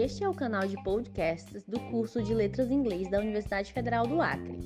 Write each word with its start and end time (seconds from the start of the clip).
Este 0.00 0.22
é 0.22 0.28
o 0.28 0.32
canal 0.32 0.64
de 0.64 0.80
podcasts 0.84 1.64
do 1.64 1.80
curso 1.90 2.22
de 2.22 2.32
Letras 2.32 2.70
Inglês 2.70 3.10
da 3.10 3.18
Universidade 3.18 3.72
Federal 3.72 4.06
do 4.06 4.22
Acre. 4.22 4.56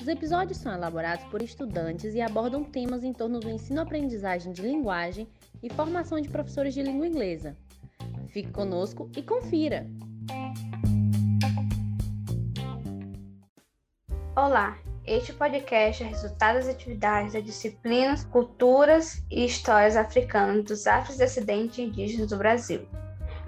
Os 0.00 0.08
episódios 0.08 0.56
são 0.56 0.72
elaborados 0.72 1.22
por 1.26 1.42
estudantes 1.42 2.14
e 2.14 2.20
abordam 2.22 2.64
temas 2.64 3.04
em 3.04 3.12
torno 3.12 3.40
do 3.40 3.50
ensino-aprendizagem 3.50 4.54
de 4.54 4.62
linguagem 4.62 5.28
e 5.62 5.68
formação 5.68 6.18
de 6.18 6.30
professores 6.30 6.72
de 6.72 6.82
língua 6.82 7.06
inglesa. 7.06 7.54
Fique 8.28 8.50
conosco 8.50 9.10
e 9.14 9.22
confira! 9.22 9.86
Olá, 14.34 14.78
este 15.04 15.34
podcast 15.34 16.02
é 16.02 16.06
resultado 16.06 16.54
das 16.54 16.68
atividades 16.68 17.34
das 17.34 17.44
disciplinas 17.44 18.24
Culturas 18.24 19.22
e 19.30 19.44
Histórias 19.44 19.94
Africanas 19.94 20.64
dos 20.64 20.86
Afrodescendentes 20.86 21.78
Indígenas 21.78 22.30
do 22.30 22.38
Brasil 22.38 22.88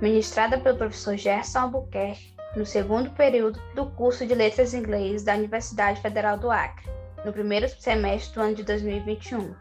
ministrada 0.02 0.59
pelo 0.59 0.77
professor 0.77 1.16
Gerson 1.16 1.61
Albuquerque 1.61 2.34
no 2.56 2.66
segundo 2.66 3.11
período 3.11 3.62
do 3.73 3.87
curso 3.87 4.27
de 4.27 4.34
Letras 4.34 4.75
Inglês 4.75 5.23
da 5.23 5.34
Universidade 5.34 6.02
Federal 6.02 6.37
do 6.37 6.51
Acre, 6.51 6.91
no 7.25 7.33
primeiro 7.33 7.69
semestre 7.69 8.34
do 8.34 8.41
ano 8.41 8.55
de 8.56 8.65
2021. 8.65 9.55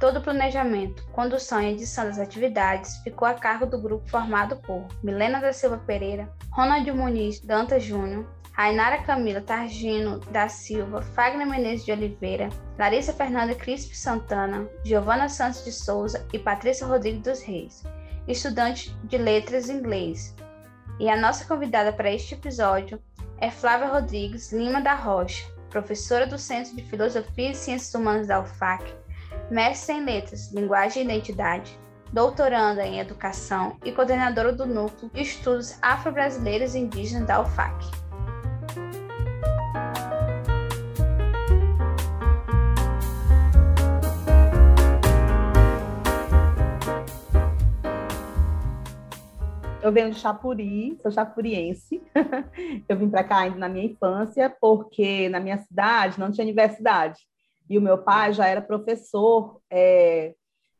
Todo 0.00 0.18
o 0.18 0.22
planejamento, 0.22 1.06
condução 1.12 1.60
e 1.60 1.72
edição 1.72 2.06
das 2.06 2.18
atividades 2.18 2.96
ficou 3.04 3.28
a 3.28 3.34
cargo 3.34 3.66
do 3.66 3.80
grupo 3.80 4.08
formado 4.08 4.56
por 4.56 4.88
Milena 5.04 5.40
da 5.40 5.52
Silva 5.52 5.76
Pereira, 5.86 6.28
Ronald 6.50 6.90
Muniz 6.90 7.38
Dantas 7.40 7.84
Júnior, 7.84 8.26
Rainara 8.52 9.02
Camila 9.02 9.42
Targino 9.42 10.18
da 10.30 10.48
Silva, 10.48 11.02
Fagner 11.02 11.46
Menezes 11.46 11.84
de 11.84 11.92
Oliveira, 11.92 12.48
Larissa 12.78 13.12
Fernanda 13.12 13.54
Crispe 13.54 13.94
Santana, 13.94 14.66
Giovana 14.84 15.28
Santos 15.28 15.62
de 15.64 15.70
Souza 15.70 16.26
e 16.32 16.38
Patrícia 16.38 16.86
Rodrigues 16.86 17.22
dos 17.22 17.42
Reis 17.42 17.84
estudante 18.28 18.94
de 19.04 19.18
letras 19.18 19.68
inglês. 19.68 20.34
E 21.00 21.08
a 21.08 21.16
nossa 21.16 21.44
convidada 21.44 21.92
para 21.92 22.12
este 22.12 22.34
episódio 22.34 23.00
é 23.38 23.50
Flávia 23.50 23.88
Rodrigues 23.88 24.52
Lima 24.52 24.80
da 24.80 24.94
Rocha, 24.94 25.44
professora 25.70 26.26
do 26.26 26.38
Centro 26.38 26.76
de 26.76 26.82
Filosofia 26.82 27.50
e 27.50 27.54
Ciências 27.54 27.94
Humanas 27.94 28.28
da 28.28 28.40
UFAC, 28.40 28.94
mestre 29.50 29.94
em 29.94 30.04
letras, 30.04 30.52
linguagem 30.52 31.02
e 31.02 31.04
identidade, 31.06 31.78
doutoranda 32.12 32.86
em 32.86 33.00
educação 33.00 33.76
e 33.84 33.90
coordenadora 33.90 34.52
do 34.52 34.66
Núcleo 34.66 35.10
de 35.12 35.22
Estudos 35.22 35.78
Afro-Brasileiros 35.80 36.74
e 36.74 36.80
Indígenas 36.80 37.26
da 37.26 37.40
UFAC. 37.40 38.01
Eu 49.82 49.90
venho 49.90 50.12
de 50.12 50.20
Chapuri, 50.20 50.96
sou 51.02 51.10
chapuriense. 51.10 52.00
eu 52.88 52.96
vim 52.96 53.10
para 53.10 53.24
cá 53.24 53.38
ainda 53.38 53.58
na 53.58 53.68
minha 53.68 53.86
infância, 53.86 54.48
porque 54.60 55.28
na 55.28 55.40
minha 55.40 55.58
cidade 55.58 56.20
não 56.20 56.30
tinha 56.30 56.44
universidade. 56.44 57.18
E 57.68 57.76
o 57.76 57.82
meu 57.82 57.98
pai 57.98 58.32
já 58.32 58.46
era 58.46 58.62
professor. 58.62 59.60
É, 59.68 60.36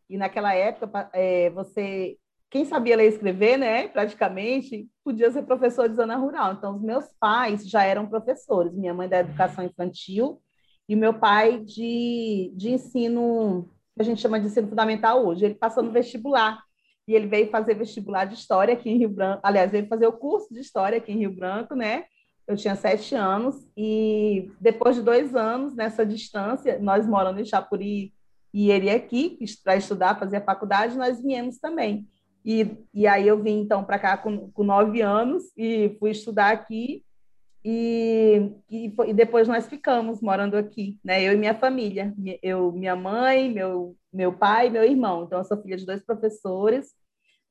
e 0.09 0.17
naquela 0.17 0.55
época, 0.55 1.11
é, 1.13 1.51
você, 1.51 2.17
quem 2.49 2.65
sabia 2.65 2.97
ler 2.97 3.07
e 3.07 3.09
escrever, 3.09 3.57
né, 3.57 3.89
praticamente, 3.89 4.89
podia 5.05 5.33
ser 5.33 5.43
professor 5.43 5.89
de 5.89 5.97
zona 5.97 6.17
rural. 6.17 6.53
Então, 6.53 6.77
os 6.77 6.83
meus 6.83 7.07
pais 7.19 7.69
já 7.69 7.83
eram 7.83 8.07
professores. 8.07 8.73
Minha 8.73 8.95
mãe 8.95 9.09
da 9.09 9.19
educação 9.19 9.65
infantil 9.65 10.41
e 10.89 10.95
meu 10.95 11.13
pai 11.13 11.59
de, 11.59 12.53
de 12.55 12.71
ensino, 12.71 13.69
que 13.97 14.03
a 14.03 14.05
gente 14.05 14.21
chama 14.21 14.39
de 14.39 14.47
ensino 14.47 14.69
fundamental 14.69 15.27
hoje. 15.27 15.45
Ele 15.45 15.55
passou 15.57 15.83
no 15.83 15.91
vestibular 15.91 16.63
e 17.07 17.15
ele 17.15 17.27
veio 17.27 17.51
fazer 17.51 17.75
vestibular 17.75 18.25
de 18.25 18.35
História 18.35 18.75
aqui 18.75 18.91
em 18.91 18.99
Rio 18.99 19.09
Branco. 19.09 19.41
Aliás, 19.43 19.71
veio 19.71 19.87
fazer 19.87 20.07
o 20.07 20.13
curso 20.13 20.53
de 20.53 20.61
História 20.61 20.99
aqui 20.99 21.13
em 21.13 21.19
Rio 21.19 21.33
Branco, 21.33 21.75
né? 21.75 22.05
Eu 22.47 22.57
tinha 22.57 22.75
sete 22.75 23.15
anos 23.15 23.67
e 23.77 24.51
depois 24.61 24.97
de 24.97 25.03
dois 25.03 25.35
anos 25.35 25.75
nessa 25.75 26.05
distância, 26.05 26.79
nós 26.79 27.07
morando 27.07 27.41
em 27.41 27.45
Chapuri 27.45 28.13
e 28.53 28.71
ele 28.71 28.91
aqui 28.91 29.39
para 29.65 29.77
estudar, 29.77 30.19
fazer 30.19 30.37
a 30.39 30.45
faculdade, 30.45 30.97
nós 30.97 31.21
viemos 31.21 31.59
também. 31.59 32.07
E, 32.45 32.77
e 32.93 33.07
aí 33.07 33.27
eu 33.27 33.41
vim 33.41 33.61
então 33.61 33.85
para 33.85 33.99
cá 33.99 34.17
com, 34.17 34.51
com 34.51 34.65
nove 34.65 35.01
anos 35.01 35.45
e 35.57 35.97
fui 35.99 36.11
estudar 36.11 36.51
aqui 36.51 37.05
e, 37.65 38.53
e, 38.69 38.95
e, 39.07 39.15
depois 39.15 39.47
nós 39.47 39.67
ficamos 39.69 40.21
morando 40.21 40.57
aqui, 40.57 40.99
né? 41.05 41.23
Eu 41.23 41.33
e 41.33 41.37
minha 41.37 41.55
família, 41.55 42.13
eu, 42.43 42.73
minha 42.73 42.97
mãe, 42.97 43.51
meu 43.51 43.97
meu 44.13 44.33
pai 44.33 44.69
meu 44.69 44.85
irmão. 44.85 45.25
Então 45.25 45.39
eu 45.39 45.45
sou 45.45 45.61
filha 45.63 45.77
de 45.77 45.87
dois 45.87 46.05
professores, 46.05 46.93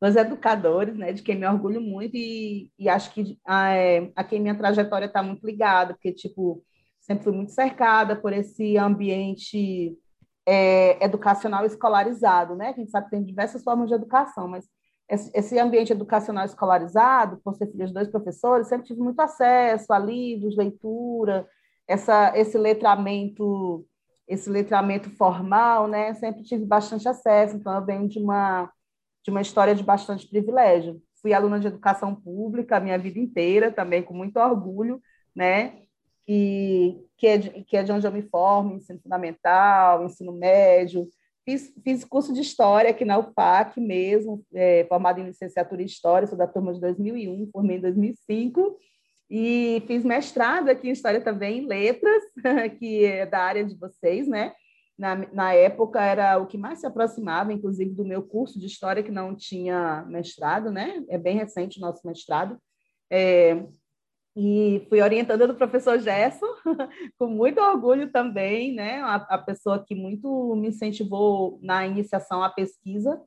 dois 0.01 0.15
educadores, 0.15 0.95
né? 0.97 1.13
De 1.13 1.23
quem 1.23 1.35
me 1.35 1.47
orgulho 1.47 1.81
muito 1.81 2.15
e, 2.15 2.69
e 2.77 2.89
acho 2.89 3.13
que 3.13 3.39
a, 3.45 3.73
é, 3.73 4.11
a 4.15 4.23
quem 4.23 4.41
minha 4.41 4.57
trajetória 4.57 5.05
está 5.05 5.23
muito 5.23 5.45
ligada, 5.45 5.93
porque 5.93 6.11
tipo 6.11 6.63
sempre 6.99 7.23
fui 7.23 7.33
muito 7.33 7.51
cercada 7.51 8.15
por 8.15 8.33
esse 8.33 8.77
ambiente 8.77 9.97
é, 10.45 11.03
educacional 11.03 11.65
escolarizado, 11.65 12.55
né? 12.55 12.69
A 12.69 12.73
gente 12.73 12.91
sabe 12.91 13.05
que 13.05 13.11
tem 13.11 13.23
diversas 13.23 13.63
formas 13.63 13.89
de 13.89 13.95
educação, 13.95 14.47
mas 14.47 14.65
esse 15.11 15.59
ambiente 15.59 15.91
educacional 15.91 16.45
escolarizado, 16.45 17.37
por 17.43 17.53
ser 17.55 17.69
filha 17.69 17.85
de 17.85 17.93
dois 17.93 18.07
professores, 18.07 18.67
sempre 18.67 18.87
tive 18.87 19.01
muito 19.01 19.19
acesso 19.19 19.91
a 19.91 19.99
livros, 19.99 20.55
leitura, 20.55 21.45
essa, 21.85 22.31
esse 22.37 22.57
letramento, 22.57 23.85
esse 24.25 24.49
letramento 24.49 25.09
formal, 25.11 25.87
né? 25.87 26.13
Sempre 26.13 26.43
tive 26.43 26.63
bastante 26.65 27.09
acesso, 27.09 27.57
então 27.57 27.75
eu 27.75 27.85
venho 27.85 28.07
de 28.07 28.19
uma 28.19 28.71
de 29.23 29.29
uma 29.29 29.41
história 29.41 29.75
de 29.75 29.83
bastante 29.83 30.27
privilégio. 30.27 30.99
Fui 31.21 31.31
aluna 31.33 31.59
de 31.59 31.67
educação 31.67 32.15
pública 32.15 32.77
a 32.77 32.79
minha 32.79 32.97
vida 32.97 33.19
inteira, 33.19 33.71
também 33.71 34.01
com 34.01 34.13
muito 34.15 34.37
orgulho, 34.37 34.99
né? 35.35 35.83
E 36.27 36.97
que 37.17 37.27
é 37.27 37.37
de, 37.37 37.49
que 37.65 37.77
é 37.77 37.83
de 37.83 37.91
onde 37.91 38.07
eu 38.07 38.11
me 38.11 38.23
formo, 38.23 38.75
ensino 38.75 38.99
fundamental, 38.99 40.03
ensino 40.03 40.33
médio, 40.33 41.07
Fiz, 41.43 41.73
fiz 41.83 42.03
curso 42.05 42.33
de 42.33 42.41
História 42.41 42.91
aqui 42.91 43.03
na 43.03 43.17
UFAC 43.17 43.79
mesmo, 43.79 44.45
é, 44.53 44.85
formado 44.85 45.19
em 45.19 45.25
licenciatura 45.25 45.81
em 45.81 45.85
História, 45.85 46.27
sou 46.27 46.37
da 46.37 46.47
turma 46.47 46.73
de 46.73 46.79
2001, 46.79 47.49
formei 47.51 47.77
em 47.77 47.81
2005, 47.81 48.77
e 49.29 49.81
fiz 49.87 50.03
mestrado 50.03 50.69
aqui 50.69 50.89
em 50.89 50.91
História 50.91 51.21
também, 51.21 51.59
em 51.59 51.65
Letras, 51.65 52.23
que 52.77 53.05
é 53.05 53.25
da 53.25 53.39
área 53.39 53.65
de 53.65 53.75
vocês, 53.75 54.27
né? 54.27 54.53
Na, 54.97 55.15
na 55.15 55.53
época 55.53 55.99
era 56.03 56.37
o 56.37 56.45
que 56.45 56.57
mais 56.57 56.79
se 56.79 56.85
aproximava, 56.85 57.51
inclusive, 57.51 57.89
do 57.89 58.05
meu 58.05 58.21
curso 58.21 58.59
de 58.59 58.67
História, 58.67 59.01
que 59.01 59.11
não 59.11 59.35
tinha 59.35 60.05
mestrado, 60.07 60.69
né? 60.69 61.03
É 61.09 61.17
bem 61.17 61.37
recente 61.37 61.79
o 61.79 61.81
nosso 61.81 62.05
mestrado. 62.05 62.55
É, 63.09 63.65
e 64.35 64.85
fui 64.87 65.01
orientada 65.01 65.45
do 65.47 65.55
professor 65.55 65.99
Gerson, 65.99 66.45
com 67.19 67.27
muito 67.27 67.59
orgulho 67.59 68.11
também, 68.11 68.73
né? 68.73 69.01
A, 69.01 69.15
a, 69.15 69.37
pessoa 69.37 69.83
que 69.83 69.93
muito 69.93 70.55
me 70.55 70.69
incentivou 70.69 71.59
na 71.61 71.85
iniciação 71.85 72.41
à 72.41 72.49
pesquisa 72.49 73.21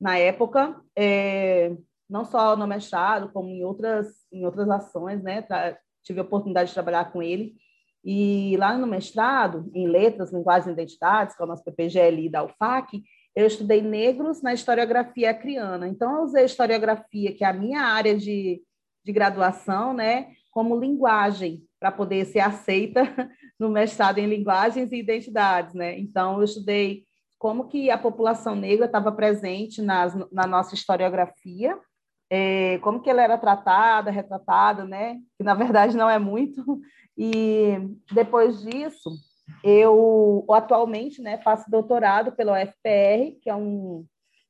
na 0.00 0.18
época, 0.18 0.80
é, 0.96 1.76
não 2.08 2.24
só 2.24 2.56
no 2.56 2.66
mestrado, 2.66 3.30
como 3.32 3.48
em 3.48 3.62
outras, 3.64 4.08
em 4.32 4.44
outras 4.44 4.68
ações, 4.68 5.22
né? 5.22 5.42
Tra 5.42 5.78
tive 6.02 6.18
a 6.18 6.22
oportunidade 6.22 6.68
de 6.68 6.74
trabalhar 6.74 7.12
com 7.12 7.22
ele. 7.22 7.54
E 8.02 8.56
lá 8.56 8.76
no 8.76 8.86
mestrado, 8.86 9.70
em 9.74 9.86
Letras, 9.86 10.32
Linguagens 10.32 10.68
e 10.68 10.72
Identidades, 10.72 11.36
que 11.36 11.42
é 11.42 11.44
o 11.44 11.48
nosso 11.48 11.62
PPGLI 11.62 12.30
da 12.30 12.42
UFAC, 12.42 13.02
eu 13.36 13.46
estudei 13.46 13.82
negros 13.82 14.42
na 14.42 14.54
historiografia 14.54 15.30
acriana. 15.30 15.86
Então, 15.86 16.16
eu 16.16 16.22
usei 16.22 16.44
historiografia, 16.46 17.34
que 17.34 17.44
é 17.44 17.46
a 17.46 17.52
minha 17.52 17.82
área 17.82 18.16
de, 18.16 18.62
de 19.04 19.12
graduação, 19.12 19.92
né? 19.92 20.32
Como 20.50 20.78
linguagem 20.78 21.64
para 21.78 21.90
poder 21.90 22.24
ser 22.26 22.40
aceita 22.40 23.02
no 23.58 23.70
mestrado 23.70 24.18
em 24.18 24.26
linguagens 24.26 24.92
e 24.92 24.96
identidades, 24.96 25.74
né? 25.74 25.98
Então 25.98 26.38
eu 26.38 26.44
estudei 26.44 27.04
como 27.38 27.68
que 27.68 27.90
a 27.90 27.96
população 27.96 28.54
negra 28.54 28.84
estava 28.84 29.10
presente 29.10 29.80
nas, 29.80 30.14
na 30.30 30.46
nossa 30.46 30.74
historiografia, 30.74 31.78
é, 32.28 32.78
como 32.78 33.00
que 33.00 33.08
ela 33.08 33.22
era 33.22 33.38
tratada, 33.38 34.10
retratada, 34.10 34.84
né? 34.84 35.18
Que 35.38 35.44
na 35.44 35.54
verdade 35.54 35.96
não 35.96 36.08
é 36.08 36.18
muito. 36.18 36.80
E 37.16 37.74
depois 38.12 38.62
disso, 38.62 39.10
eu 39.64 40.44
atualmente, 40.50 41.20
né, 41.22 41.38
faço 41.38 41.70
doutorado 41.70 42.32
pelo 42.32 42.52
UFPR, 42.52 43.38
que 43.42 43.48
é 43.48 43.54
um 43.54 44.04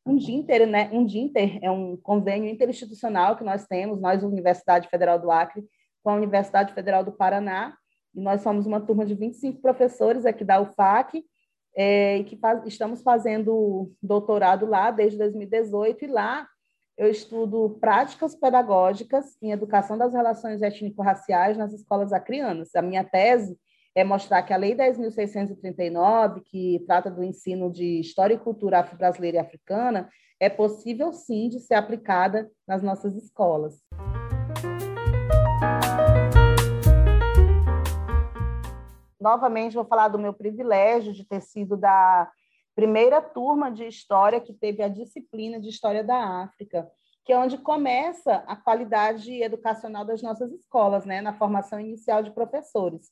um 0.06 0.16
DINTER, 0.16 0.66
né? 0.66 0.88
Um 0.92 1.04
DINTER 1.04 1.58
é 1.62 1.70
um 1.70 1.96
convênio 1.96 2.50
interinstitucional 2.50 3.36
que 3.36 3.44
nós 3.44 3.66
temos, 3.66 4.00
nós 4.00 4.22
Universidade 4.22 4.88
Federal 4.88 5.18
do 5.18 5.30
Acre 5.30 5.62
com 6.02 6.10
a 6.10 6.14
Universidade 6.14 6.74
Federal 6.74 7.04
do 7.04 7.12
Paraná, 7.12 7.74
e 8.14 8.20
nós 8.20 8.42
somos 8.42 8.66
uma 8.66 8.80
turma 8.80 9.06
de 9.06 9.14
25 9.14 9.60
professores 9.60 10.26
aqui 10.26 10.44
da 10.44 10.60
UFAC, 10.60 11.24
é, 11.76 12.18
e 12.18 12.24
que 12.24 12.36
faz, 12.36 12.66
estamos 12.66 13.02
fazendo 13.02 13.92
doutorado 14.02 14.66
lá 14.66 14.90
desde 14.90 15.18
2018, 15.18 16.04
e 16.04 16.08
lá 16.08 16.46
eu 16.98 17.08
estudo 17.08 17.78
práticas 17.80 18.34
pedagógicas 18.34 19.36
em 19.40 19.52
educação 19.52 19.96
das 19.96 20.12
relações 20.12 20.60
étnico-raciais 20.60 21.56
nas 21.56 21.72
escolas 21.72 22.12
acrianas. 22.12 22.74
A 22.74 22.82
minha 22.82 23.04
tese 23.04 23.56
é 23.94 24.04
mostrar 24.04 24.42
que 24.42 24.52
a 24.52 24.56
Lei 24.56 24.74
10.639, 24.74 26.42
que 26.44 26.84
trata 26.86 27.10
do 27.10 27.24
ensino 27.24 27.72
de 27.72 28.00
história 28.00 28.34
e 28.34 28.38
cultura 28.38 28.80
afro-brasileira 28.80 29.38
e 29.38 29.40
africana, 29.40 30.10
é 30.38 30.48
possível 30.48 31.12
sim 31.12 31.48
de 31.48 31.60
ser 31.60 31.74
aplicada 31.74 32.50
nas 32.66 32.82
nossas 32.82 33.16
escolas. 33.16 33.80
Novamente, 39.20 39.74
vou 39.74 39.84
falar 39.84 40.08
do 40.08 40.18
meu 40.18 40.32
privilégio 40.32 41.12
de 41.12 41.24
ter 41.24 41.40
sido 41.40 41.76
da 41.76 42.30
primeira 42.74 43.20
turma 43.20 43.70
de 43.70 43.86
história 43.86 44.40
que 44.40 44.52
teve 44.52 44.82
a 44.82 44.88
disciplina 44.88 45.60
de 45.60 45.68
História 45.68 46.02
da 46.02 46.42
África, 46.42 46.90
que 47.24 47.32
é 47.32 47.38
onde 47.38 47.58
começa 47.58 48.36
a 48.46 48.56
qualidade 48.56 49.42
educacional 49.42 50.04
das 50.04 50.22
nossas 50.22 50.50
escolas, 50.52 51.04
né, 51.04 51.20
na 51.20 51.34
formação 51.34 51.78
inicial 51.78 52.22
de 52.22 52.30
professores. 52.30 53.10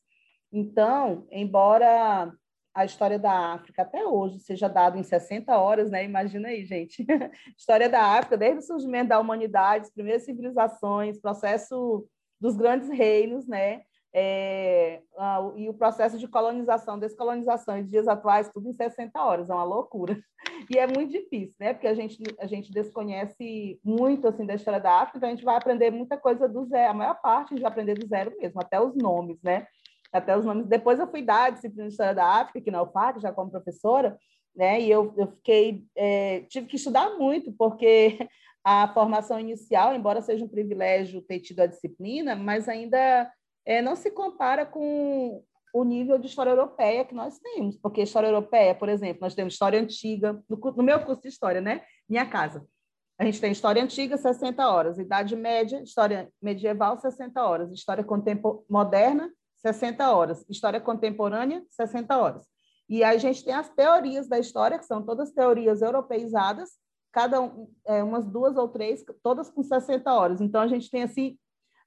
Então, 0.51 1.27
embora 1.31 2.33
a 2.75 2.85
história 2.85 3.19
da 3.19 3.55
África 3.55 3.83
até 3.83 4.07
hoje 4.07 4.39
seja 4.39 4.69
dada 4.69 4.97
em 4.97 5.03
60 5.03 5.59
horas, 5.59 5.91
né? 5.91 6.05
Imagina 6.05 6.49
aí, 6.49 6.65
gente. 6.65 7.05
história 7.59 7.89
da 7.89 8.01
África, 8.17 8.37
desde 8.37 8.61
o 8.61 8.67
surgimento 8.67 9.09
da 9.09 9.19
humanidade, 9.19 9.87
as 9.87 9.93
primeiras 9.93 10.25
civilizações, 10.25 11.21
processo 11.21 12.07
dos 12.41 12.57
grandes 12.57 12.89
reinos, 12.89 13.49
né? 13.49 13.83
É, 14.15 15.03
e 15.57 15.69
o 15.69 15.75
processo 15.75 16.19
de 16.19 16.27
colonização, 16.27 16.99
descolonização 16.99 17.79
e 17.79 17.85
dias 17.85 18.09
atuais, 18.09 18.51
tudo 18.53 18.69
em 18.69 18.73
60 18.73 19.21
horas, 19.23 19.51
é 19.51 19.55
uma 19.55 19.65
loucura. 19.65 20.19
E 20.71 20.79
é 20.79 20.87
muito 20.87 21.13
difícil, 21.13 21.55
né? 21.61 21.75
Porque 21.75 21.87
a 21.87 21.95
gente, 21.95 22.23
a 22.39 22.47
gente 22.47 22.73
desconhece 22.73 23.79
muito 23.85 24.27
assim 24.27 24.47
da 24.47 24.55
história 24.55 24.81
da 24.81 25.01
África, 25.01 25.19
então 25.19 25.29
a 25.29 25.33
gente 25.33 25.45
vai 25.45 25.57
aprender 25.57 25.91
muita 25.91 26.17
coisa 26.17 26.49
do 26.49 26.65
zero, 26.65 26.91
a 26.91 26.95
maior 26.95 27.21
parte 27.21 27.53
a 27.53 27.57
gente 27.57 27.63
vai 27.63 27.71
aprender 27.71 27.95
do 27.95 28.07
zero 28.07 28.35
mesmo, 28.39 28.61
até 28.61 28.81
os 28.81 28.97
nomes, 28.97 29.39
né? 29.43 29.67
Até 30.13 30.37
os 30.37 30.45
nomes. 30.45 30.67
Depois 30.67 30.99
eu 30.99 31.07
fui 31.07 31.23
dar 31.23 31.45
a 31.45 31.51
disciplina 31.51 31.85
de 31.85 31.93
história 31.93 32.15
da 32.15 32.27
África 32.27 32.59
aqui 32.59 32.71
na 32.71 32.83
UFAC, 32.83 33.21
já 33.21 33.33
como 33.33 33.51
professora, 33.51 34.17
né? 34.57 34.81
E 34.81 34.91
eu, 34.91 35.13
eu 35.17 35.29
fiquei, 35.29 35.85
é, 35.95 36.41
tive 36.49 36.67
que 36.67 36.77
estudar 36.77 37.17
muito, 37.19 37.53
porque 37.53 38.19
a 38.65 38.89
formação 38.95 39.39
inicial, 39.39 39.95
embora 39.95 40.23
seja 40.23 40.45
um 40.45 40.49
privilégio 40.49 41.23
ter 41.23 41.41
tido 41.41 41.61
a 41.61 41.67
disciplina, 41.67 42.35
mas 42.35 42.69
ainda 42.69 43.31
é, 43.69 43.83
não 43.83 43.95
se 43.95 44.11
compara 44.11 44.65
com 44.65 45.45
o 45.75 45.85
nível 45.85 46.19
de 46.19 46.27
história 46.27 46.51
europeia 46.51 47.05
que 47.05 47.15
nós 47.15 47.39
temos, 47.39 47.77
porque 47.77 48.01
história 48.01 48.27
europeia, 48.27 48.75
por 48.75 48.89
exemplo, 48.89 49.19
nós 49.21 49.35
temos 49.35 49.53
história 49.53 49.79
antiga, 49.79 50.43
no, 50.49 50.57
no 50.57 50.83
meu 50.83 51.05
curso 51.05 51.21
de 51.21 51.29
história, 51.29 51.61
né? 51.61 51.83
Minha 52.09 52.25
casa. 52.25 52.67
A 53.19 53.25
gente 53.27 53.39
tem 53.41 53.53
história 53.53 53.83
antiga, 53.83 54.17
60 54.17 54.67
horas, 54.67 54.99
idade 54.99 55.37
média, 55.37 55.83
história 55.83 56.33
medieval, 56.41 56.99
60 56.99 57.43
horas, 57.43 57.71
história 57.71 58.07
moderna, 58.71 59.31
60 59.57 60.13
horas, 60.13 60.47
história 60.49 60.81
contemporânea, 60.81 61.63
60 61.69 62.17
horas. 62.17 62.47
E 62.89 63.05
aí 63.05 63.17
a 63.17 63.21
gente 63.21 63.45
tem 63.45 63.53
as 63.53 63.69
teorias 63.69 64.27
da 64.29 64.39
história, 64.39 64.79
que 64.79 64.87
são 64.87 65.05
todas 65.05 65.33
teorias 65.33 65.83
europeizadas, 65.83 66.71
cada 67.13 67.39
um, 67.43 67.69
é, 67.87 68.03
umas 68.03 68.25
duas 68.25 68.57
ou 68.57 68.69
três, 68.69 69.05
todas 69.23 69.51
com 69.51 69.63
60 69.63 70.11
horas. 70.11 70.41
Então 70.41 70.63
a 70.63 70.69
gente 70.69 70.91
tem 70.91 71.03
assim 71.03 71.37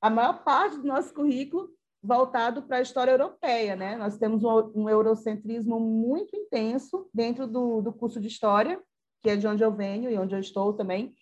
a 0.02 0.10
maior 0.10 0.44
parte 0.44 0.78
do 0.78 0.88
nosso 0.88 1.14
currículo 1.14 1.70
voltado 2.04 2.64
para 2.64 2.78
a 2.78 2.82
história 2.82 3.12
europeia, 3.12 3.76
né? 3.76 3.96
Nós 3.96 4.18
temos 4.18 4.44
um, 4.44 4.72
um 4.76 4.90
eurocentrismo 4.90 5.80
muito 5.80 6.36
intenso 6.36 7.08
dentro 7.14 7.46
do, 7.46 7.82
do 7.82 7.94
curso 7.94 8.20
de 8.20 8.28
história, 8.28 8.82
que 9.22 9.30
é 9.30 9.36
de 9.36 9.48
onde 9.48 9.64
eu 9.64 9.72
venho 9.72 10.10
e 10.10 10.18
onde 10.18 10.34
eu 10.34 10.40
estou 10.40 10.74
também, 10.74 11.14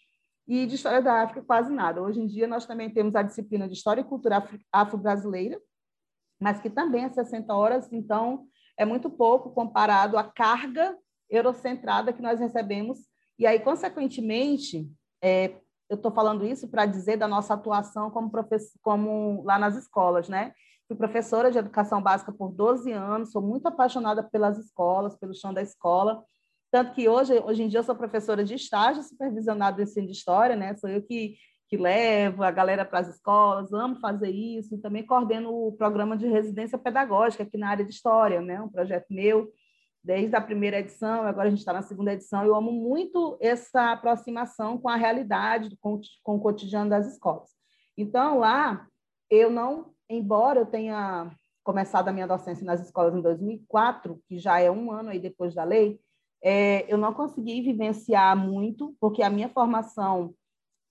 e 0.47 0.65
de 0.65 0.75
história 0.75 1.01
da 1.01 1.21
África 1.21 1.43
quase 1.43 1.71
nada. 1.71 2.01
Hoje 2.01 2.21
em 2.21 2.25
dia 2.25 2.47
nós 2.47 2.65
também 2.65 2.89
temos 2.89 3.15
a 3.15 3.21
disciplina 3.21 3.67
de 3.67 3.73
história 3.73 4.01
e 4.01 4.05
cultura 4.05 4.43
afro-brasileira, 4.71 5.61
mas 6.39 6.61
que 6.61 6.69
também 6.69 7.03
é 7.03 7.09
60 7.09 7.53
horas, 7.53 7.91
então 7.91 8.47
é 8.77 8.85
muito 8.85 9.09
pouco 9.09 9.51
comparado 9.51 10.17
à 10.17 10.23
carga 10.23 10.97
eurocentrada 11.29 12.13
que 12.13 12.21
nós 12.21 12.39
recebemos. 12.39 12.97
E 13.37 13.45
aí, 13.45 13.59
consequentemente, 13.59 14.89
é, 15.21 15.53
eu 15.89 15.95
estou 15.95 16.11
falando 16.11 16.45
isso 16.45 16.67
para 16.67 16.85
dizer 16.85 17.17
da 17.17 17.27
nossa 17.27 17.53
atuação 17.53 18.11
como, 18.11 18.31
como 18.81 19.43
lá 19.43 19.57
nas 19.57 19.75
escolas, 19.75 20.29
né? 20.29 20.53
Fui 20.87 20.95
professora 20.95 21.51
de 21.51 21.57
educação 21.57 22.01
básica 22.01 22.31
por 22.31 22.51
12 22.51 22.91
anos, 22.91 23.31
sou 23.31 23.41
muito 23.41 23.67
apaixonada 23.67 24.23
pelas 24.23 24.57
escolas, 24.57 25.17
pelo 25.17 25.33
chão 25.33 25.53
da 25.53 25.61
escola, 25.61 26.23
tanto 26.71 26.93
que 26.93 27.09
hoje, 27.09 27.33
hoje 27.39 27.63
em 27.63 27.67
dia 27.67 27.79
eu 27.79 27.83
sou 27.83 27.95
professora 27.95 28.43
de 28.43 28.53
estágio 28.53 29.01
supervisionado 29.01 29.77
do 29.77 29.83
ensino 29.83 30.05
de 30.05 30.13
história, 30.13 30.55
né? 30.55 30.75
Sou 30.75 30.89
eu 30.89 31.01
que, 31.01 31.35
que 31.67 31.77
levo 31.77 32.43
a 32.43 32.51
galera 32.51 32.85
para 32.85 32.99
as 32.99 33.07
escolas, 33.07 33.73
amo 33.73 33.99
fazer 33.99 34.29
isso, 34.29 34.75
e 34.75 34.77
também 34.77 35.05
coordeno 35.05 35.51
o 35.51 35.71
programa 35.71 36.15
de 36.15 36.27
residência 36.27 36.77
pedagógica 36.77 37.43
aqui 37.43 37.57
na 37.57 37.69
área 37.69 37.83
de 37.85 37.91
história, 37.91 38.41
né? 38.41 38.61
Um 38.61 38.69
projeto 38.69 39.07
meu 39.09 39.51
desde 40.03 40.35
a 40.35 40.41
primeira 40.41 40.79
edição, 40.79 41.23
agora 41.23 41.47
a 41.47 41.49
gente 41.49 41.59
está 41.59 41.73
na 41.73 41.81
segunda 41.81 42.13
edição. 42.13 42.45
Eu 42.45 42.55
amo 42.55 42.71
muito 42.71 43.37
essa 43.41 43.91
aproximação 43.91 44.77
com 44.77 44.89
a 44.89 44.95
realidade, 44.95 45.77
com, 45.81 45.99
com 46.23 46.35
o 46.35 46.39
cotidiano 46.39 46.89
das 46.89 47.11
escolas. 47.11 47.49
Então, 47.97 48.39
lá, 48.39 48.87
eu 49.29 49.49
não, 49.49 49.93
embora 50.09 50.61
eu 50.61 50.65
tenha 50.65 51.31
começado 51.63 52.07
a 52.07 52.13
minha 52.13 52.27
docência 52.27 52.65
nas 52.65 52.81
escolas 52.81 53.13
em 53.13 53.21
2004, 53.21 54.19
que 54.27 54.39
já 54.39 54.59
é 54.59 54.71
um 54.71 54.91
ano 54.91 55.09
aí 55.09 55.19
depois 55.19 55.53
da 55.53 55.63
lei, 55.63 55.99
é, 56.41 56.91
eu 56.91 56.97
não 56.97 57.13
consegui 57.13 57.61
vivenciar 57.61 58.35
muito, 58.35 58.95
porque 58.99 59.21
a 59.21 59.29
minha 59.29 59.49
formação 59.49 60.33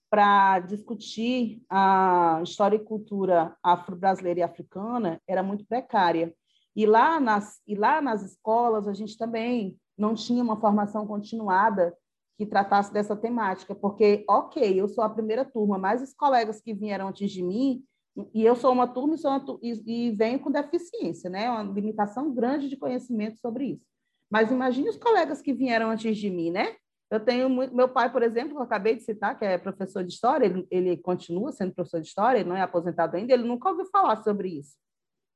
para 0.09 0.59
discutir 0.59 1.61
a 1.69 2.39
história 2.43 2.75
e 2.75 2.83
cultura 2.83 3.55
afro-brasileira 3.61 4.39
e 4.39 4.43
africana 4.43 5.21
era 5.27 5.43
muito 5.43 5.65
precária. 5.65 6.33
E 6.75 6.85
lá, 6.85 7.19
nas, 7.19 7.59
e 7.67 7.75
lá 7.75 8.01
nas 8.01 8.23
escolas, 8.23 8.87
a 8.87 8.93
gente 8.93 9.17
também 9.17 9.77
não 9.97 10.15
tinha 10.15 10.43
uma 10.43 10.59
formação 10.59 11.05
continuada 11.05 11.95
que 12.37 12.45
tratasse 12.45 12.93
dessa 12.93 13.17
temática, 13.17 13.75
porque, 13.75 14.23
ok, 14.29 14.79
eu 14.79 14.87
sou 14.87 15.03
a 15.03 15.09
primeira 15.09 15.43
turma, 15.43 15.77
mas 15.77 16.01
os 16.01 16.13
colegas 16.13 16.61
que 16.61 16.73
vieram 16.73 17.09
antes 17.09 17.29
de 17.31 17.43
mim, 17.43 17.83
e 18.33 18.45
eu 18.45 18.55
sou 18.55 18.71
uma 18.71 18.87
turma 18.87 19.15
e, 19.15 19.17
sou 19.17 19.31
uma, 19.31 19.59
e, 19.61 20.07
e 20.07 20.11
venho 20.11 20.39
com 20.39 20.49
deficiência, 20.49 21.29
né? 21.29 21.49
uma 21.49 21.63
limitação 21.63 22.33
grande 22.33 22.69
de 22.69 22.77
conhecimento 22.77 23.37
sobre 23.39 23.71
isso. 23.71 23.85
Mas 24.29 24.51
imagine 24.51 24.89
os 24.89 24.97
colegas 24.97 25.41
que 25.41 25.53
vieram 25.53 25.89
antes 25.89 26.17
de 26.17 26.29
mim, 26.29 26.51
né? 26.51 26.75
Eu 27.11 27.19
tenho 27.19 27.49
muito, 27.49 27.75
meu 27.75 27.89
pai, 27.89 28.11
por 28.11 28.21
exemplo, 28.21 28.51
que 28.51 28.57
eu 28.57 28.63
acabei 28.63 28.95
de 28.95 29.01
citar, 29.01 29.37
que 29.37 29.43
é 29.43 29.57
professor 29.57 30.03
de 30.03 30.13
história, 30.13 30.45
ele, 30.45 30.67
ele 30.69 30.97
continua 30.97 31.51
sendo 31.51 31.73
professor 31.73 31.99
de 31.99 32.07
história, 32.07 32.39
ele 32.39 32.49
não 32.49 32.55
é 32.55 32.61
aposentado 32.61 33.17
ainda, 33.17 33.33
ele 33.33 33.43
nunca 33.43 33.69
ouviu 33.69 33.85
falar 33.87 34.23
sobre 34.23 34.49
isso. 34.59 34.77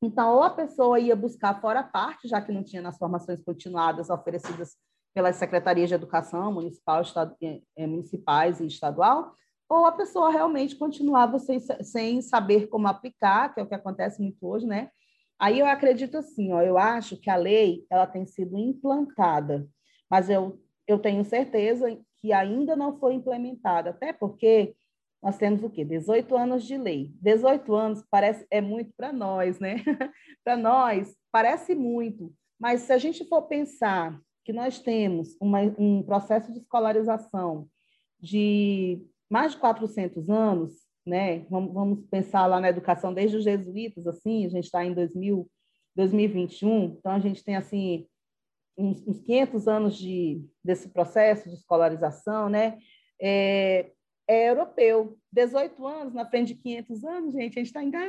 Então, 0.03 0.35
ou 0.35 0.44
a 0.44 0.50
pessoa 0.50 1.00
ia 1.00 1.15
buscar 1.15 1.61
fora 1.61 1.79
a 1.79 1.83
parte, 1.83 2.27
já 2.27 2.41
que 2.41 2.51
não 2.51 2.61
tinha 2.61 2.81
nas 2.81 2.97
formações 2.97 3.41
continuadas 3.41 4.09
oferecidas 4.09 4.75
pelas 5.13 5.38
secretarias 5.38 5.88
de 5.88 5.95
educação 5.95 6.51
municipal, 6.51 7.01
estado, 7.01 7.33
é, 7.42 7.87
municipais 7.87 8.59
e 8.59 8.68
estadual, 8.68 9.33
ou 9.69 9.85
a 9.85 9.94
pessoa 9.94 10.30
realmente 10.30 10.75
continuava 10.75 11.39
sem, 11.39 11.57
sem 11.81 12.21
saber 12.21 12.68
como 12.68 12.85
aplicar, 12.85 13.54
que 13.54 13.61
é 13.61 13.63
o 13.63 13.68
que 13.68 13.75
acontece 13.75 14.21
muito 14.21 14.45
hoje, 14.45 14.66
né? 14.66 14.89
Aí 15.39 15.59
eu 15.59 15.66
acredito 15.66 16.18
assim, 16.18 16.51
ó, 16.51 16.61
eu 16.61 16.78
acho 16.78 17.16
que 17.16 17.30
a 17.30 17.37
lei 17.37 17.85
ela 17.89 18.06
tem 18.06 18.25
sido 18.25 18.57
implantada, 18.57 19.66
mas 20.11 20.30
eu, 20.30 20.59
eu 20.85 20.99
tenho 20.99 21.23
certeza 21.23 21.97
que 22.18 22.33
ainda 22.33 22.75
não 22.75 22.99
foi 22.99 23.13
implementada, 23.13 23.92
até 23.92 24.11
porque 24.11 24.75
nós 25.23 25.37
temos 25.37 25.63
o 25.63 25.69
quê? 25.69 25.85
18 25.85 26.35
anos 26.35 26.65
de 26.65 26.77
lei. 26.77 27.09
18 27.21 27.73
anos 27.73 28.03
parece 28.11 28.45
é 28.51 28.59
muito 28.59 28.92
para 28.97 29.13
nós, 29.13 29.57
né? 29.57 29.75
para 30.44 30.57
nós 30.57 31.15
parece 31.31 31.73
muito, 31.73 32.33
mas 32.59 32.81
se 32.81 32.92
a 32.92 32.97
gente 32.97 33.25
for 33.27 33.44
pensar 33.44 34.19
que 34.44 34.51
nós 34.51 34.80
temos 34.80 35.37
uma, 35.39 35.61
um 35.80 36.03
processo 36.03 36.51
de 36.51 36.59
escolarização 36.59 37.69
de 38.19 39.01
mais 39.30 39.53
de 39.53 39.59
400 39.59 40.30
anos, 40.30 40.73
né? 41.06 41.45
Vamos, 41.49 42.06
pensar 42.11 42.45
lá 42.45 42.59
na 42.59 42.69
educação 42.69 43.13
desde 43.13 43.37
os 43.37 43.45
jesuítas, 43.45 44.06
assim, 44.06 44.45
a 44.45 44.49
gente 44.49 44.65
está 44.65 44.83
em 44.83 44.94
2000, 44.94 45.49
2021, 45.95 46.97
então 46.99 47.13
a 47.13 47.19
gente 47.19 47.42
tem 47.44 47.56
assim 47.56 48.06
uns, 48.77 49.01
uns 49.07 49.21
500 49.21 49.68
anos 49.69 49.97
de, 49.97 50.44
desse 50.63 50.89
processo 50.89 51.49
de 51.49 51.56
escolarização, 51.56 52.49
né? 52.49 52.77
É, 53.21 53.92
é 54.27 54.49
europeu. 54.49 55.18
18 55.31 55.85
anos 55.85 56.13
na 56.13 56.25
frente 56.25 56.53
de 56.53 56.61
500 56.61 57.03
anos, 57.03 57.33
gente, 57.33 57.59
a 57.59 57.63
gente 57.63 57.68
está 57.68 57.80
ainda 57.80 57.99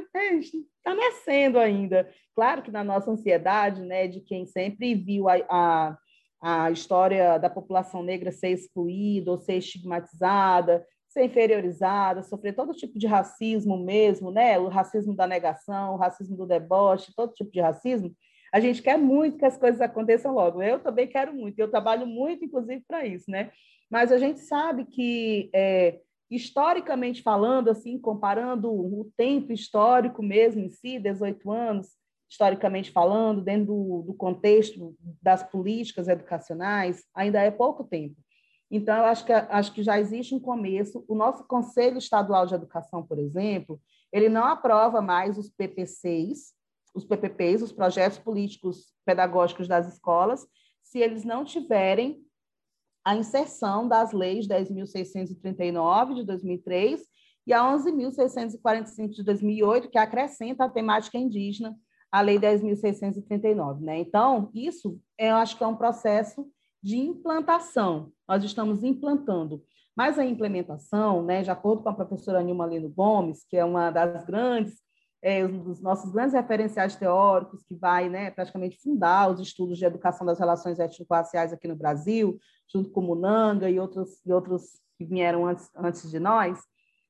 tá 0.83 0.95
nascendo 0.95 1.59
ainda. 1.59 2.09
Claro 2.35 2.63
que 2.63 2.71
na 2.71 2.85
nossa 2.85 3.11
ansiedade, 3.11 3.83
né, 3.83 4.07
de 4.07 4.21
quem 4.21 4.47
sempre 4.47 4.95
viu 4.95 5.29
a, 5.29 5.37
a, 5.49 5.99
a 6.41 6.71
história 6.71 7.39
da 7.39 7.51
população 7.51 8.03
negra 8.03 8.31
ser 8.31 8.51
excluída 8.51 9.31
ou 9.31 9.39
ser 9.39 9.57
estigmatizada, 9.57 10.87
ser 11.09 11.25
inferiorizada, 11.25 12.23
sofrer 12.23 12.55
todo 12.55 12.75
tipo 12.75 12.99
de 12.99 13.07
racismo 13.07 13.79
mesmo, 13.79 14.33
né? 14.33 14.59
O 14.59 14.69
racismo 14.69 15.15
da 15.15 15.27
negação, 15.27 15.95
o 15.95 15.97
racismo 15.97 16.37
do 16.37 16.47
deboche, 16.47 17.15
todo 17.17 17.33
tipo 17.33 17.53
de 17.53 17.61
racismo. 17.61 18.13
A 18.53 18.61
gente 18.61 18.83
quer 18.83 18.99
muito 18.99 19.39
que 19.39 19.45
as 19.45 19.57
coisas 19.57 19.81
aconteçam 19.81 20.35
logo. 20.35 20.63
Eu 20.63 20.81
também 20.81 21.07
quero 21.07 21.33
muito, 21.33 21.59
eu 21.59 21.71
trabalho 21.71 22.07
muito, 22.07 22.45
inclusive, 22.45 22.85
para 22.87 23.07
isso, 23.07 23.31
né? 23.31 23.51
Mas 23.95 24.11
a 24.11 24.19
gente 24.19 24.41
sabe 24.41 24.85
que 24.87 25.49
é, 25.55 26.01
historicamente 26.29 27.23
falando, 27.23 27.71
assim, 27.71 27.97
comparando 27.97 28.69
o 28.69 29.09
tempo 29.17 29.53
histórico 29.53 30.21
mesmo 30.21 30.63
em 30.63 30.69
si, 30.69 30.99
18 30.99 31.49
anos, 31.53 31.91
historicamente 32.29 32.91
falando, 32.91 33.41
dentro 33.41 33.67
do, 33.67 34.03
do 34.09 34.15
contexto 34.15 34.97
das 35.23 35.45
políticas 35.45 36.09
educacionais, 36.09 37.05
ainda 37.15 37.41
é 37.41 37.53
pouco 37.53 37.85
tempo. 37.85 38.17
Então, 38.69 38.97
eu 38.97 39.05
acho 39.05 39.25
que, 39.25 39.33
acho 39.33 39.73
que 39.73 39.85
já 39.85 40.01
existe 40.01 40.35
um 40.35 40.41
começo. 40.41 41.05
O 41.07 41.15
nosso 41.15 41.45
Conselho 41.45 41.99
Estadual 41.99 42.47
de 42.47 42.55
Educação, 42.57 43.01
por 43.01 43.21
exemplo, 43.21 43.81
ele 44.13 44.29
não 44.29 44.45
aprova 44.45 45.01
mais 45.01 45.39
os 45.39 45.49
PPCs, 45.51 46.53
os 46.93 47.05
PPPs, 47.05 47.63
os 47.63 47.71
projetos 47.71 48.19
políticos 48.19 48.93
pedagógicos 49.07 49.69
das 49.69 49.87
escolas, 49.87 50.45
se 50.83 50.99
eles 50.99 51.25
não 51.25 51.45
tiverem 51.45 52.24
a 53.05 53.15
inserção 53.15 53.87
das 53.87 54.13
leis 54.13 54.49
10.639 54.49 56.15
de 56.15 56.25
2003 56.25 57.03
e 57.47 57.53
a 57.53 57.61
11.645 57.61 59.11
de 59.11 59.23
2008, 59.23 59.91
que 59.91 59.99
acrescenta 59.99 60.65
a 60.65 60.71
temática 60.71 61.19
indígena 61.19 61.77
à 62.11 62.21
lei 62.21 62.39
10.639. 62.39 63.81
Né? 63.81 63.99
Então, 63.99 64.51
isso 64.55 64.99
eu 65.19 65.37
acho 65.37 65.59
que 65.59 65.65
é 65.65 65.67
um 65.67 65.77
processo 65.77 66.47
de 66.83 66.97
implantação. 66.97 68.11
Nós 68.27 68.43
estamos 68.43 68.83
implantando. 68.83 69.63
Mas 69.97 70.19
a 70.19 70.25
implementação, 70.25 71.23
né, 71.23 71.43
de 71.43 71.51
acordo 71.51 71.83
com 71.83 71.89
a 71.89 71.95
professora 71.95 72.43
Nilma 72.43 72.67
Lino 72.67 72.89
Gomes, 72.89 73.45
que 73.45 73.57
é 73.57 73.65
uma 73.65 73.91
das 73.91 74.25
grandes 74.25 74.84
é, 75.25 75.43
um 75.43 75.59
dos 75.59 75.81
nossos 75.81 76.13
grandes 76.13 76.35
referenciais 76.35 76.97
teóricos, 76.97 77.63
que 77.63 77.75
vai 77.75 78.11
né, 78.11 78.31
praticamente 78.31 78.79
fundar 78.79 79.31
os 79.31 79.41
estudos 79.41 79.79
de 79.79 79.85
educação 79.87 80.27
das 80.27 80.39
relações 80.39 80.79
étnico-raciais 80.79 81.51
aqui 81.51 81.67
no 81.67 81.75
Brasil, 81.75 82.39
junto 82.71 82.91
com 82.91 83.01
Munanga 83.01 83.71
e 83.71 83.81
outros, 83.81 84.21
e 84.27 84.31
outros 84.31 84.79
que 84.99 85.05
vieram 85.07 85.47
antes, 85.47 85.71
antes 85.75 86.11
de 86.11 86.21
nós, 86.21 86.61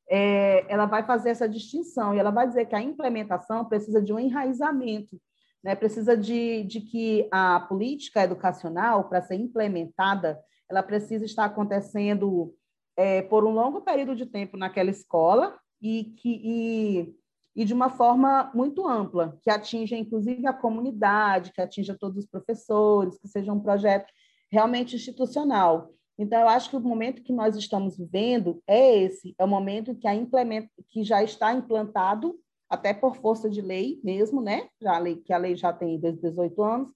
é, 0.08 0.64
ela 0.72 0.86
vai 0.86 1.02
fazer 1.04 1.30
essa 1.30 1.48
distinção 1.48 2.14
e 2.14 2.18
ela 2.20 2.30
vai 2.30 2.46
dizer 2.46 2.66
que 2.66 2.76
a 2.76 2.80
implementação 2.80 3.64
precisa 3.64 4.00
de 4.00 4.12
um 4.12 4.18
enraizamento, 4.20 5.20
né, 5.62 5.74
precisa 5.74 6.16
de, 6.16 6.62
de 6.62 6.82
que 6.82 7.28
a 7.32 7.58
política 7.68 8.22
educacional, 8.22 9.08
para 9.08 9.22
ser 9.22 9.34
implementada, 9.34 10.38
ela 10.70 10.84
precisa 10.84 11.24
estar 11.24 11.46
acontecendo 11.46 12.54
é, 12.96 13.22
por 13.22 13.44
um 13.44 13.50
longo 13.50 13.80
período 13.80 14.14
de 14.14 14.24
tempo 14.24 14.56
naquela 14.56 14.90
escola 14.90 15.58
e 15.82 16.14
que. 16.16 16.40
E, 16.44 17.23
e 17.54 17.64
de 17.64 17.72
uma 17.72 17.88
forma 17.88 18.50
muito 18.54 18.86
ampla, 18.86 19.38
que 19.42 19.50
atinja 19.50 19.96
inclusive 19.96 20.46
a 20.46 20.52
comunidade, 20.52 21.52
que 21.52 21.60
atinja 21.60 21.96
todos 21.98 22.18
os 22.18 22.26
professores, 22.26 23.18
que 23.18 23.28
seja 23.28 23.52
um 23.52 23.60
projeto 23.60 24.12
realmente 24.50 24.96
institucional. 24.96 25.90
Então, 26.18 26.40
eu 26.40 26.48
acho 26.48 26.70
que 26.70 26.76
o 26.76 26.80
momento 26.80 27.22
que 27.22 27.32
nós 27.32 27.56
estamos 27.56 27.96
vivendo 27.96 28.62
é 28.66 28.98
esse, 29.02 29.34
é 29.38 29.44
o 29.44 29.48
momento 29.48 29.94
que, 29.94 30.06
a 30.06 30.14
implement... 30.14 30.68
que 30.88 31.02
já 31.02 31.22
está 31.22 31.52
implantado, 31.52 32.38
até 32.68 32.94
por 32.94 33.16
força 33.16 33.48
de 33.48 33.60
lei 33.60 34.00
mesmo, 34.02 34.40
né? 34.40 34.68
Já 34.80 34.94
a 34.94 34.98
lei, 34.98 35.16
que 35.16 35.32
a 35.32 35.38
lei 35.38 35.56
já 35.56 35.72
tem 35.72 35.98
desde 35.98 36.20
18 36.22 36.62
anos, 36.62 36.88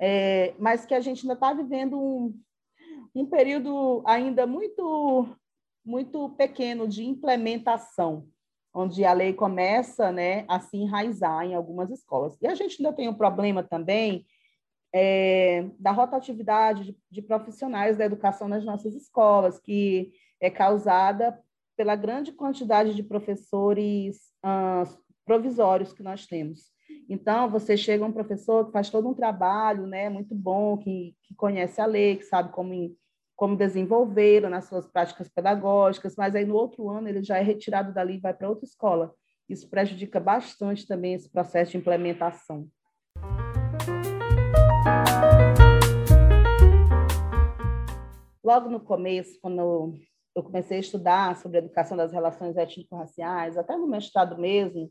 é... 0.00 0.54
mas 0.58 0.86
que 0.86 0.94
a 0.94 1.00
gente 1.00 1.22
ainda 1.22 1.34
está 1.34 1.52
vivendo 1.52 1.98
um, 1.98 2.38
um 3.14 3.26
período 3.26 4.02
ainda 4.06 4.46
muito, 4.46 5.26
muito 5.84 6.30
pequeno 6.30 6.88
de 6.88 7.04
implementação 7.04 8.26
onde 8.74 9.04
a 9.04 9.12
lei 9.12 9.32
começa 9.32 10.10
né, 10.10 10.44
a 10.48 10.58
se 10.60 10.76
enraizar 10.76 11.44
em 11.44 11.54
algumas 11.54 11.90
escolas. 11.90 12.36
E 12.40 12.46
a 12.46 12.54
gente 12.54 12.82
ainda 12.82 12.94
tem 12.94 13.08
um 13.08 13.14
problema 13.14 13.62
também 13.62 14.24
é, 14.94 15.66
da 15.78 15.90
rotatividade 15.90 16.84
de, 16.84 16.96
de, 17.10 17.22
profissionais 17.22 17.96
da 17.96 18.04
educação 18.04 18.48
nas 18.48 18.64
nossas 18.64 18.94
escolas, 18.94 19.58
que 19.58 20.12
é 20.40 20.50
causada 20.50 21.38
pela 21.76 21.96
grande 21.96 22.32
quantidade 22.32 22.94
de 22.94 23.02
professores 23.02 24.20
ah, 24.42 24.84
provisórios 25.24 25.92
que 25.92 26.02
nós 26.02 26.26
temos. 26.26 26.72
Então, 27.08 27.48
você 27.48 27.76
chega 27.76 28.04
um 28.04 28.12
professor 28.12 28.66
que 28.66 28.72
faz 28.72 28.90
todo 28.90 29.08
um 29.08 29.14
trabalho 29.14 29.86
né, 29.86 30.08
muito 30.08 30.34
bom, 30.34 30.76
que, 30.76 31.16
que 31.22 31.34
conhece 31.34 31.80
a 31.80 31.86
lei, 31.86 32.16
que 32.16 32.24
sabe 32.24 32.52
como 32.52 32.94
como 33.36 33.56
desenvolveram 33.56 34.48
nas 34.50 34.66
suas 34.66 34.86
práticas 34.86 35.28
pedagógicas, 35.28 36.14
mas 36.16 36.34
aí 36.34 36.44
no 36.44 36.54
outro 36.54 36.88
ano 36.88 37.08
ele 37.08 37.22
já 37.22 37.38
é 37.38 37.42
retirado 37.42 37.92
dali 37.92 38.16
e 38.16 38.20
vai 38.20 38.34
para 38.34 38.48
outra 38.48 38.64
escola. 38.64 39.14
Isso 39.48 39.68
prejudica 39.68 40.20
bastante 40.20 40.86
também 40.86 41.14
esse 41.14 41.30
processo 41.30 41.72
de 41.72 41.78
implementação. 41.78 42.68
Logo 48.44 48.68
no 48.68 48.80
começo, 48.80 49.38
quando 49.40 49.98
eu 50.34 50.42
comecei 50.42 50.78
a 50.78 50.80
estudar 50.80 51.36
sobre 51.36 51.58
a 51.58 51.62
educação 51.62 51.96
das 51.96 52.12
relações 52.12 52.56
étnico-raciais, 52.56 53.56
até 53.56 53.76
no 53.76 53.86
mestrado 53.86 54.38
mesmo, 54.38 54.90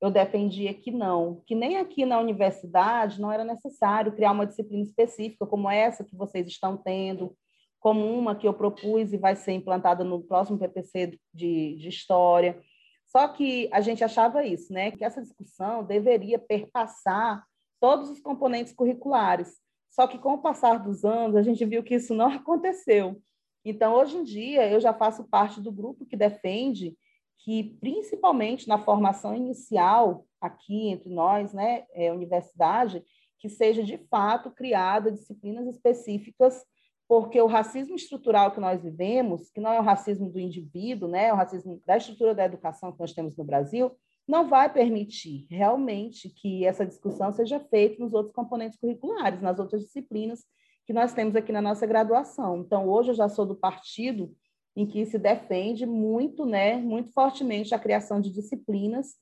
eu 0.00 0.10
defendia 0.10 0.74
que 0.74 0.90
não, 0.90 1.42
que 1.46 1.54
nem 1.54 1.76
aqui 1.76 2.04
na 2.04 2.18
universidade 2.18 3.20
não 3.20 3.30
era 3.30 3.44
necessário 3.44 4.12
criar 4.12 4.32
uma 4.32 4.46
disciplina 4.46 4.82
específica 4.82 5.46
como 5.46 5.70
essa 5.70 6.04
que 6.04 6.16
vocês 6.16 6.46
estão 6.48 6.76
tendo, 6.76 7.36
como 7.82 8.06
uma 8.16 8.36
que 8.36 8.46
eu 8.46 8.54
propus 8.54 9.12
e 9.12 9.16
vai 9.16 9.34
ser 9.34 9.52
implantada 9.52 10.04
no 10.04 10.22
próximo 10.22 10.56
PPC 10.56 11.18
de, 11.34 11.74
de 11.74 11.88
História. 11.88 12.62
Só 13.04 13.26
que 13.26 13.68
a 13.72 13.80
gente 13.80 14.04
achava 14.04 14.46
isso, 14.46 14.72
né? 14.72 14.92
que 14.92 15.04
essa 15.04 15.20
discussão 15.20 15.82
deveria 15.82 16.38
perpassar 16.38 17.44
todos 17.80 18.08
os 18.08 18.20
componentes 18.20 18.72
curriculares. 18.72 19.56
Só 19.90 20.06
que 20.06 20.16
com 20.16 20.34
o 20.34 20.38
passar 20.38 20.78
dos 20.78 21.04
anos, 21.04 21.34
a 21.34 21.42
gente 21.42 21.64
viu 21.64 21.82
que 21.82 21.96
isso 21.96 22.14
não 22.14 22.28
aconteceu. 22.30 23.20
Então, 23.64 23.94
hoje 23.94 24.16
em 24.16 24.22
dia, 24.22 24.70
eu 24.70 24.80
já 24.80 24.94
faço 24.94 25.24
parte 25.24 25.60
do 25.60 25.72
grupo 25.72 26.06
que 26.06 26.16
defende 26.16 26.96
que, 27.38 27.76
principalmente 27.80 28.68
na 28.68 28.78
formação 28.78 29.34
inicial, 29.34 30.24
aqui 30.40 30.88
entre 30.88 31.12
nós, 31.12 31.52
né, 31.52 31.84
é, 31.90 32.12
universidade, 32.12 33.04
que 33.40 33.48
seja 33.48 33.82
de 33.82 33.98
fato 34.08 34.52
criada 34.52 35.10
disciplinas 35.10 35.66
específicas 35.66 36.64
porque 37.08 37.40
o 37.40 37.46
racismo 37.46 37.94
estrutural 37.94 38.52
que 38.52 38.60
nós 38.60 38.82
vivemos, 38.82 39.50
que 39.50 39.60
não 39.60 39.72
é 39.72 39.78
o 39.78 39.84
racismo 39.84 40.30
do 40.30 40.40
indivíduo, 40.40 41.08
né, 41.08 41.26
é 41.26 41.32
o 41.32 41.36
racismo 41.36 41.80
da 41.86 41.96
estrutura 41.96 42.34
da 42.34 42.44
educação 42.44 42.92
que 42.92 43.00
nós 43.00 43.12
temos 43.12 43.36
no 43.36 43.44
Brasil, 43.44 43.92
não 44.26 44.48
vai 44.48 44.72
permitir 44.72 45.46
realmente 45.50 46.30
que 46.30 46.64
essa 46.64 46.86
discussão 46.86 47.32
seja 47.32 47.60
feita 47.60 48.02
nos 48.02 48.14
outros 48.14 48.34
componentes 48.34 48.78
curriculares, 48.78 49.42
nas 49.42 49.58
outras 49.58 49.82
disciplinas 49.82 50.44
que 50.86 50.92
nós 50.92 51.12
temos 51.12 51.36
aqui 51.36 51.52
na 51.52 51.60
nossa 51.60 51.86
graduação. 51.86 52.58
Então, 52.58 52.88
hoje 52.88 53.10
eu 53.10 53.14
já 53.14 53.28
sou 53.28 53.44
do 53.44 53.54
partido 53.54 54.32
em 54.74 54.86
que 54.86 55.04
se 55.04 55.18
defende 55.18 55.84
muito, 55.84 56.46
né, 56.46 56.76
muito 56.76 57.12
fortemente 57.12 57.74
a 57.74 57.78
criação 57.78 58.20
de 58.20 58.30
disciplinas 58.30 59.14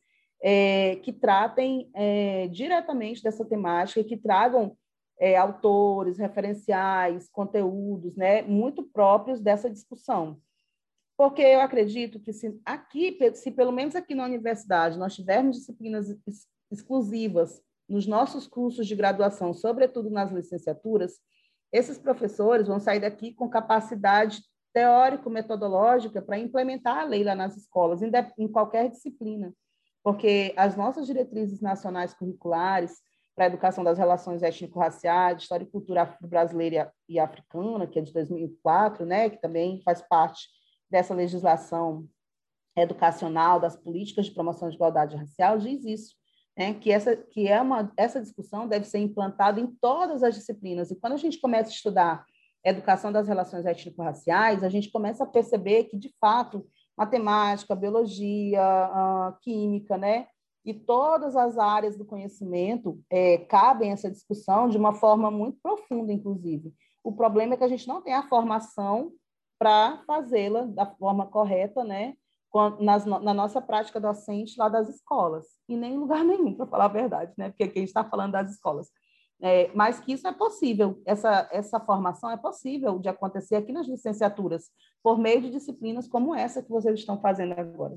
é, 0.42 0.96
que 0.96 1.12
tratem 1.12 1.90
é, 1.94 2.48
diretamente 2.48 3.22
dessa 3.22 3.44
temática 3.44 4.00
e 4.00 4.04
que 4.04 4.16
tragam 4.16 4.76
é, 5.20 5.36
autores, 5.36 6.16
referenciais, 6.16 7.28
conteúdos, 7.28 8.16
né, 8.16 8.40
muito 8.40 8.82
próprios 8.82 9.38
dessa 9.38 9.68
discussão. 9.70 10.40
Porque 11.14 11.42
eu 11.42 11.60
acredito 11.60 12.18
que 12.18 12.32
se 12.32 12.58
aqui, 12.64 13.18
se 13.34 13.50
pelo 13.50 13.70
menos 13.70 13.94
aqui 13.94 14.14
na 14.14 14.24
universidade, 14.24 14.98
nós 14.98 15.14
tivermos 15.14 15.58
disciplinas 15.58 16.08
exclusivas 16.70 17.62
nos 17.86 18.06
nossos 18.06 18.46
cursos 18.46 18.86
de 18.86 18.96
graduação, 18.96 19.52
sobretudo 19.52 20.08
nas 20.08 20.30
licenciaturas, 20.30 21.20
esses 21.70 21.98
professores 21.98 22.66
vão 22.66 22.80
sair 22.80 23.00
daqui 23.00 23.34
com 23.34 23.50
capacidade 23.50 24.42
teórico-metodológica 24.72 26.22
para 26.22 26.38
implementar 26.38 26.98
a 26.98 27.04
lei 27.04 27.22
lá 27.22 27.34
nas 27.34 27.56
escolas, 27.56 28.00
em 28.38 28.48
qualquer 28.48 28.88
disciplina, 28.88 29.52
porque 30.02 30.54
as 30.56 30.76
nossas 30.76 31.06
diretrizes 31.06 31.60
nacionais 31.60 32.14
curriculares, 32.14 33.02
para 33.40 33.46
a 33.46 33.48
educação 33.48 33.82
das 33.82 33.96
relações 33.96 34.42
étnico-raciais, 34.42 35.40
história 35.40 35.64
e 35.64 35.66
cultura 35.66 36.14
brasileira 36.20 36.92
e 37.08 37.18
africana, 37.18 37.86
que 37.86 37.98
é 37.98 38.02
de 38.02 38.12
2004, 38.12 39.06
né, 39.06 39.30
que 39.30 39.40
também 39.40 39.80
faz 39.82 40.02
parte 40.02 40.46
dessa 40.90 41.14
legislação 41.14 42.06
educacional 42.76 43.58
das 43.58 43.74
políticas 43.74 44.26
de 44.26 44.34
promoção 44.34 44.68
de 44.68 44.74
igualdade 44.74 45.16
racial, 45.16 45.56
diz 45.56 45.86
isso, 45.86 46.16
né, 46.54 46.74
que 46.74 46.92
essa 46.92 47.16
que 47.16 47.48
é 47.48 47.62
uma 47.62 47.90
essa 47.96 48.20
discussão 48.20 48.68
deve 48.68 48.84
ser 48.84 48.98
implantada 48.98 49.58
em 49.58 49.68
todas 49.80 50.22
as 50.22 50.34
disciplinas. 50.34 50.90
E 50.90 50.96
quando 50.96 51.14
a 51.14 51.16
gente 51.16 51.40
começa 51.40 51.70
a 51.70 51.72
estudar 51.72 52.26
educação 52.62 53.10
das 53.10 53.26
relações 53.26 53.64
étnico-raciais, 53.64 54.62
a 54.62 54.68
gente 54.68 54.90
começa 54.90 55.24
a 55.24 55.26
perceber 55.26 55.84
que 55.84 55.96
de 55.96 56.14
fato 56.20 56.68
matemática, 56.94 57.74
biologia, 57.74 58.60
ah, 58.62 59.34
química, 59.40 59.96
né, 59.96 60.26
e 60.64 60.74
todas 60.74 61.36
as 61.36 61.56
áreas 61.56 61.96
do 61.96 62.04
conhecimento 62.04 63.00
é, 63.08 63.38
cabem 63.38 63.92
essa 63.92 64.10
discussão 64.10 64.68
de 64.68 64.76
uma 64.76 64.92
forma 64.92 65.30
muito 65.30 65.58
profunda, 65.62 66.12
inclusive. 66.12 66.74
O 67.02 67.12
problema 67.12 67.54
é 67.54 67.56
que 67.56 67.64
a 67.64 67.68
gente 67.68 67.88
não 67.88 68.02
tem 68.02 68.14
a 68.14 68.28
formação 68.28 69.12
para 69.58 70.02
fazê-la 70.06 70.62
da 70.66 70.86
forma 70.86 71.26
correta, 71.26 71.84
né? 71.84 72.14
Nas, 72.80 73.06
na 73.06 73.32
nossa 73.32 73.60
prática 73.60 74.00
docente 74.00 74.58
lá 74.58 74.68
das 74.68 74.88
escolas, 74.88 75.46
e 75.68 75.76
nem 75.76 75.94
em 75.94 75.98
lugar 75.98 76.24
nenhum, 76.24 76.52
para 76.54 76.66
falar 76.66 76.86
a 76.86 76.88
verdade, 76.88 77.32
né? 77.38 77.50
Porque 77.50 77.62
aqui 77.62 77.78
a 77.78 77.82
gente 77.82 77.88
está 77.88 78.02
falando 78.04 78.32
das 78.32 78.50
escolas. 78.50 78.90
É, 79.40 79.70
mas 79.72 80.00
que 80.00 80.12
isso 80.12 80.26
é 80.26 80.32
possível, 80.32 81.00
essa, 81.06 81.48
essa 81.50 81.80
formação 81.80 82.30
é 82.30 82.36
possível 82.36 82.98
de 82.98 83.08
acontecer 83.08 83.54
aqui 83.56 83.72
nas 83.72 83.86
licenciaturas, 83.86 84.70
por 85.02 85.18
meio 85.18 85.40
de 85.40 85.50
disciplinas 85.50 86.08
como 86.08 86.34
essa 86.34 86.62
que 86.62 86.68
vocês 86.68 86.98
estão 86.98 87.18
fazendo 87.20 87.52
agora. 87.52 87.96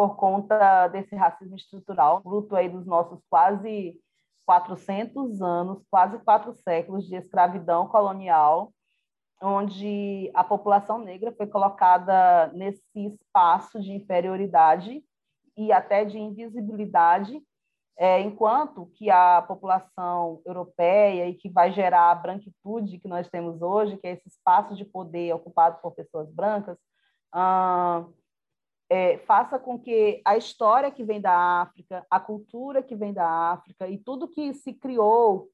Por 0.00 0.16
conta 0.16 0.88
desse 0.88 1.14
racismo 1.14 1.56
estrutural, 1.56 2.22
fruto 2.22 2.56
aí 2.56 2.70
dos 2.70 2.86
nossos 2.86 3.20
quase 3.28 4.00
400 4.46 5.42
anos, 5.42 5.84
quase 5.90 6.18
quatro 6.20 6.54
séculos 6.54 7.06
de 7.06 7.16
escravidão 7.16 7.86
colonial, 7.86 8.72
onde 9.42 10.30
a 10.32 10.42
população 10.42 10.96
negra 10.96 11.34
foi 11.36 11.46
colocada 11.46 12.50
nesse 12.54 12.82
espaço 12.96 13.78
de 13.78 13.92
inferioridade 13.92 15.04
e 15.54 15.70
até 15.70 16.02
de 16.02 16.18
invisibilidade, 16.18 17.38
é, 17.98 18.22
enquanto 18.22 18.86
que 18.94 19.10
a 19.10 19.42
população 19.42 20.40
europeia 20.46 21.28
e 21.28 21.34
que 21.34 21.50
vai 21.50 21.72
gerar 21.72 22.10
a 22.10 22.14
branquitude 22.14 22.98
que 22.98 23.06
nós 23.06 23.28
temos 23.28 23.60
hoje, 23.60 23.98
que 23.98 24.06
é 24.06 24.12
esse 24.12 24.28
espaço 24.28 24.74
de 24.74 24.86
poder 24.86 25.34
ocupado 25.34 25.78
por 25.82 25.92
pessoas 25.92 26.32
brancas, 26.32 26.78
é, 28.90 29.18
faça 29.18 29.56
com 29.56 29.78
que 29.78 30.20
a 30.24 30.36
história 30.36 30.90
que 30.90 31.04
vem 31.04 31.20
da 31.20 31.62
África, 31.62 32.04
a 32.10 32.18
cultura 32.18 32.82
que 32.82 32.96
vem 32.96 33.12
da 33.12 33.26
África 33.52 33.88
e 33.88 33.96
tudo 33.96 34.28
que 34.28 34.52
se 34.52 34.74
criou 34.74 35.48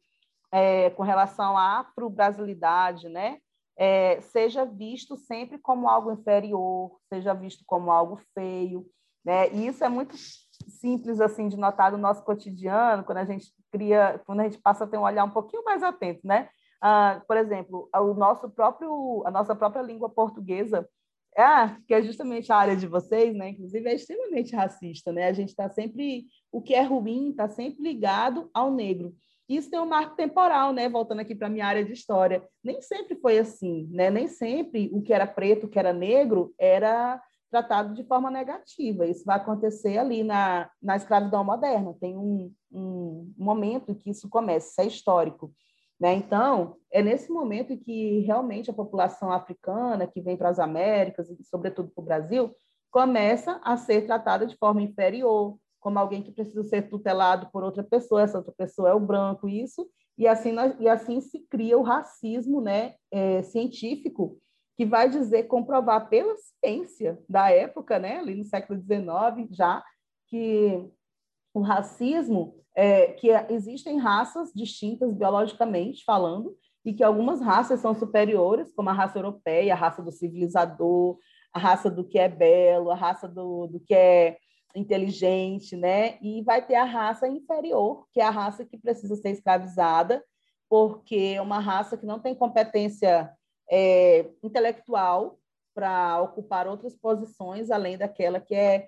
é, 0.51 0.89
com 0.91 1.03
relação 1.03 1.57
à 1.57 1.81
afro-brasilidade, 1.81 3.11
né, 3.11 3.39
é, 3.77 4.23
seja 4.23 4.65
visto 4.65 5.19
sempre 5.19 5.59
como 5.59 5.87
algo 5.87 6.11
inferior, 6.11 6.99
seja 7.13 7.35
visto 7.35 7.63
como 7.67 7.91
algo 7.91 8.19
feio, 8.33 8.87
né? 9.23 9.53
E 9.53 9.67
isso 9.67 9.85
é 9.85 9.89
muito 9.89 10.17
simples 10.67 11.21
assim 11.21 11.49
de 11.49 11.59
notar 11.59 11.93
no 11.93 11.99
nosso 11.99 12.25
cotidiano, 12.25 13.05
quando 13.05 13.19
a 13.19 13.25
gente 13.27 13.53
cria, 13.71 14.19
quando 14.25 14.41
a 14.41 14.45
gente 14.45 14.59
passa 14.59 14.85
a 14.85 14.87
ter 14.87 14.97
um 14.97 15.03
olhar 15.03 15.25
um 15.25 15.31
pouquinho 15.31 15.63
mais 15.63 15.83
atento, 15.83 16.21
né? 16.25 16.49
Ah, 16.81 17.21
por 17.29 17.37
exemplo, 17.37 17.91
o 17.95 18.15
nosso 18.15 18.49
próprio, 18.49 19.23
a 19.27 19.31
nossa 19.31 19.55
própria 19.55 19.83
língua 19.83 20.09
portuguesa, 20.09 20.89
ah, 21.43 21.77
que 21.87 21.95
é 21.95 22.03
justamente 22.03 22.51
a 22.53 22.57
área 22.57 22.77
de 22.77 22.87
vocês, 22.87 23.35
né? 23.35 23.51
Inclusive 23.51 23.89
é 23.89 23.95
extremamente 23.95 24.55
racista, 24.55 25.13
né? 25.13 25.29
A 25.29 25.33
gente 25.33 25.51
está 25.51 25.69
sempre, 25.69 26.27
o 26.51 26.63
que 26.63 26.75
é 26.75 26.83
ruim 26.83 27.31
está 27.31 27.49
sempre 27.49 27.83
ligado 27.83 28.51
ao 28.55 28.73
negro. 28.73 29.15
Isso 29.49 29.71
tem 29.71 29.79
um 29.79 29.87
marco 29.87 30.17
temporal, 30.17 30.73
né? 30.73 30.89
Voltando 30.89 31.21
aqui 31.21 31.35
para 31.35 31.47
a 31.47 31.51
minha 31.51 31.67
área 31.67 31.85
de 31.85 31.93
história. 31.93 32.43
Nem 32.65 32.81
sempre 32.81 33.15
foi 33.17 33.39
assim, 33.39 33.89
né? 33.93 34.11
Nem 34.11 34.27
sempre 34.27 34.91
o 34.93 35.01
que 35.03 35.13
era 35.13 35.27
preto, 35.27 35.67
o 35.67 35.69
que 35.69 35.79
era 35.79 35.93
negro, 35.93 36.53
era 36.59 37.23
tratado 37.51 37.95
de 37.95 38.03
forma 38.05 38.31
negativa. 38.31 39.07
Isso 39.07 39.25
vai 39.25 39.37
acontecer 39.37 39.99
ali 39.99 40.25
na, 40.25 40.69
na 40.83 40.97
escravidão 40.97 41.45
moderna. 41.45 41.95
Tem 42.01 42.17
um, 42.17 42.53
um 42.73 43.33
momento 43.39 43.95
que 43.95 44.11
isso 44.11 44.29
começa, 44.29 44.69
isso 44.69 44.81
é 44.81 44.87
histórico. 44.87 45.53
Né? 45.99 46.15
Então, 46.15 46.77
é 46.93 47.03
nesse 47.03 47.31
momento 47.31 47.77
que 47.77 48.21
realmente 48.21 48.71
a 48.71 48.75
população 48.75 49.33
africana 49.33 50.07
que 50.07 50.21
vem 50.21 50.37
para 50.37 50.51
as 50.51 50.59
Américas, 50.59 51.31
e 51.31 51.43
sobretudo 51.45 51.91
para 51.95 52.03
o 52.03 52.05
Brasil, 52.05 52.55
começa 52.91 53.61
a 53.65 53.77
ser 53.77 54.07
tratada 54.07 54.47
de 54.47 54.57
forma 54.57 54.83
inferior, 54.83 55.59
como 55.81 55.99
alguém 55.99 56.23
que 56.23 56.33
precisa 56.33 56.65
ser 56.65 56.89
tutelado 56.89 57.49
por 57.53 57.63
outra 57.63 57.83
pessoa, 57.83 58.23
essa 58.23 58.39
outra 58.39 58.53
pessoa 58.57 58.91
é 58.91 58.95
o 58.95 59.01
branco, 59.01 59.49
isso, 59.49 59.89
e 60.19 60.27
assim, 60.27 60.51
nós, 60.51 60.75
e 60.81 60.89
assim 60.89 61.21
se 61.21 61.41
cria 61.49 61.79
o 61.79 61.83
racismo 61.83 62.61
né, 62.61 62.95
é, 63.11 63.43
científico, 63.43 64.39
que 64.77 64.85
vai 64.85 65.09
dizer, 65.09 65.45
comprovar 65.45 66.09
pela 66.09 66.35
ciência 66.37 67.19
da 67.29 67.51
época, 67.51 67.99
né, 67.99 68.19
ali 68.19 68.35
no 68.35 68.45
século 68.45 68.81
XIX 68.81 69.49
já, 69.51 69.83
que 70.27 70.91
o 71.59 71.63
racismo, 71.63 72.55
é, 72.75 73.13
que 73.13 73.29
existem 73.49 73.99
raças 73.99 74.53
distintas 74.55 75.13
biologicamente 75.15 76.05
falando, 76.05 76.55
e 76.85 76.93
que 76.93 77.03
algumas 77.03 77.41
raças 77.41 77.81
são 77.81 77.95
superiores, 77.95 78.73
como 78.75 78.91
a 78.91 78.93
raça 78.93 79.19
europeia, 79.19 79.73
a 79.73 79.77
raça 79.77 80.03
do 80.03 80.13
civilizador, 80.13 81.19
a 81.53 81.59
raça 81.59 81.91
do 81.91 82.05
que 82.05 82.19
é 82.19 82.29
belo, 82.29 82.91
a 82.91 82.95
raça 82.95 83.27
do, 83.27 83.67
do 83.67 83.81
que 83.81 83.95
é 83.95 84.37
inteligente, 84.75 85.75
né? 85.75 86.19
E 86.21 86.43
vai 86.43 86.65
ter 86.65 86.75
a 86.75 86.85
raça 86.85 87.27
inferior, 87.27 88.07
que 88.13 88.21
é 88.21 88.25
a 88.25 88.31
raça 88.31 88.65
que 88.65 88.77
precisa 88.77 89.17
ser 89.17 89.31
escravizada, 89.31 90.23
porque 90.69 91.35
é 91.37 91.41
uma 91.41 91.59
raça 91.59 91.97
que 91.97 92.05
não 92.05 92.21
tem 92.21 92.35
competência 92.35 93.33
é, 93.71 94.31
intelectual 94.43 95.39
para 95.75 96.21
ocupar 96.21 96.69
outras 96.69 96.95
posições 96.95 97.71
além 97.71 97.97
daquela 97.97 98.41
que 98.41 98.55
é, 98.55 98.87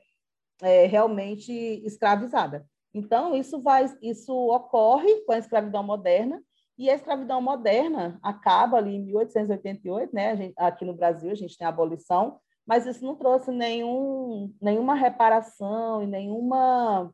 é, 0.63 0.87
realmente 0.87 1.53
escravizada. 1.85 2.67
Então 2.93 3.37
isso 3.37 3.61
vai, 3.61 3.87
isso 4.03 4.35
ocorre 4.35 5.21
com 5.25 5.33
a 5.33 5.39
escravidão 5.39 5.83
moderna 5.83 6.43
e 6.79 6.89
a 6.89 6.95
escravidão 6.95 7.43
moderna 7.43 8.19
acaba 8.23 8.77
ali 8.77 8.95
em 8.95 9.05
1888, 9.05 10.15
né? 10.15 10.37
Gente, 10.37 10.55
aqui 10.57 10.85
no 10.85 10.95
Brasil 10.95 11.31
a 11.31 11.35
gente 11.35 11.59
tem 11.59 11.67
a 11.67 11.71
abolição, 11.71 12.39
mas 12.65 12.87
isso 12.87 13.05
não 13.05 13.17
trouxe 13.17 13.51
nenhum, 13.51 14.55
nenhuma 14.61 14.95
reparação 14.95 16.03
e 16.03 16.07
nenhuma, 16.07 17.13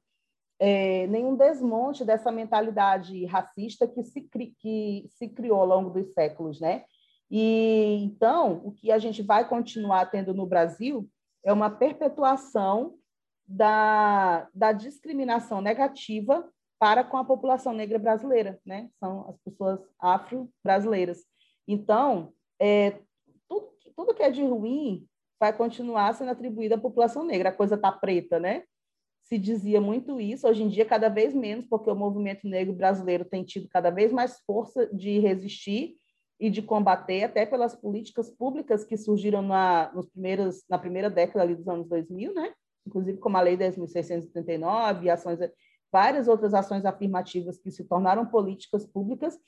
é, 0.58 1.06
nenhum 1.06 1.34
desmonte 1.34 2.04
dessa 2.04 2.30
mentalidade 2.30 3.24
racista 3.24 3.88
que 3.88 4.02
se, 4.02 4.20
que 4.58 5.06
se 5.08 5.28
criou 5.28 5.60
ao 5.60 5.66
longo 5.66 5.90
dos 5.90 6.12
séculos, 6.12 6.60
né? 6.60 6.84
E 7.30 8.00
então, 8.04 8.60
o 8.64 8.72
que 8.72 8.92
a 8.92 8.98
gente 8.98 9.22
vai 9.22 9.48
continuar 9.48 10.06
tendo 10.10 10.34
no 10.34 10.46
Brasil 10.46 11.08
é 11.42 11.52
uma 11.52 11.70
perpetuação 11.70 12.94
da, 13.46 14.48
da 14.54 14.72
discriminação 14.72 15.60
negativa 15.60 16.48
para 16.78 17.04
com 17.04 17.16
a 17.16 17.24
população 17.24 17.72
negra 17.72 17.98
brasileira, 17.98 18.60
né? 18.64 18.90
São 18.98 19.28
as 19.28 19.38
pessoas 19.38 19.80
afro-brasileiras. 19.98 21.24
Então, 21.66 22.32
é, 22.60 22.98
tudo, 23.48 23.70
tudo 23.96 24.14
que 24.14 24.22
é 24.22 24.30
de 24.30 24.42
ruim 24.42 25.06
vai 25.40 25.52
continuar 25.52 26.12
sendo 26.14 26.30
atribuída 26.30 26.74
à 26.74 26.78
população 26.78 27.24
negra. 27.24 27.48
A 27.48 27.52
coisa 27.52 27.74
está 27.74 27.90
preta, 27.90 28.38
né? 28.38 28.64
Se 29.24 29.38
dizia 29.38 29.80
muito 29.80 30.20
isso, 30.20 30.46
hoje 30.46 30.62
em 30.62 30.68
dia 30.68 30.84
cada 30.84 31.08
vez 31.08 31.34
menos, 31.34 31.66
porque 31.66 31.90
o 31.90 31.94
movimento 31.94 32.46
negro 32.46 32.74
brasileiro 32.74 33.24
tem 33.24 33.42
tido 33.42 33.68
cada 33.68 33.90
vez 33.90 34.12
mais 34.12 34.38
força 34.46 34.86
de 34.92 35.18
resistir 35.18 35.96
e 36.38 36.50
de 36.50 36.60
combater, 36.60 37.24
até 37.24 37.46
pelas 37.46 37.74
políticas 37.74 38.28
públicas 38.28 38.84
que 38.84 38.96
surgiram 38.96 39.40
na, 39.40 39.90
nos 39.94 40.06
primeiros, 40.10 40.64
na 40.68 40.78
primeira 40.78 41.08
década 41.08 41.42
ali 41.42 41.54
dos 41.54 41.68
anos 41.68 41.88
2000, 41.88 42.34
né? 42.34 42.52
Inclusive 42.86 43.18
como 43.18 43.36
a 43.36 43.40
Lei 43.40 43.56
10.639 43.56 45.04
e 45.04 45.10
ações, 45.10 45.38
várias 45.92 46.28
outras 46.28 46.54
ações 46.54 46.84
afirmativas 46.84 47.58
que 47.58 47.70
se 47.70 47.84
tornaram 47.84 48.26
políticas 48.26 48.84
públicas 48.86 49.38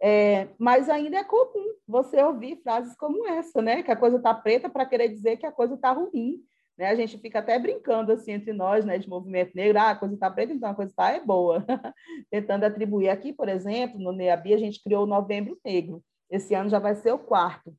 é, 0.00 0.48
mas 0.58 0.88
ainda 0.88 1.18
é 1.18 1.24
comum 1.24 1.74
você 1.86 2.22
ouvir 2.22 2.60
frases 2.62 2.96
como 2.96 3.26
essa, 3.28 3.62
né? 3.62 3.82
Que 3.82 3.90
a 3.90 3.96
coisa 3.96 4.16
está 4.16 4.34
preta 4.34 4.68
para 4.68 4.86
querer 4.86 5.08
dizer 5.08 5.36
que 5.36 5.46
a 5.46 5.52
coisa 5.52 5.74
está 5.74 5.92
ruim. 5.92 6.42
Né? 6.76 6.88
A 6.90 6.94
gente 6.94 7.16
fica 7.18 7.38
até 7.38 7.58
brincando 7.58 8.12
assim 8.12 8.32
entre 8.32 8.52
nós, 8.52 8.84
né, 8.84 8.98
de 8.98 9.08
movimento 9.08 9.54
negro, 9.54 9.78
ah, 9.78 9.90
a 9.92 9.96
coisa 9.96 10.14
está 10.14 10.30
preta, 10.30 10.52
então 10.52 10.68
a 10.68 10.74
coisa 10.74 10.90
está 10.90 11.10
é 11.10 11.20
boa. 11.20 11.64
Tentando 12.30 12.64
atribuir 12.64 13.08
aqui, 13.08 13.32
por 13.32 13.48
exemplo, 13.48 13.98
no 13.98 14.12
NEABI, 14.12 14.52
a 14.52 14.58
gente 14.58 14.82
criou 14.82 15.04
o 15.04 15.06
Novembro 15.06 15.58
Negro. 15.64 16.02
Esse 16.30 16.54
ano 16.54 16.68
já 16.68 16.78
vai 16.78 16.94
ser 16.94 17.12
o 17.12 17.18
quarto, 17.18 17.74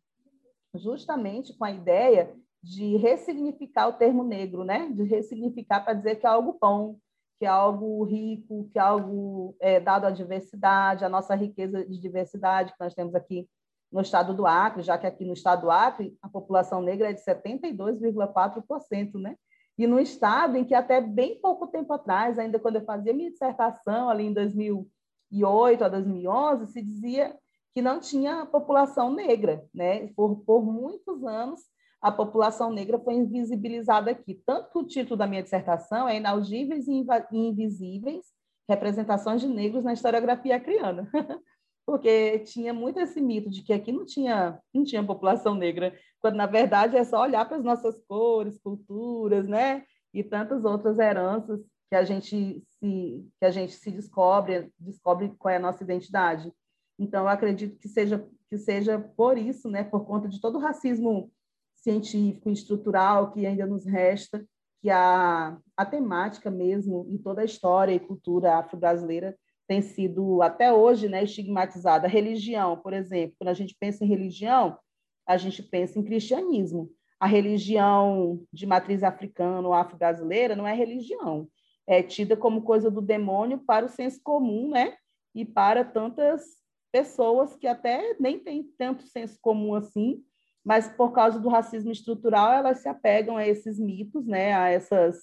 justamente 0.73 1.55
com 1.55 1.65
a 1.65 1.71
ideia 1.71 2.33
de 2.63 2.97
ressignificar 2.97 3.87
o 3.87 3.93
termo 3.93 4.23
negro, 4.23 4.63
né? 4.63 4.89
De 4.89 5.03
ressignificar 5.03 5.81
para 5.81 5.93
dizer 5.93 6.15
que 6.15 6.25
é 6.25 6.29
algo 6.29 6.57
bom, 6.59 6.97
que 7.37 7.45
é 7.45 7.49
algo 7.49 8.03
rico, 8.03 8.69
que 8.71 8.79
é 8.79 8.81
algo 8.81 9.55
é, 9.59 9.79
dado 9.79 10.05
à 10.05 10.11
diversidade, 10.11 11.05
a 11.05 11.09
nossa 11.09 11.35
riqueza 11.35 11.85
de 11.85 11.99
diversidade 11.99 12.71
que 12.73 12.79
nós 12.79 12.95
temos 12.95 13.13
aqui 13.15 13.47
no 13.91 14.01
estado 14.01 14.33
do 14.33 14.45
Acre, 14.45 14.81
já 14.83 14.97
que 14.97 15.07
aqui 15.07 15.23
no 15.23 15.33
estado 15.33 15.61
do 15.61 15.71
Acre 15.71 16.17
a 16.21 16.27
população 16.27 16.81
negra 16.81 17.09
é 17.09 17.13
de 17.13 17.23
72,4%, 17.23 19.13
né? 19.15 19.35
E 19.77 19.85
no 19.85 19.99
estado 19.99 20.57
em 20.57 20.65
que 20.65 20.73
até 20.73 20.99
bem 20.99 21.39
pouco 21.39 21.67
tempo 21.67 21.93
atrás, 21.93 22.39
ainda 22.39 22.59
quando 22.59 22.77
eu 22.77 22.85
fazia 22.85 23.13
minha 23.13 23.29
dissertação 23.29 24.09
ali 24.09 24.25
em 24.25 24.33
2008 24.33 25.83
a 25.83 25.89
2011, 25.89 26.71
se 26.71 26.81
dizia 26.81 27.37
que 27.73 27.81
não 27.81 27.99
tinha 27.99 28.45
população 28.47 29.13
negra, 29.13 29.63
né? 29.73 30.07
Por, 30.15 30.37
por 30.37 30.65
muitos 30.65 31.23
anos 31.23 31.61
a 32.01 32.11
população 32.11 32.71
negra 32.71 32.99
foi 32.99 33.15
invisibilizada 33.15 34.11
aqui. 34.11 34.41
Tanto 34.45 34.71
que 34.71 34.77
o 34.77 34.87
título 34.87 35.17
da 35.17 35.27
minha 35.27 35.43
dissertação 35.43 36.07
é 36.07 36.17
Inaudíveis 36.17 36.87
e 36.87 37.05
Invisíveis, 37.31 38.25
Representações 38.69 39.41
de 39.41 39.47
Negros 39.47 39.83
na 39.83 39.93
Historiografia 39.93 40.55
Acriana. 40.55 41.09
Porque 41.85 42.39
tinha 42.39 42.73
muito 42.73 42.99
esse 42.99 43.21
mito 43.21 43.49
de 43.49 43.63
que 43.63 43.71
aqui 43.71 43.93
não 43.93 44.05
tinha, 44.05 44.59
não 44.73 44.83
tinha 44.83 45.03
população 45.03 45.55
negra, 45.55 45.97
quando, 46.19 46.35
na 46.35 46.45
verdade, 46.45 46.97
é 46.97 47.03
só 47.03 47.21
olhar 47.21 47.47
para 47.47 47.57
as 47.57 47.63
nossas 47.63 47.97
cores, 48.07 48.59
culturas, 48.59 49.47
né? 49.47 49.85
E 50.13 50.21
tantas 50.21 50.65
outras 50.65 50.99
heranças 50.99 51.61
que 51.89 51.95
a 51.95 52.03
gente 52.03 52.61
se, 52.79 53.25
que 53.39 53.45
a 53.45 53.51
gente 53.51 53.71
se 53.71 53.89
descobre, 53.89 54.69
descobre 54.77 55.33
qual 55.39 55.53
é 55.53 55.57
a 55.57 55.61
nossa 55.61 55.83
identidade. 55.83 56.51
Então, 56.99 57.23
eu 57.23 57.29
acredito 57.29 57.77
que 57.79 57.87
seja, 57.87 58.27
que 58.49 58.57
seja 58.57 58.99
por 59.15 59.37
isso, 59.37 59.69
né? 59.69 59.85
Por 59.85 60.05
conta 60.05 60.27
de 60.27 60.41
todo 60.41 60.57
o 60.57 60.61
racismo 60.61 61.31
científico 61.77 62.49
e 62.49 62.53
estrutural 62.53 63.31
que 63.31 63.45
ainda 63.45 63.65
nos 63.65 63.85
resta, 63.85 64.45
que 64.81 64.89
a, 64.89 65.57
a 65.75 65.85
temática 65.85 66.51
mesmo 66.51 67.05
em 67.09 67.17
toda 67.17 67.41
a 67.41 67.45
história 67.45 67.93
e 67.93 67.99
cultura 67.99 68.57
afro-brasileira 68.57 69.37
tem 69.67 69.81
sido 69.81 70.41
até 70.41 70.71
hoje 70.71 71.09
né, 71.09 71.23
estigmatizada. 71.23 72.07
A 72.07 72.09
religião, 72.09 72.77
por 72.77 72.93
exemplo, 72.93 73.35
quando 73.37 73.49
a 73.49 73.53
gente 73.53 73.75
pensa 73.77 74.03
em 74.03 74.07
religião, 74.07 74.77
a 75.25 75.35
gente 75.35 75.61
pensa 75.61 75.99
em 75.99 76.03
cristianismo. 76.03 76.89
A 77.19 77.27
religião 77.27 78.41
de 78.53 78.65
matriz 78.65 79.03
africana 79.03 79.67
ou 79.67 79.73
afro-brasileira 79.73 80.55
não 80.55 80.67
é 80.67 80.73
religião, 80.73 81.49
é 81.85 82.03
tida 82.03 82.37
como 82.37 82.61
coisa 82.61 82.91
do 82.91 83.01
demônio 83.01 83.59
para 83.59 83.85
o 83.85 83.89
senso 83.89 84.21
comum, 84.23 84.69
né? 84.69 84.95
E 85.33 85.43
para 85.43 85.83
tantas 85.83 86.43
pessoas 86.91 87.55
que 87.55 87.67
até 87.67 88.15
nem 88.19 88.39
têm 88.39 88.63
tanto 88.77 89.03
senso 89.03 89.37
comum 89.41 89.73
assim, 89.73 90.23
mas 90.67 90.89
por 90.89 91.13
causa 91.13 91.39
do 91.39 91.47
racismo 91.47 91.93
estrutural, 91.93 92.51
elas 92.51 92.79
se 92.79 92.89
apegam 92.89 93.37
a 93.37 93.47
esses 93.47 93.79
mitos, 93.79 94.27
né, 94.27 94.53
a 94.53 94.67
essas 94.67 95.17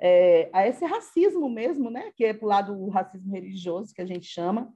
é, 0.00 0.48
a 0.52 0.68
esse 0.68 0.84
racismo 0.84 1.50
mesmo, 1.50 1.90
né, 1.90 2.12
que 2.14 2.24
é 2.24 2.32
para 2.32 2.46
o 2.46 2.48
lado 2.48 2.76
do 2.76 2.88
racismo 2.90 3.32
religioso 3.32 3.92
que 3.92 4.00
a 4.00 4.06
gente 4.06 4.26
chama, 4.26 4.72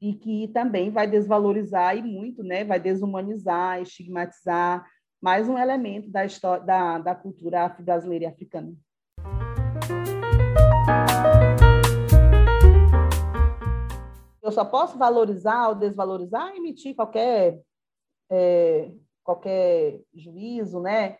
e 0.00 0.14
que 0.14 0.48
também 0.54 0.90
vai 0.90 1.06
desvalorizar 1.06 1.94
e 1.98 2.02
muito, 2.02 2.42
né, 2.42 2.64
vai 2.64 2.80
desumanizar, 2.80 3.82
estigmatizar 3.82 4.86
mais 5.20 5.46
um 5.50 5.58
elemento 5.58 6.08
da 6.10 6.24
história 6.24 6.64
da, 6.64 6.98
da 6.98 7.14
cultura 7.14 7.66
afro-brasileira 7.66 8.24
e 8.24 8.28
africana. 8.28 8.72
Eu 14.42 14.50
só 14.50 14.64
posso 14.64 14.96
valorizar 14.96 15.68
ou 15.68 15.74
desvalorizar, 15.74 16.56
emitir 16.56 16.94
qualquer 16.94 17.60
é, 18.30 18.90
qualquer 19.28 20.00
juízo, 20.14 20.80
né, 20.80 21.18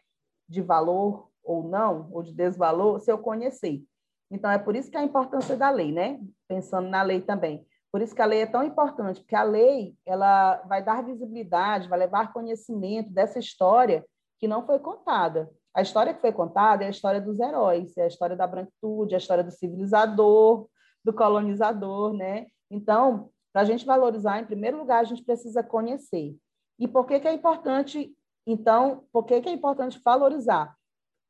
de 0.49 0.63
valor 0.63 1.29
ou 1.45 1.63
não, 1.63 2.09
ou 2.11 2.23
de 2.23 2.33
desvalor, 2.33 2.99
se 3.01 3.13
eu 3.13 3.19
conhecer. 3.19 3.83
Então, 4.31 4.51
é 4.51 4.57
por 4.57 4.75
isso 4.75 4.91
que 4.91 4.97
a 4.97 5.05
importância 5.05 5.55
da 5.55 5.69
lei, 5.69 5.93
né? 5.93 6.19
Pensando 6.49 6.89
na 6.89 7.03
lei 7.03 7.21
também. 7.21 7.67
Por 7.93 8.01
isso 8.01 8.15
que 8.15 8.23
a 8.23 8.27
lei 8.27 8.41
é 8.41 8.47
tão 8.47 8.63
importante, 8.63 9.21
porque 9.21 9.37
a 9.37 9.43
lei 9.43 9.95
ela 10.07 10.57
vai 10.67 10.83
dar 10.83 11.05
visibilidade, 11.05 11.89
vai 11.89 11.99
levar 11.99 12.33
conhecimento 12.33 13.11
dessa 13.11 13.39
história 13.39 14.03
que 14.39 14.49
não 14.49 14.65
foi 14.65 14.79
contada. 14.79 15.51
A 15.75 15.83
história 15.83 16.15
que 16.15 16.21
foi 16.23 16.33
contada 16.33 16.85
é 16.85 16.87
a 16.87 16.91
história 16.91 17.21
dos 17.21 17.39
heróis, 17.39 17.95
é 17.99 18.05
a 18.05 18.07
história 18.07 18.35
da 18.35 18.47
branquitude, 18.47 19.13
é 19.13 19.17
a 19.17 19.19
história 19.19 19.45
do 19.45 19.51
civilizador, 19.51 20.67
do 21.05 21.13
colonizador, 21.13 22.15
né? 22.15 22.47
Então, 22.71 23.29
para 23.53 23.63
a 23.63 23.65
gente 23.67 23.85
valorizar, 23.85 24.41
em 24.41 24.47
primeiro 24.47 24.79
lugar, 24.79 25.01
a 25.01 25.05
gente 25.05 25.23
precisa 25.23 25.63
conhecer. 25.63 26.35
E 26.79 26.87
por 26.87 27.07
que, 27.07 27.19
que 27.19 27.29
é 27.29 27.33
importante, 27.33 28.15
então, 28.47 29.05
por 29.13 29.25
que, 29.25 29.41
que 29.41 29.49
é 29.49 29.53
importante 29.53 30.01
valorizar? 30.05 30.77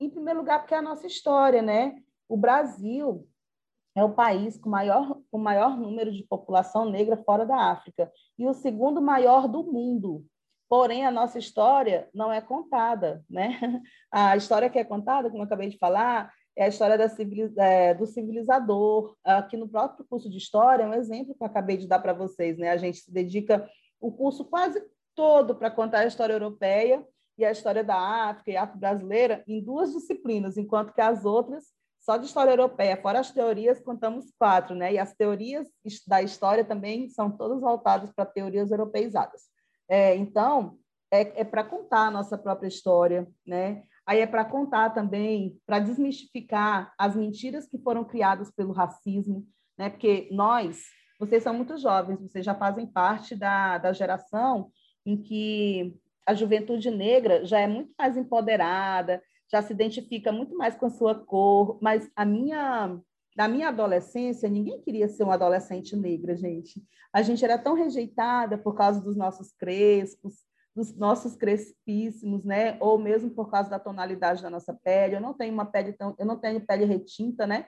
Em 0.01 0.11
primeiro 0.11 0.41
lugar, 0.41 0.61
porque 0.61 0.75
é 0.75 0.79
a 0.79 0.83
nossa 0.83 1.07
história, 1.07 1.63
né? 1.63 1.97
O 2.29 2.37
Brasil 2.37 3.27
é 3.97 4.05
o 4.05 4.15
país 4.15 4.57
com 4.57 4.69
maior, 4.71 5.19
com 5.31 5.39
maior 5.39 5.77
número 5.77 6.13
de 6.13 6.23
população 6.23 6.89
negra 6.89 7.17
fora 7.25 7.45
da 7.45 7.57
África 7.73 8.13
e 8.39 8.47
o 8.47 8.53
segundo 8.53 9.01
maior 9.03 9.49
do 9.49 9.65
mundo. 9.65 10.25
Porém, 10.69 11.07
a 11.07 11.11
nossa 11.11 11.39
história 11.39 12.09
não 12.13 12.31
é 12.31 12.41
contada, 12.41 13.25
né? 13.29 13.59
A 14.13 14.37
história 14.37 14.69
que 14.69 14.79
é 14.79 14.85
contada, 14.85 15.31
como 15.31 15.43
eu 15.43 15.47
acabei 15.47 15.69
de 15.69 15.79
falar, 15.79 16.31
é 16.57 16.65
a 16.65 16.69
história 16.69 16.99
é, 17.59 17.95
do 17.95 18.07
civilizador. 18.07 19.17
Aqui 19.25 19.57
no 19.57 19.69
próprio 19.69 20.05
curso 20.09 20.29
de 20.29 20.37
história, 20.37 20.83
é 20.83 20.89
um 20.89 20.95
exemplo 20.95 21.35
que 21.35 21.43
eu 21.43 21.47
acabei 21.47 21.77
de 21.77 21.87
dar 21.87 22.01
para 22.01 22.13
vocês, 22.13 22.59
né? 22.59 22.71
A 22.71 22.77
gente 22.77 22.99
se 22.99 23.13
dedica 23.13 23.69
o 24.01 24.11
curso 24.11 24.45
quase 24.45 24.83
todo 25.19 25.57
para 25.57 25.69
contar 25.69 26.03
a 26.03 26.07
história 26.07 26.33
europeia 26.33 27.05
e 27.37 27.45
a 27.45 27.51
história 27.51 27.83
da 27.83 27.99
África 28.31 28.53
e 28.53 28.57
afro-brasileira 28.57 29.43
em 29.49 29.61
duas 29.61 29.93
disciplinas, 29.93 30.57
enquanto 30.57 30.95
que 30.95 31.01
as 31.01 31.25
outras 31.25 31.65
só 31.99 32.17
de 32.17 32.27
história 32.27 32.53
europeia, 32.53 32.97
fora 33.03 33.19
as 33.19 33.33
teorias, 33.33 33.81
contamos 33.81 34.33
quatro, 34.39 34.77
né? 34.77 34.93
E 34.95 34.99
as 34.99 35.13
teorias 35.15 35.67
da 36.07 36.23
história 36.23 36.65
também 36.65 37.09
são 37.09 37.33
todas 37.33 37.61
voltadas 37.61 38.13
para 38.13 38.25
teorias 38.25 38.71
europeizadas. 38.71 39.43
É, 39.89 40.15
então, 40.15 40.79
é, 41.11 41.41
é 41.41 41.45
para 41.45 41.65
contar 41.65 42.07
a 42.07 42.11
nossa 42.13 42.39
própria 42.39 42.69
história, 42.69 43.27
né? 43.45 43.83
Aí 44.07 44.21
é 44.21 44.27
para 44.27 44.45
contar 44.45 44.91
também, 44.91 45.59
para 45.67 45.81
desmistificar 45.81 46.95
as 46.97 47.17
mentiras 47.17 47.67
que 47.67 47.77
foram 47.79 48.05
criadas 48.05 48.53
pelo 48.53 48.73
racismo, 48.73 49.45
né? 49.77 49.91
Porque 49.91 50.29
nós, 50.31 50.85
vocês 51.19 51.43
são 51.43 51.53
muito 51.53 51.77
jovens, 51.77 52.21
vocês 52.23 52.45
já 52.45 52.55
fazem 52.55 52.87
parte 52.87 53.35
da, 53.35 53.79
da 53.79 53.93
geração 53.93 54.71
em 55.09 55.17
que 55.17 55.97
a 56.27 56.35
juventude 56.35 56.91
negra 56.91 57.45
já 57.47 57.59
é 57.59 57.67
muito 57.67 57.91
mais 57.99 58.15
empoderada, 58.15 59.23
já 59.51 59.63
se 59.63 59.73
identifica 59.73 60.31
muito 60.31 60.55
mais 60.55 60.77
com 60.77 60.85
a 60.85 60.91
sua 60.91 61.15
cor, 61.15 61.79
mas 61.81 62.11
a 62.15 62.27
minha 62.27 63.01
na 63.35 63.47
minha 63.47 63.69
adolescência, 63.69 64.49
ninguém 64.49 64.81
queria 64.81 65.07
ser 65.07 65.23
uma 65.23 65.35
adolescente 65.35 65.95
negra, 65.95 66.35
gente. 66.35 66.83
A 67.13 67.23
gente 67.23 67.45
era 67.45 67.57
tão 67.57 67.75
rejeitada 67.75 68.59
por 68.59 68.75
causa 68.75 69.01
dos 69.01 69.17
nossos 69.17 69.53
crespos, 69.53 70.35
dos 70.75 70.93
nossos 70.97 71.37
crespíssimos, 71.37 72.45
né? 72.45 72.77
Ou 72.81 72.99
mesmo 72.99 73.31
por 73.31 73.49
causa 73.49 73.71
da 73.71 73.79
tonalidade 73.79 74.43
da 74.43 74.51
nossa 74.51 74.75
pele. 74.75 75.15
Eu 75.15 75.21
não 75.21 75.33
tenho 75.33 75.55
uma 75.55 75.65
pele 75.65 75.93
tão, 75.93 76.17
eu 76.19 76.27
não 76.27 76.37
tenho 76.37 76.61
pele 76.67 76.85
retinta, 76.85 77.47
né? 77.47 77.67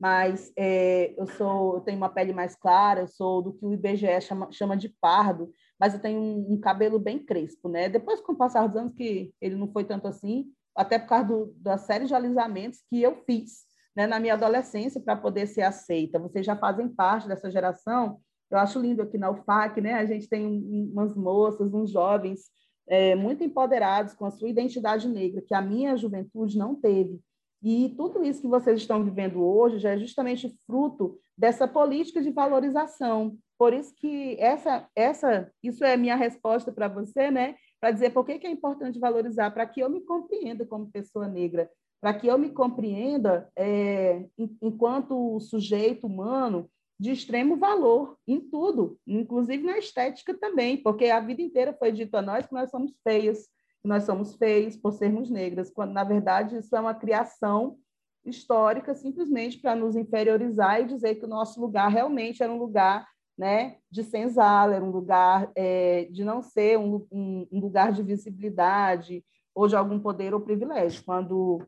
Mas 0.00 0.52
é, 0.58 1.14
eu 1.16 1.28
sou, 1.28 1.76
eu 1.76 1.80
tenho 1.82 1.96
uma 1.96 2.08
pele 2.08 2.32
mais 2.32 2.56
clara, 2.56 3.02
eu 3.02 3.06
sou 3.06 3.40
do 3.40 3.52
que 3.52 3.64
o 3.64 3.72
IBGE 3.72 4.20
chama, 4.20 4.50
chama 4.50 4.76
de 4.76 4.88
pardo, 4.88 5.52
mas 5.84 5.92
eu 5.92 6.00
tenho 6.00 6.18
um, 6.18 6.54
um 6.54 6.58
cabelo 6.58 6.98
bem 6.98 7.18
crespo, 7.18 7.68
né? 7.68 7.90
Depois, 7.90 8.18
com 8.18 8.32
o 8.32 8.36
passar 8.36 8.66
dos 8.66 8.74
anos, 8.74 8.94
que 8.94 9.34
ele 9.38 9.54
não 9.54 9.70
foi 9.70 9.84
tanto 9.84 10.08
assim, 10.08 10.46
até 10.74 10.98
por 10.98 11.08
causa 11.10 11.26
do, 11.26 11.54
da 11.58 11.76
série 11.76 12.06
de 12.06 12.14
alisamentos 12.14 12.80
que 12.88 13.02
eu 13.02 13.22
fiz 13.26 13.64
né, 13.94 14.06
na 14.06 14.18
minha 14.18 14.32
adolescência 14.32 14.98
para 14.98 15.14
poder 15.14 15.46
ser 15.46 15.60
aceita. 15.60 16.18
Vocês 16.18 16.46
já 16.46 16.56
fazem 16.56 16.88
parte 16.88 17.28
dessa 17.28 17.50
geração. 17.50 18.18
Eu 18.50 18.56
acho 18.56 18.80
lindo 18.80 19.02
aqui 19.02 19.18
na 19.18 19.30
UFAC, 19.30 19.82
né? 19.82 19.92
A 19.92 20.06
gente 20.06 20.26
tem 20.26 20.46
umas 20.90 21.14
moças, 21.14 21.74
uns 21.74 21.90
jovens 21.90 22.44
é, 22.88 23.14
muito 23.14 23.44
empoderados 23.44 24.14
com 24.14 24.24
a 24.24 24.30
sua 24.30 24.48
identidade 24.48 25.06
negra, 25.06 25.42
que 25.46 25.52
a 25.52 25.60
minha 25.60 25.98
juventude 25.98 26.56
não 26.56 26.74
teve. 26.74 27.20
E 27.62 27.90
tudo 27.94 28.24
isso 28.24 28.40
que 28.40 28.48
vocês 28.48 28.80
estão 28.80 29.04
vivendo 29.04 29.44
hoje 29.44 29.78
já 29.80 29.90
é 29.90 29.98
justamente 29.98 30.48
fruto 30.66 31.20
dessa 31.36 31.66
política 31.66 32.22
de 32.22 32.30
valorização. 32.30 33.36
Por 33.58 33.72
isso 33.72 33.94
que 33.94 34.36
essa, 34.38 34.88
essa, 34.94 35.50
isso 35.62 35.84
é 35.84 35.96
minha 35.96 36.16
resposta 36.16 36.72
para 36.72 36.88
você, 36.88 37.30
né? 37.30 37.56
para 37.84 37.90
dizer 37.90 38.14
por 38.14 38.24
que, 38.24 38.38
que 38.38 38.46
é 38.46 38.50
importante 38.50 38.98
valorizar, 38.98 39.50
para 39.50 39.66
que 39.66 39.78
eu 39.78 39.90
me 39.90 40.00
compreenda 40.00 40.64
como 40.64 40.90
pessoa 40.90 41.28
negra, 41.28 41.70
para 42.00 42.14
que 42.14 42.26
eu 42.26 42.38
me 42.38 42.48
compreenda 42.48 43.46
é, 43.54 44.24
enquanto 44.62 45.38
sujeito 45.40 46.06
humano 46.06 46.66
de 46.98 47.10
extremo 47.10 47.56
valor 47.56 48.16
em 48.26 48.40
tudo, 48.40 48.98
inclusive 49.06 49.62
na 49.62 49.76
estética 49.76 50.32
também, 50.32 50.78
porque 50.78 51.10
a 51.10 51.20
vida 51.20 51.42
inteira 51.42 51.74
foi 51.74 51.92
dito 51.92 52.14
a 52.14 52.22
nós 52.22 52.46
que 52.46 52.54
nós 52.54 52.70
somos 52.70 52.94
feias, 53.06 53.48
que 53.82 53.88
nós 53.88 54.04
somos 54.04 54.34
feios 54.34 54.78
por 54.78 54.92
sermos 54.92 55.28
negras, 55.28 55.70
quando 55.70 55.92
na 55.92 56.04
verdade 56.04 56.56
isso 56.56 56.74
é 56.74 56.80
uma 56.80 56.94
criação 56.94 57.76
histórica 58.24 58.94
simplesmente 58.94 59.58
para 59.58 59.74
nos 59.74 59.96
inferiorizar 59.96 60.80
e 60.80 60.86
dizer 60.86 61.16
que 61.16 61.24
o 61.24 61.28
nosso 61.28 61.60
lugar 61.60 61.88
realmente 61.88 62.42
era 62.42 62.52
um 62.52 62.58
lugar 62.58 63.06
né, 63.36 63.78
de 63.90 64.02
senzala, 64.04 64.76
era 64.76 64.84
um 64.84 64.90
lugar 64.90 65.50
é, 65.56 66.04
de 66.04 66.24
não 66.24 66.40
ser 66.40 66.78
um, 66.78 67.06
um, 67.10 67.48
um, 67.50 67.60
lugar 67.60 67.92
de 67.92 68.02
visibilidade 68.02 69.24
ou 69.54 69.66
de 69.66 69.74
algum 69.74 69.98
poder 69.98 70.32
ou 70.32 70.40
privilégio, 70.40 71.04
quando 71.04 71.62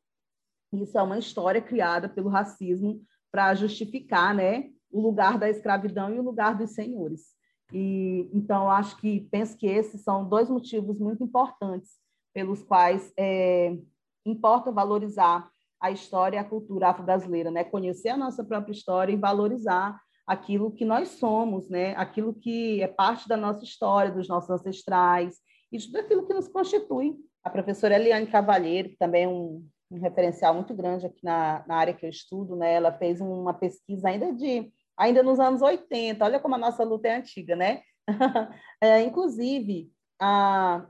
isso 0.73 0.97
é 0.97 1.03
uma 1.03 1.19
história 1.19 1.61
criada 1.61 2.09
pelo 2.09 2.29
racismo 2.29 3.01
para 3.31 3.55
justificar 3.55 4.35
né, 4.35 4.71
o 4.91 5.01
lugar 5.01 5.39
da 5.39 5.51
escravidão 5.51 6.15
e 6.15 6.19
o 6.19 6.23
lugar 6.23 6.57
dos 6.57 6.71
senhores. 6.71 7.35
E 7.73 8.31
então 8.33 8.71
acho 8.71 8.97
que 8.97 9.23
penso 9.31 9.57
que 9.57 9.67
esses 9.67 10.03
são 10.03 10.29
dois 10.29 10.49
motivos 10.49 11.01
muito 11.01 11.25
importantes 11.25 11.99
pelos 12.33 12.63
quais 12.63 13.13
é, 13.17 13.77
importa 14.25 14.71
valorizar 14.71 15.51
a 15.81 15.91
história 15.91 16.37
e 16.37 16.41
a 16.41 16.45
cultura 16.45 16.89
afro-brasileira, 16.89 17.51
né? 17.51 17.65
Conhecer 17.65 18.11
a 18.11 18.17
nossa 18.17 18.45
própria 18.45 18.73
história 18.73 19.13
e 19.13 19.17
valorizar 19.17 19.99
aquilo 20.27 20.73
que 20.73 20.85
nós 20.85 21.11
somos, 21.11 21.69
né? 21.69 21.95
aquilo 21.97 22.35
que 22.35 22.83
é 22.83 22.89
parte 22.89 23.29
da 23.29 23.37
nossa 23.37 23.63
história, 23.63 24.11
dos 24.11 24.29
nossos 24.29 24.51
ancestrais, 24.51 25.37
e 25.71 25.79
tudo 25.79 25.99
aquilo 25.99 26.27
que 26.27 26.35
nos 26.35 26.49
constitui. 26.49 27.17
A 27.45 27.51
professora 27.51 27.95
Eliane 27.95 28.27
Cavalheiro, 28.27 28.89
que 28.89 28.97
também 28.97 29.25
é 29.25 29.29
um, 29.29 29.65
um 29.89 30.01
referencial 30.01 30.53
muito 30.53 30.75
grande 30.75 31.07
aqui 31.07 31.21
na, 31.23 31.65
na, 31.69 31.77
área 31.77 31.95
que 31.95 32.05
eu 32.05 32.11
estudo, 32.11 32.57
né? 32.57 32.75
ela 32.75 32.93
fez 32.93 33.21
uma 33.21 33.55
pesquisa 33.55 34.09
ainda 34.09 34.33
de 34.33 34.73
ainda 34.99 35.23
nos 35.23 35.39
anos 35.39 35.63
80, 35.63 36.25
olha 36.25 36.41
como 36.41 36.55
a 36.55 36.59
nossa 36.59 36.83
luta 36.83 37.07
é 37.07 37.17
antiga, 37.17 37.55
né? 37.55 37.83
é, 38.81 39.03
inclusive, 39.03 39.91
a, 40.19 40.87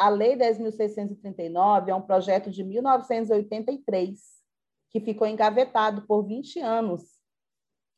a 0.00 0.08
Lei 0.08 0.34
10.639 0.34 1.88
é 1.88 1.94
um 1.94 2.00
projeto 2.00 2.50
de 2.50 2.64
1983, 2.64 4.18
que 4.90 4.98
ficou 4.98 5.26
engavetado 5.26 6.06
por 6.06 6.22
20 6.22 6.58
anos 6.58 7.02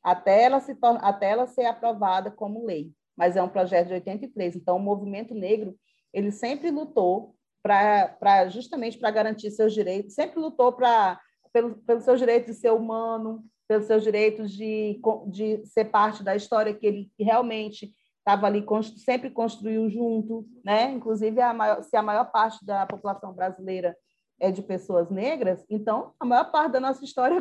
até 0.03 0.43
ela, 0.43 0.59
se 0.59 0.77
até 0.83 1.31
ela 1.31 1.47
ser 1.47 1.65
aprovada 1.65 2.29
como 2.29 2.67
lei. 2.67 2.91
Mas 3.17 3.37
é 3.37 3.43
um 3.43 3.49
projeto 3.49 3.87
de 3.87 3.95
83. 3.95 4.57
Então, 4.57 4.77
o 4.77 4.81
movimento 4.81 5.33
negro 5.33 5.79
ele 6.13 6.33
sempre 6.33 6.73
lutou 6.73 7.37
para 7.63 8.49
justamente 8.49 8.99
para 8.99 9.13
garantir 9.13 9.53
seus 9.53 9.73
direitos, 9.73 10.15
sempre 10.15 10.41
lutou 10.41 10.73
para 10.73 11.21
pelo, 11.53 11.77
pelos 11.77 12.03
seus 12.03 12.19
direitos 12.19 12.57
de 12.57 12.61
ser 12.61 12.73
humano, 12.73 13.45
pelos 13.69 13.87
seus 13.87 14.03
direitos 14.03 14.51
de, 14.51 15.01
de 15.29 15.65
ser 15.67 15.85
parte 15.85 16.25
da 16.25 16.35
história 16.35 16.75
que 16.75 16.85
ele 16.85 17.13
realmente 17.17 17.95
estava 18.23 18.47
ali, 18.47 18.65
sempre 19.05 19.31
construiu 19.31 19.91
junto, 19.91 20.47
né? 20.65 20.93
Inclusive, 20.93 21.41
a 21.41 21.53
maior, 21.53 21.83
se 21.83 21.97
a 21.97 22.03
maior 22.03 22.31
parte 22.31 22.65
da 22.65 22.87
população 22.87 23.33
brasileira 23.33 23.97
é 24.41 24.51
de 24.51 24.63
pessoas 24.63 25.11
negras, 25.11 25.65
então 25.69 26.13
a 26.19 26.25
maior 26.25 26.51
parte 26.51 26.73
da 26.73 26.81
nossa 26.81 27.05
história 27.05 27.37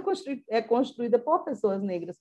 é, 0.49 0.57
é 0.57 0.61
construída 0.61 1.17
por 1.17 1.43
pessoas 1.43 1.81
negras. 1.81 2.17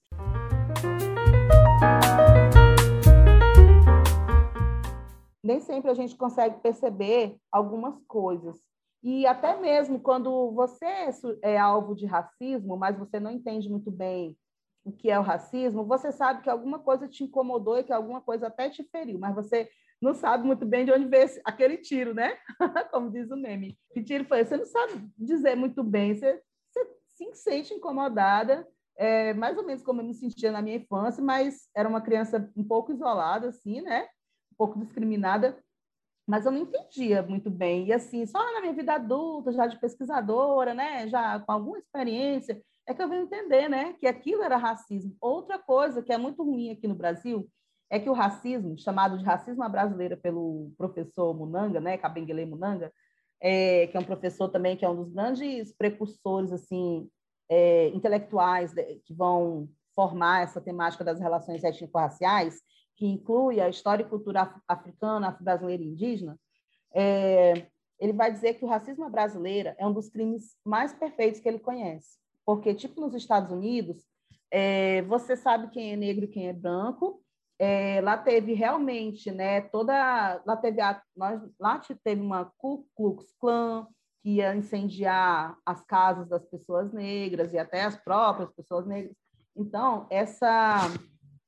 nem 5.42 5.58
sempre 5.58 5.90
a 5.90 5.94
gente 5.94 6.14
consegue 6.16 6.60
perceber 6.60 7.36
algumas 7.50 7.98
coisas. 8.06 8.56
E 9.02 9.26
até 9.26 9.58
mesmo 9.58 9.98
quando 9.98 10.52
você 10.52 11.10
é 11.42 11.58
alvo 11.58 11.94
de 11.94 12.06
racismo, 12.06 12.76
mas 12.76 12.96
você 12.96 13.18
não 13.18 13.30
entende 13.30 13.68
muito 13.68 13.90
bem 13.90 14.36
o 14.84 14.92
que 14.92 15.10
é 15.10 15.18
o 15.18 15.22
racismo, 15.22 15.84
você 15.84 16.10
sabe 16.10 16.42
que 16.42 16.50
alguma 16.50 16.78
coisa 16.78 17.06
te 17.06 17.24
incomodou 17.24 17.78
e 17.78 17.84
que 17.84 17.92
alguma 17.92 18.20
coisa 18.20 18.46
até 18.46 18.70
te 18.70 18.82
feriu, 18.84 19.18
mas 19.18 19.34
você 19.34 19.68
não 20.00 20.14
sabe 20.14 20.46
muito 20.46 20.64
bem 20.64 20.84
de 20.84 20.92
onde 20.92 21.04
veio 21.04 21.28
aquele 21.44 21.76
tiro, 21.76 22.14
né? 22.14 22.36
Como 22.90 23.10
diz 23.10 23.30
o 23.30 23.36
meme. 23.36 23.78
Que 23.92 24.02
tiro 24.02 24.24
foi? 24.24 24.44
Você 24.44 24.56
não 24.56 24.64
sabe 24.64 25.10
dizer 25.18 25.54
muito 25.54 25.84
bem, 25.84 26.14
você, 26.14 26.42
você 26.70 26.86
se 27.06 27.34
sente 27.34 27.74
incomodada, 27.74 28.66
é, 28.96 29.34
mais 29.34 29.56
ou 29.56 29.64
menos 29.64 29.82
como 29.82 30.00
eu 30.00 30.04
me 30.04 30.14
sentia 30.14 30.52
na 30.52 30.60
minha 30.60 30.76
infância, 30.76 31.22
mas 31.22 31.68
era 31.74 31.88
uma 31.88 32.00
criança 32.00 32.50
um 32.56 32.64
pouco 32.64 32.92
isolada, 32.92 33.48
assim, 33.48 33.80
né? 33.80 34.04
Um 34.52 34.56
pouco 34.56 34.78
discriminada, 34.78 35.58
mas 36.26 36.44
eu 36.44 36.52
não 36.52 36.60
entendia 36.60 37.22
muito 37.22 37.50
bem. 37.50 37.86
E 37.86 37.92
assim, 37.92 38.26
só 38.26 38.38
na 38.52 38.60
minha 38.60 38.72
vida 38.72 38.94
adulta, 38.94 39.52
já 39.52 39.66
de 39.66 39.78
pesquisadora, 39.78 40.74
né? 40.74 41.08
Já 41.08 41.40
com 41.40 41.52
alguma 41.52 41.78
experiência, 41.78 42.62
é 42.90 42.94
que 42.94 43.00
eu 43.00 43.08
venho 43.08 43.22
entender, 43.22 43.68
né? 43.68 43.94
Que 44.00 44.06
aquilo 44.06 44.42
era 44.42 44.56
racismo. 44.56 45.16
Outra 45.20 45.58
coisa 45.58 46.02
que 46.02 46.12
é 46.12 46.18
muito 46.18 46.42
ruim 46.42 46.70
aqui 46.70 46.88
no 46.88 46.94
Brasil 46.94 47.48
é 47.88 48.00
que 48.00 48.10
o 48.10 48.12
racismo, 48.12 48.76
chamado 48.76 49.16
de 49.16 49.24
racismo 49.24 49.62
à 49.62 49.68
brasileira 49.68 50.16
pelo 50.16 50.72
professor 50.76 51.32
Munanga, 51.34 51.80
né, 51.80 51.96
Kabengele 51.96 52.44
Munanga, 52.46 52.92
é, 53.40 53.86
que 53.86 53.96
é 53.96 54.00
um 54.00 54.04
professor 54.04 54.48
também 54.48 54.76
que 54.76 54.84
é 54.84 54.88
um 54.88 54.96
dos 54.96 55.12
grandes 55.12 55.72
precursores 55.72 56.52
assim 56.52 57.08
é, 57.48 57.88
intelectuais 57.88 58.72
que 59.04 59.14
vão 59.14 59.68
formar 59.94 60.42
essa 60.42 60.60
temática 60.60 61.04
das 61.04 61.20
relações 61.20 61.62
étnico-raciais, 61.62 62.60
que 62.96 63.06
inclui 63.06 63.60
a 63.60 63.68
história 63.68 64.02
e 64.02 64.08
cultura 64.08 64.54
africana, 64.68 65.28
afro-brasileira 65.28 65.82
e 65.82 65.86
indígena, 65.86 66.38
é, 66.92 67.66
ele 67.98 68.12
vai 68.12 68.32
dizer 68.32 68.54
que 68.54 68.64
o 68.64 68.68
racismo 68.68 69.04
à 69.04 69.08
brasileira 69.08 69.76
é 69.78 69.86
um 69.86 69.92
dos 69.92 70.08
crimes 70.08 70.56
mais 70.64 70.92
perfeitos 70.92 71.40
que 71.40 71.48
ele 71.48 71.58
conhece, 71.58 72.19
porque 72.50 72.74
tipo 72.74 73.00
nos 73.00 73.14
Estados 73.14 73.52
Unidos, 73.52 74.04
é, 74.50 75.02
você 75.02 75.36
sabe 75.36 75.70
quem 75.70 75.92
é 75.92 75.96
negro 75.96 76.24
e 76.24 76.28
quem 76.28 76.48
é 76.48 76.52
branco, 76.52 77.22
é, 77.60 78.00
lá 78.00 78.18
teve 78.18 78.54
realmente, 78.54 79.30
né, 79.30 79.60
toda, 79.60 80.42
lá 80.44 80.56
teve 80.56 80.80
a, 80.80 81.00
nós, 81.16 81.40
lá 81.60 81.80
teve 82.02 82.20
uma 82.20 82.46
Ku 82.58 82.88
Klux 82.96 83.32
Klan 83.38 83.86
que 84.20 84.30
ia 84.30 84.52
incendiar 84.52 85.56
as 85.64 85.80
casas 85.82 86.28
das 86.28 86.44
pessoas 86.44 86.92
negras 86.92 87.52
e 87.52 87.58
até 87.58 87.84
as 87.84 87.94
próprias 87.96 88.50
pessoas 88.50 88.84
negras. 88.84 89.14
Então, 89.56 90.08
essa 90.10 90.88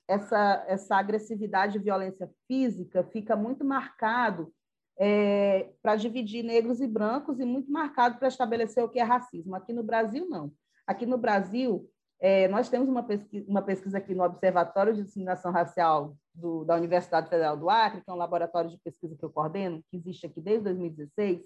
essa 0.07 0.65
essa 0.69 0.97
agressividade 0.97 1.79
e 1.79 1.83
violência 1.83 2.31
física 2.47 3.03
fica 3.03 3.35
muito 3.35 3.65
marcado 3.65 4.53
é, 4.97 5.73
para 5.83 5.97
dividir 5.97 6.45
negros 6.45 6.81
e 6.81 6.87
brancos 6.87 7.41
e 7.41 7.45
muito 7.45 7.73
marcado 7.73 8.19
para 8.21 8.29
estabelecer 8.29 8.85
o 8.85 8.89
que 8.89 9.01
é 9.01 9.03
racismo. 9.03 9.57
Aqui 9.57 9.73
no 9.73 9.83
Brasil, 9.83 10.29
não. 10.29 10.53
Aqui 10.93 11.07
no 11.07 11.17
Brasil, 11.17 11.89
é, 12.21 12.47
nós 12.49 12.69
temos 12.69 12.87
uma 12.87 13.03
pesquisa, 13.03 13.47
uma 13.49 13.63
pesquisa, 13.63 13.97
aqui 13.97 14.15
no 14.15 14.23
Observatório 14.23 14.93
de 14.93 15.03
Discriminação 15.03 15.51
Racial 15.51 16.15
do, 16.35 16.65
da 16.65 16.77
Universidade 16.77 17.31
Federal 17.31 17.57
do 17.57 17.71
Acre, 17.71 18.03
que 18.03 18.11
é 18.11 18.13
um 18.13 18.17
laboratório 18.17 18.69
de 18.69 18.77
pesquisa 18.77 19.17
que 19.17 19.25
eu 19.25 19.31
coordeno, 19.31 19.83
que 19.91 19.97
existe 19.97 20.27
aqui 20.27 20.39
desde 20.39 20.65
2016, 20.65 21.41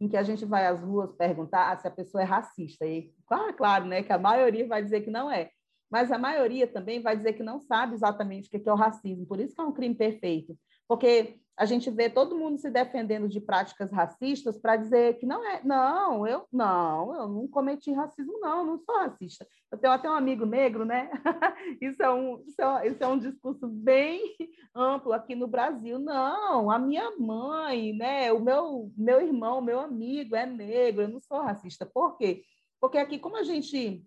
em 0.00 0.08
que 0.08 0.16
a 0.16 0.22
gente 0.22 0.44
vai 0.44 0.68
às 0.68 0.80
ruas 0.80 1.12
perguntar 1.16 1.76
se 1.80 1.88
a 1.88 1.90
pessoa 1.90 2.22
é 2.22 2.24
racista. 2.24 2.86
E, 2.86 3.12
claro, 3.26 3.52
claro, 3.54 3.84
né, 3.86 4.04
que 4.04 4.12
a 4.12 4.18
maioria 4.18 4.68
vai 4.68 4.84
dizer 4.84 5.00
que 5.00 5.10
não 5.10 5.28
é. 5.28 5.50
Mas 5.90 6.12
a 6.12 6.18
maioria 6.18 6.68
também 6.68 7.02
vai 7.02 7.16
dizer 7.16 7.32
que 7.32 7.42
não 7.42 7.58
sabe 7.58 7.94
exatamente 7.94 8.46
o 8.46 8.50
que 8.50 8.68
é 8.68 8.72
o 8.72 8.76
racismo. 8.76 9.26
Por 9.26 9.40
isso 9.40 9.52
que 9.52 9.60
é 9.60 9.64
um 9.64 9.72
crime 9.72 9.96
perfeito. 9.96 10.56
Porque 10.88 11.38
a 11.56 11.64
gente 11.64 11.90
vê 11.90 12.08
todo 12.08 12.36
mundo 12.36 12.58
se 12.58 12.70
defendendo 12.70 13.28
de 13.28 13.40
práticas 13.40 13.92
racistas 13.92 14.58
para 14.58 14.76
dizer 14.76 15.18
que 15.18 15.26
não 15.26 15.46
é, 15.46 15.60
não, 15.62 16.26
eu 16.26 16.46
não, 16.50 17.14
eu 17.14 17.28
não 17.28 17.46
cometi 17.46 17.92
racismo, 17.92 18.40
não, 18.40 18.64
não 18.64 18.78
sou 18.78 18.96
racista. 18.96 19.46
Eu 19.70 19.78
tenho 19.78 19.92
até 19.92 20.10
um 20.10 20.14
amigo 20.14 20.46
negro, 20.46 20.84
né? 20.84 21.10
isso, 21.80 22.02
é 22.02 22.10
um, 22.10 22.42
isso, 22.46 22.60
é, 22.60 22.88
isso 22.88 23.04
é 23.04 23.06
um 23.06 23.18
discurso 23.18 23.68
bem 23.68 24.34
amplo 24.74 25.12
aqui 25.12 25.34
no 25.34 25.46
Brasil. 25.46 25.98
Não, 25.98 26.70
a 26.70 26.78
minha 26.78 27.10
mãe, 27.18 27.92
né? 27.92 28.32
O 28.32 28.40
meu, 28.40 28.90
meu 28.96 29.20
irmão, 29.20 29.60
meu 29.60 29.78
amigo 29.78 30.34
é 30.34 30.46
negro, 30.46 31.02
eu 31.02 31.08
não 31.08 31.20
sou 31.20 31.42
racista. 31.42 31.84
Por 31.84 32.16
quê? 32.16 32.42
Porque 32.80 32.98
aqui, 32.98 33.18
como 33.18 33.36
a 33.36 33.44
gente 33.44 34.04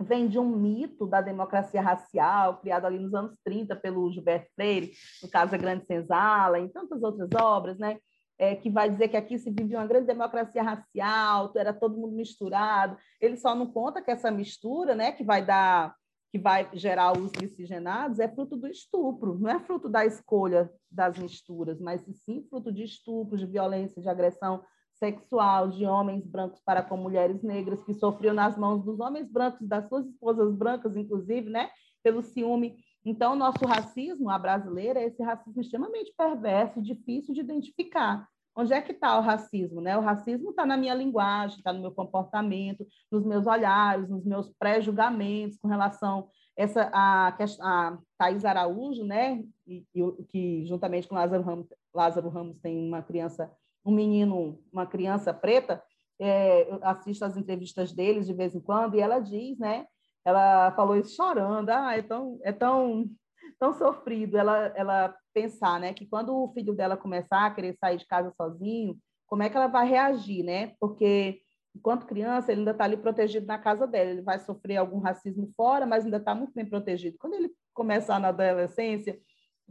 vem 0.00 0.28
de 0.28 0.38
um 0.38 0.48
mito 0.48 1.06
da 1.06 1.20
democracia 1.20 1.80
racial, 1.80 2.58
criado 2.58 2.86
ali 2.86 2.98
nos 2.98 3.14
anos 3.14 3.36
30 3.44 3.76
pelo 3.76 4.10
Gilberto 4.10 4.50
Freire, 4.54 4.92
no 5.22 5.28
caso 5.28 5.54
a 5.54 5.58
Grande 5.58 5.86
Senzala, 5.86 6.58
em 6.58 6.68
tantas 6.68 7.02
outras 7.02 7.28
obras, 7.40 7.78
né? 7.78 7.98
É, 8.38 8.56
que 8.56 8.70
vai 8.70 8.90
dizer 8.90 9.08
que 9.08 9.16
aqui 9.16 9.38
se 9.38 9.50
vivia 9.50 9.78
uma 9.78 9.86
grande 9.86 10.06
democracia 10.06 10.62
racial, 10.62 11.52
era 11.54 11.72
todo 11.72 11.96
mundo 11.96 12.16
misturado. 12.16 12.96
Ele 13.20 13.36
só 13.36 13.54
não 13.54 13.66
conta 13.66 14.02
que 14.02 14.10
essa 14.10 14.30
mistura, 14.30 14.96
né, 14.96 15.12
que 15.12 15.22
vai 15.22 15.44
dar, 15.44 15.94
que 16.32 16.38
vai 16.38 16.68
gerar 16.72 17.16
os 17.16 17.30
miscigenados, 17.40 18.18
é 18.18 18.26
fruto 18.26 18.56
do 18.56 18.66
estupro, 18.66 19.38
não 19.38 19.48
é 19.48 19.60
fruto 19.60 19.88
da 19.88 20.04
escolha 20.04 20.68
das 20.90 21.16
misturas, 21.18 21.78
mas 21.78 22.02
sim 22.24 22.44
fruto 22.48 22.72
de 22.72 22.82
estupro, 22.82 23.38
de 23.38 23.46
violência, 23.46 24.02
de 24.02 24.08
agressão 24.08 24.64
sexual 25.02 25.68
de 25.68 25.84
homens 25.84 26.24
brancos 26.24 26.60
para 26.64 26.80
com 26.80 26.96
mulheres 26.96 27.42
negras 27.42 27.82
que 27.82 27.92
sofriam 27.92 28.32
nas 28.32 28.56
mãos 28.56 28.84
dos 28.84 29.00
homens 29.00 29.28
brancos, 29.28 29.66
das 29.66 29.88
suas 29.88 30.06
esposas 30.06 30.54
brancas, 30.54 30.96
inclusive, 30.96 31.50
né, 31.50 31.70
pelo 32.04 32.22
ciúme. 32.22 32.76
Então, 33.04 33.34
nosso 33.34 33.66
racismo, 33.66 34.30
a 34.30 34.38
brasileira, 34.38 35.00
é 35.00 35.06
esse 35.06 35.20
racismo 35.20 35.60
extremamente 35.60 36.14
perverso, 36.16 36.80
difícil 36.80 37.34
de 37.34 37.40
identificar. 37.40 38.28
Onde 38.54 38.72
é 38.72 38.80
que 38.80 38.92
está 38.92 39.18
o 39.18 39.22
racismo? 39.22 39.80
Né? 39.80 39.96
O 39.98 40.02
racismo 40.02 40.50
está 40.50 40.64
na 40.64 40.76
minha 40.76 40.94
linguagem, 40.94 41.56
está 41.56 41.72
no 41.72 41.80
meu 41.80 41.90
comportamento, 41.90 42.86
nos 43.10 43.24
meus 43.24 43.46
olhares, 43.46 44.08
nos 44.08 44.24
meus 44.24 44.52
pré-julgamentos 44.56 45.58
com 45.58 45.66
relação 45.66 46.28
essa 46.56 46.90
a, 46.92 47.34
a 47.60 47.98
Thais 48.18 48.44
Araújo, 48.44 49.04
né, 49.04 49.42
e, 49.66 49.84
e, 49.94 50.24
que 50.28 50.66
juntamente 50.66 51.08
com 51.08 51.14
Lázaro 51.14 51.42
Ramos, 51.42 51.66
Lázaro 51.94 52.28
Ramos 52.28 52.58
tem 52.60 52.78
uma 52.78 53.02
criança 53.02 53.50
um 53.84 53.92
menino, 53.92 54.58
uma 54.72 54.86
criança 54.86 55.32
preta, 55.34 55.82
é, 56.20 56.70
eu 56.70 56.78
assisto 56.82 57.24
as 57.24 57.36
entrevistas 57.36 57.92
deles 57.92 58.26
de 58.26 58.34
vez 58.34 58.54
em 58.54 58.60
quando, 58.60 58.94
e 58.94 59.00
ela 59.00 59.18
diz, 59.18 59.58
né? 59.58 59.86
Ela 60.24 60.70
falou 60.72 60.96
isso 60.96 61.16
chorando, 61.16 61.70
ah, 61.70 61.96
é 61.96 62.02
tão, 62.02 62.38
é 62.42 62.52
tão, 62.52 63.10
tão 63.58 63.74
sofrido 63.74 64.38
ela, 64.38 64.72
ela 64.76 65.14
pensar, 65.34 65.80
né? 65.80 65.92
Que 65.92 66.06
quando 66.06 66.34
o 66.34 66.52
filho 66.52 66.74
dela 66.74 66.96
começar 66.96 67.46
a 67.46 67.50
querer 67.50 67.76
sair 67.80 67.98
de 67.98 68.06
casa 68.06 68.32
sozinho, 68.36 68.96
como 69.26 69.42
é 69.42 69.50
que 69.50 69.56
ela 69.56 69.66
vai 69.66 69.88
reagir, 69.88 70.44
né? 70.44 70.74
Porque 70.78 71.40
enquanto 71.74 72.06
criança 72.06 72.52
ele 72.52 72.60
ainda 72.60 72.72
está 72.72 72.84
ali 72.84 72.96
protegido 72.96 73.46
na 73.46 73.58
casa 73.58 73.86
dela, 73.86 74.10
ele 74.10 74.22
vai 74.22 74.38
sofrer 74.38 74.76
algum 74.76 74.98
racismo 74.98 75.50
fora, 75.56 75.86
mas 75.86 76.04
ainda 76.04 76.18
está 76.18 76.34
muito 76.34 76.52
bem 76.54 76.66
protegido. 76.66 77.16
Quando 77.18 77.34
ele 77.34 77.50
começar 77.74 78.20
na 78.20 78.28
adolescência, 78.28 79.18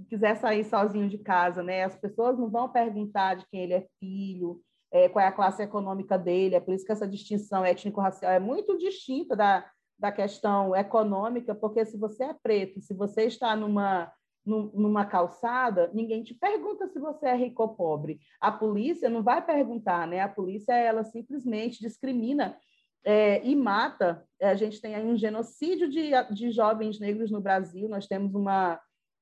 quiser 0.10 0.36
sair 0.38 0.64
sozinho 0.64 1.10
de 1.10 1.18
casa, 1.18 1.64
né? 1.64 1.84
As 1.84 1.96
pessoas 1.96 2.38
não 2.38 2.50
vão 2.50 2.70
perguntar 2.70 3.36
de 3.36 3.46
quem 3.50 3.62
ele 3.62 3.74
é 3.74 3.88
filho, 4.00 4.62
é, 4.92 5.08
qual 5.08 5.24
é 5.24 5.28
a 5.28 5.32
classe 5.32 5.62
econômica 5.64 6.18
dele. 6.18 6.56
É 6.56 6.60
por 6.60 6.74
isso 6.74 6.86
que 6.86 6.92
essa 6.92 7.08
distinção 7.08 7.66
étnico-racial 7.66 8.32
é 8.32 8.40
muito 8.40 8.78
distinta 8.78 9.36
da, 9.36 9.66
da 9.98 10.12
questão 10.12 10.76
econômica, 10.76 11.56
porque 11.56 11.86
se 11.86 11.98
você 11.98 12.26
é 12.26 12.34
preto, 12.34 12.82
se 12.82 12.94
você 12.94 13.26
está 13.26 13.56
numa 13.56 14.12
numa 14.44 15.06
calçada, 15.06 15.92
ninguém 15.94 16.24
te 16.24 16.34
pergunta 16.34 16.88
se 16.88 17.00
você 17.00 17.28
é 17.28 17.36
rico 17.36 17.62
ou 17.62 17.76
pobre. 17.76 18.20
A 18.40 18.52
polícia 18.52 19.08
não 19.08 19.22
vai 19.22 19.46
perguntar, 19.46 20.08
né? 20.08 20.20
A 20.20 20.28
polícia 20.28 20.74
ela 20.74 21.04
simplesmente 21.04 21.80
discrimina 21.80 22.58
é, 23.04 23.46
e 23.46 23.56
mata. 23.56 24.26
A 24.42 24.56
gente 24.56 24.82
tem 24.82 24.96
aí 24.96 25.06
um 25.06 25.16
genocídio 25.16 25.88
de, 25.88 26.10
de 26.32 26.52
jovens 26.52 27.00
negros 27.00 27.30
no 27.30 27.40
Brasil. 27.40 27.88
Nós 27.88 28.08
temos 28.08 28.34
uma 28.34 28.80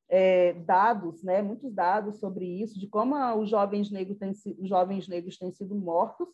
é, 0.09 0.53
dados, 0.53 1.23
né, 1.23 1.41
muitos 1.41 1.73
dados 1.73 2.17
sobre 2.19 2.45
isso, 2.45 2.79
de 2.79 2.87
como 2.87 3.15
os 3.39 3.49
jovens 3.49 3.91
negros 3.91 4.17
têm, 4.17 4.31
os 4.31 4.67
jovens 4.67 5.07
negros 5.07 5.37
têm 5.37 5.51
sido 5.51 5.75
mortos, 5.75 6.27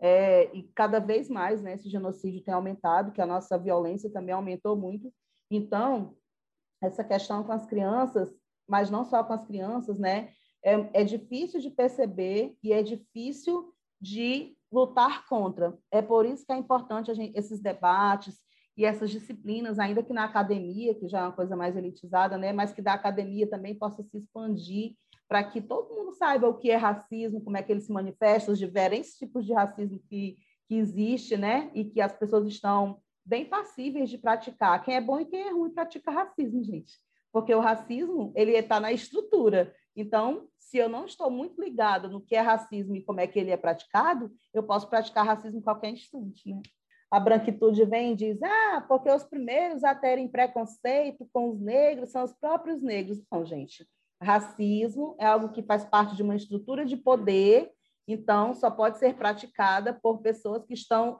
é, 0.00 0.54
e 0.56 0.64
cada 0.74 0.98
vez 0.98 1.28
mais 1.28 1.62
né, 1.62 1.74
esse 1.74 1.88
genocídio 1.88 2.42
tem 2.42 2.52
aumentado, 2.52 3.12
que 3.12 3.20
a 3.20 3.26
nossa 3.26 3.58
violência 3.58 4.10
também 4.10 4.34
aumentou 4.34 4.74
muito. 4.74 5.12
Então, 5.50 6.16
essa 6.82 7.04
questão 7.04 7.44
com 7.44 7.52
as 7.52 7.66
crianças, 7.66 8.34
mas 8.66 8.90
não 8.90 9.04
só 9.04 9.22
com 9.22 9.34
as 9.34 9.44
crianças, 9.44 9.98
né, 9.98 10.32
é, 10.64 11.02
é 11.02 11.04
difícil 11.04 11.60
de 11.60 11.70
perceber 11.70 12.56
e 12.62 12.72
é 12.72 12.82
difícil 12.82 13.72
de 14.00 14.56
lutar 14.72 15.26
contra. 15.26 15.76
É 15.90 16.00
por 16.00 16.24
isso 16.24 16.46
que 16.46 16.52
é 16.52 16.56
importante 16.56 17.12
gente, 17.14 17.36
esses 17.36 17.60
debates, 17.60 18.40
e 18.76 18.84
essas 18.84 19.10
disciplinas, 19.10 19.78
ainda 19.78 20.02
que 20.02 20.12
na 20.12 20.24
academia, 20.24 20.94
que 20.94 21.08
já 21.08 21.20
é 21.20 21.22
uma 21.22 21.32
coisa 21.32 21.56
mais 21.56 21.76
elitizada, 21.76 22.38
né, 22.38 22.52
mas 22.52 22.72
que 22.72 22.80
da 22.80 22.94
academia 22.94 23.48
também 23.48 23.74
possa 23.74 24.02
se 24.02 24.16
expandir 24.16 24.94
para 25.28 25.44
que 25.44 25.60
todo 25.60 25.94
mundo 25.94 26.12
saiba 26.12 26.48
o 26.48 26.56
que 26.56 26.70
é 26.70 26.76
racismo, 26.76 27.40
como 27.40 27.56
é 27.56 27.62
que 27.62 27.70
ele 27.70 27.80
se 27.80 27.92
manifesta, 27.92 28.50
os 28.50 28.58
diferentes 28.58 29.16
tipos 29.16 29.44
de 29.44 29.52
racismo 29.52 30.00
que, 30.08 30.36
que 30.66 30.74
existe, 30.74 31.36
né, 31.36 31.70
e 31.74 31.84
que 31.84 32.00
as 32.00 32.12
pessoas 32.12 32.46
estão 32.46 33.00
bem 33.24 33.44
passíveis 33.44 34.10
de 34.10 34.18
praticar. 34.18 34.82
Quem 34.82 34.96
é 34.96 35.00
bom 35.00 35.20
e 35.20 35.26
quem 35.26 35.40
é 35.40 35.52
ruim 35.52 35.70
pratica 35.70 36.10
racismo, 36.10 36.64
gente. 36.64 36.94
Porque 37.32 37.54
o 37.54 37.60
racismo, 37.60 38.32
ele 38.34 38.52
está 38.52 38.80
na 38.80 38.92
estrutura. 38.92 39.72
Então, 39.94 40.48
se 40.58 40.78
eu 40.78 40.88
não 40.88 41.04
estou 41.04 41.30
muito 41.30 41.60
ligada 41.60 42.08
no 42.08 42.20
que 42.20 42.34
é 42.34 42.40
racismo 42.40 42.96
e 42.96 43.02
como 43.02 43.20
é 43.20 43.26
que 43.26 43.38
ele 43.38 43.50
é 43.50 43.56
praticado, 43.56 44.32
eu 44.52 44.62
posso 44.62 44.88
praticar 44.88 45.24
racismo 45.24 45.58
em 45.58 45.62
qualquer 45.62 45.90
instante, 45.90 46.48
né? 46.48 46.60
A 47.10 47.18
branquitude 47.18 47.84
vem 47.84 48.12
e 48.12 48.16
diz, 48.16 48.40
ah, 48.42 48.84
porque 48.86 49.10
os 49.10 49.24
primeiros 49.24 49.82
a 49.82 49.94
terem 49.94 50.28
preconceito 50.28 51.28
com 51.32 51.50
os 51.50 51.60
negros 51.60 52.10
são 52.10 52.22
os 52.22 52.32
próprios 52.32 52.80
negros. 52.80 53.20
Não, 53.32 53.44
gente, 53.44 53.84
racismo 54.22 55.16
é 55.18 55.26
algo 55.26 55.48
que 55.48 55.62
faz 55.62 55.84
parte 55.84 56.14
de 56.14 56.22
uma 56.22 56.36
estrutura 56.36 56.84
de 56.84 56.96
poder, 56.96 57.72
então 58.06 58.54
só 58.54 58.70
pode 58.70 58.98
ser 58.98 59.14
praticada 59.14 59.92
por 59.92 60.18
pessoas 60.18 60.64
que 60.64 60.74
estão 60.74 61.18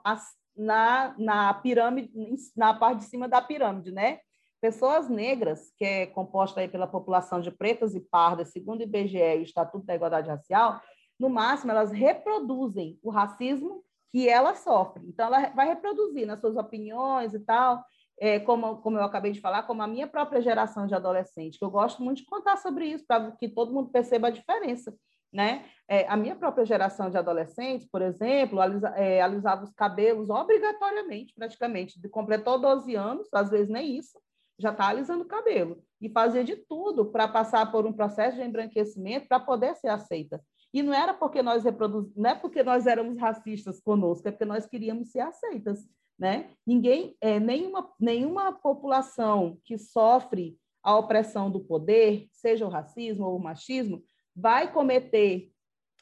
na, 0.55 1.13
na 1.17 1.53
pirâmide, 1.55 2.11
na 2.55 2.73
parte 2.73 2.99
de 2.99 3.05
cima 3.05 3.27
da 3.27 3.41
pirâmide, 3.41 3.91
né? 3.91 4.19
Pessoas 4.61 5.09
negras, 5.09 5.73
que 5.75 5.83
é 5.83 6.05
composta 6.05 6.61
aí 6.61 6.67
pela 6.67 6.85
população 6.85 7.41
de 7.41 7.49
pretas 7.49 7.95
e 7.95 7.99
pardas, 7.99 8.51
segundo 8.51 8.81
o 8.81 8.83
IBGE 8.83 9.17
e 9.17 9.39
o 9.39 9.43
Estatuto 9.43 9.85
da 9.85 9.95
Igualdade 9.95 10.29
Racial, 10.29 10.79
no 11.19 11.29
máximo 11.29 11.71
elas 11.71 11.91
reproduzem 11.91 12.99
o 13.01 13.09
racismo 13.09 13.83
que 14.11 14.27
ela 14.27 14.55
sofre. 14.55 15.07
Então, 15.07 15.27
ela 15.27 15.49
vai 15.49 15.67
reproduzir 15.67 16.27
nas 16.27 16.39
suas 16.39 16.55
opiniões 16.57 17.33
e 17.33 17.39
tal, 17.39 17.83
é, 18.19 18.39
como, 18.39 18.77
como 18.81 18.97
eu 18.97 19.03
acabei 19.03 19.31
de 19.31 19.41
falar, 19.41 19.63
como 19.63 19.81
a 19.81 19.87
minha 19.87 20.05
própria 20.05 20.41
geração 20.41 20.85
de 20.85 20.93
adolescente, 20.93 21.57
que 21.57 21.65
eu 21.65 21.71
gosto 21.71 22.03
muito 22.03 22.17
de 22.17 22.25
contar 22.25 22.57
sobre 22.57 22.85
isso, 22.85 23.05
para 23.07 23.31
que 23.31 23.49
todo 23.49 23.73
mundo 23.73 23.89
perceba 23.89 24.27
a 24.27 24.31
diferença. 24.31 24.93
Né? 25.33 25.65
É, 25.87 26.05
a 26.07 26.17
minha 26.17 26.35
própria 26.35 26.65
geração 26.65 27.09
de 27.09 27.17
adolescentes, 27.17 27.87
por 27.89 28.01
exemplo, 28.01 28.59
alisa, 28.59 28.89
é, 28.89 29.21
alisava 29.21 29.63
os 29.63 29.71
cabelos 29.71 30.29
obrigatoriamente, 30.29 31.33
praticamente. 31.33 31.97
Completou 32.09 32.59
12 32.59 32.93
anos, 32.95 33.27
às 33.33 33.49
vezes 33.49 33.69
nem 33.69 33.97
isso, 33.97 34.19
já 34.61 34.71
está 34.71 34.87
alisando 34.87 35.23
o 35.23 35.27
cabelo. 35.27 35.83
E 35.99 36.09
fazia 36.09 36.43
de 36.43 36.55
tudo 36.55 37.05
para 37.05 37.27
passar 37.27 37.71
por 37.71 37.85
um 37.85 37.93
processo 37.93 38.37
de 38.37 38.43
embranquecimento 38.43 39.27
para 39.27 39.39
poder 39.39 39.75
ser 39.75 39.89
aceita. 39.89 40.41
E 40.73 40.81
não 40.81 40.93
era 40.93 41.13
porque 41.13 41.41
nós 41.41 41.63
reproduz... 41.63 42.07
não 42.15 42.29
é 42.29 42.35
porque 42.35 42.63
nós 42.63 42.87
éramos 42.87 43.17
racistas 43.17 43.81
conosco, 43.81 44.27
é 44.27 44.31
porque 44.31 44.45
nós 44.45 44.65
queríamos 44.65 45.11
ser 45.11 45.19
aceitas 45.19 45.85
né? 46.21 46.51
Ninguém, 46.67 47.17
é, 47.19 47.39
nenhuma, 47.39 47.91
nenhuma 47.99 48.53
população 48.53 49.57
que 49.65 49.75
sofre 49.75 50.55
a 50.83 50.95
opressão 50.95 51.49
do 51.49 51.59
poder, 51.59 52.27
seja 52.31 52.63
o 52.63 52.69
racismo 52.69 53.25
ou 53.25 53.37
o 53.37 53.43
machismo, 53.43 54.03
vai 54.35 54.71
cometer 54.71 55.49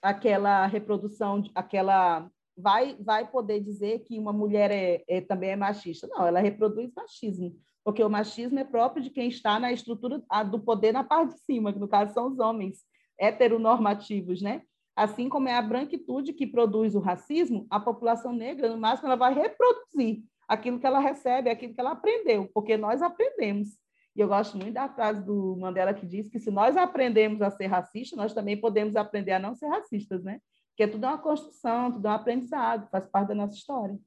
aquela 0.01 0.65
reprodução, 0.67 1.41
aquela 1.55 2.29
vai 2.57 2.97
vai 2.99 3.31
poder 3.31 3.61
dizer 3.61 3.99
que 3.99 4.19
uma 4.19 4.33
mulher 4.33 4.69
é, 4.71 5.05
é, 5.07 5.21
também 5.21 5.51
é 5.51 5.55
machista. 5.55 6.05
Não, 6.07 6.27
ela 6.27 6.41
reproduz 6.41 6.91
machismo, 6.93 7.55
porque 7.83 8.03
o 8.03 8.09
machismo 8.09 8.59
é 8.59 8.63
próprio 8.63 9.03
de 9.03 9.09
quem 9.09 9.27
está 9.27 9.59
na 9.59 9.71
estrutura 9.71 10.21
do 10.49 10.59
poder 10.59 10.91
na 10.91 11.03
parte 11.03 11.33
de 11.33 11.39
cima, 11.41 11.73
que 11.73 11.79
no 11.79 11.87
caso 11.87 12.13
são 12.13 12.27
os 12.27 12.39
homens 12.39 12.79
heteronormativos, 13.19 14.41
né? 14.41 14.63
Assim 14.95 15.29
como 15.29 15.47
é 15.47 15.55
a 15.55 15.61
branquitude 15.61 16.33
que 16.33 16.45
produz 16.45 16.93
o 16.93 16.99
racismo, 16.99 17.65
a 17.69 17.79
população 17.79 18.33
negra, 18.33 18.69
no 18.69 18.77
máximo, 18.77 19.07
ela 19.07 19.15
vai 19.15 19.33
reproduzir 19.33 20.23
aquilo 20.47 20.79
que 20.79 20.85
ela 20.85 20.99
recebe, 20.99 21.49
aquilo 21.49 21.73
que 21.73 21.79
ela 21.79 21.91
aprendeu, 21.91 22.49
porque 22.53 22.75
nós 22.75 23.01
aprendemos. 23.01 23.69
E 24.15 24.19
eu 24.19 24.27
gosto 24.27 24.57
muito 24.57 24.73
da 24.73 24.89
frase 24.89 25.23
do 25.23 25.55
Mandela 25.57 25.93
que 25.93 26.05
diz 26.05 26.27
que 26.27 26.39
se 26.39 26.51
nós 26.51 26.75
aprendemos 26.75 27.41
a 27.41 27.49
ser 27.49 27.67
racistas, 27.67 28.17
nós 28.17 28.33
também 28.33 28.59
podemos 28.59 28.95
aprender 28.95 29.33
a 29.33 29.39
não 29.39 29.55
ser 29.55 29.67
racistas, 29.67 30.23
né? 30.23 30.41
Porque 30.71 30.91
tudo 30.91 31.05
é 31.05 31.09
uma 31.09 31.17
construção, 31.17 31.91
tudo 31.91 32.07
é 32.07 32.11
um 32.11 32.13
aprendizado, 32.13 32.89
faz 32.89 33.05
parte 33.05 33.29
da 33.29 33.35
nossa 33.35 33.53
história. 33.53 33.97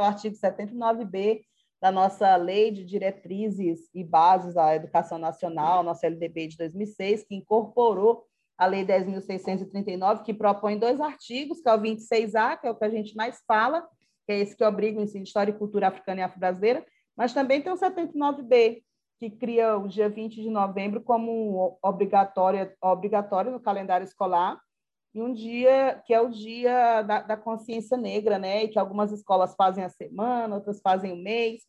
É 0.00 0.02
o 0.02 0.06
artigo 0.06 0.34
79b 0.34 1.42
da 1.78 1.92
nossa 1.92 2.34
Lei 2.36 2.70
de 2.70 2.86
Diretrizes 2.86 3.90
e 3.94 4.02
Bases 4.02 4.54
da 4.54 4.74
Educação 4.74 5.18
Nacional, 5.18 5.82
nossa 5.82 6.06
LDB 6.06 6.48
de 6.48 6.56
2006, 6.56 7.24
que 7.24 7.34
incorporou 7.34 8.24
a 8.56 8.64
Lei 8.64 8.82
10.639, 8.82 10.22
que 10.22 10.32
propõe 10.32 10.78
dois 10.78 11.02
artigos, 11.02 11.60
que 11.60 11.68
é 11.68 11.74
o 11.74 11.78
26A, 11.78 12.58
que 12.58 12.66
é 12.66 12.70
o 12.70 12.74
que 12.74 12.84
a 12.84 12.88
gente 12.88 13.14
mais 13.14 13.42
fala, 13.46 13.86
que 14.26 14.32
é 14.32 14.38
esse 14.38 14.56
que 14.56 14.64
obriga 14.64 14.98
o 14.98 15.02
ensino 15.02 15.22
de 15.22 15.28
História 15.28 15.52
e 15.52 15.58
Cultura 15.58 15.88
Africana 15.88 16.20
e 16.20 16.24
Afro-Brasileira, 16.24 16.82
mas 17.14 17.34
também 17.34 17.60
tem 17.60 17.70
o 17.70 17.76
79B, 17.76 18.82
que 19.18 19.28
cria 19.28 19.76
o 19.76 19.86
dia 19.86 20.08
20 20.08 20.40
de 20.40 20.48
novembro 20.48 21.02
como 21.02 21.78
obrigatório, 21.82 22.72
obrigatório 22.80 23.52
no 23.52 23.60
calendário 23.60 24.04
escolar, 24.04 24.58
e 25.14 25.20
um 25.20 25.32
dia 25.32 26.00
que 26.06 26.14
é 26.14 26.20
o 26.20 26.28
dia 26.28 27.02
da, 27.02 27.22
da, 27.22 27.36
consciência 27.36 27.96
negra, 27.96 28.38
né? 28.38 28.64
E 28.64 28.68
que 28.68 28.78
algumas 28.78 29.10
escolas 29.10 29.54
fazem 29.56 29.84
a 29.84 29.88
semana, 29.88 30.54
outras 30.54 30.80
fazem 30.80 31.12
o 31.12 31.16
mês. 31.16 31.62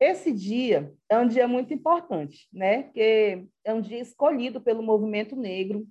Esse 0.00 0.32
dia 0.32 0.94
é 1.08 1.18
um 1.18 1.26
dia 1.26 1.48
muito 1.48 1.74
importante, 1.74 2.48
né? 2.52 2.84
Porque 2.84 3.46
é 3.64 3.74
um 3.74 3.80
dia 3.80 3.98
escolhido 3.98 4.60
pelo 4.60 4.82
movimento 4.82 5.34
negro, 5.34 5.86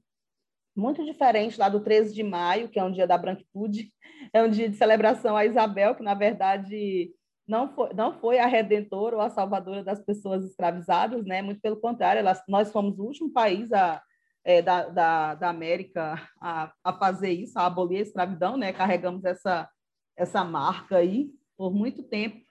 muito 0.76 1.04
diferente 1.04 1.60
lá 1.60 1.67
do 1.67 1.82
13 1.82 2.13
de 2.13 2.23
maio, 2.23 2.69
que 2.69 2.80
é 2.80 2.84
um 2.84 2.91
dia 2.91 3.08
da 3.08 3.17
branquitude, 3.17 3.91
é 4.32 4.41
um 4.41 4.50
dia 4.50 4.69
de 4.69 4.78
celebração 4.78 5.36
a 5.36 5.45
Isabel, 5.45 5.95
que 5.95 6.04
na 6.04 6.13
verdade 6.13 7.12
não 7.45 7.73
foi, 7.73 7.93
não 7.93 8.13
foi 8.13 8.39
a 8.39 8.45
redentora 8.45 9.15
ou 9.17 9.21
a 9.21 9.30
salvadora 9.30 9.84
das 9.84 10.02
pessoas 10.02 10.45
escravizadas, 10.45 11.26
né? 11.26 11.41
Muito 11.41 11.60
pelo 11.60 11.78
contrário, 11.82 12.19
ela, 12.19 12.39
nós 12.47 12.71
fomos 12.71 12.97
o 12.97 13.04
último 13.04 13.32
país 13.34 13.73
a 13.73 14.02
é, 14.48 14.62
da, 14.62 14.88
da, 14.88 15.36
da, 15.36 15.50
América 15.50 16.26
a, 16.40 16.72
a 16.82 16.94
fazer 16.94 17.32
isso, 17.32 17.60
a 17.60 17.66
abolir 17.66 18.00
a 18.00 18.04
escravidão, 18.04 18.56
né? 18.56 18.72
Carregamos 18.72 19.26
essa, 19.26 19.70
essa 20.16 20.42
marca 20.46 20.96
aí 20.96 21.30
por 21.58 21.74
muito 21.74 22.02
tempo, 22.02 22.42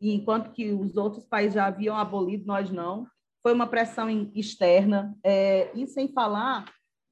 e 0.00 0.14
enquanto 0.14 0.52
que 0.52 0.70
os 0.70 0.96
outros 0.96 1.26
países 1.26 1.54
já 1.54 1.66
haviam 1.66 1.96
abolido, 1.96 2.46
nós 2.46 2.70
não. 2.70 3.04
Foi 3.42 3.52
uma 3.52 3.66
pressão 3.66 4.08
externa, 4.32 5.16
é, 5.24 5.72
e 5.74 5.88
sem 5.88 6.06
falar 6.12 6.66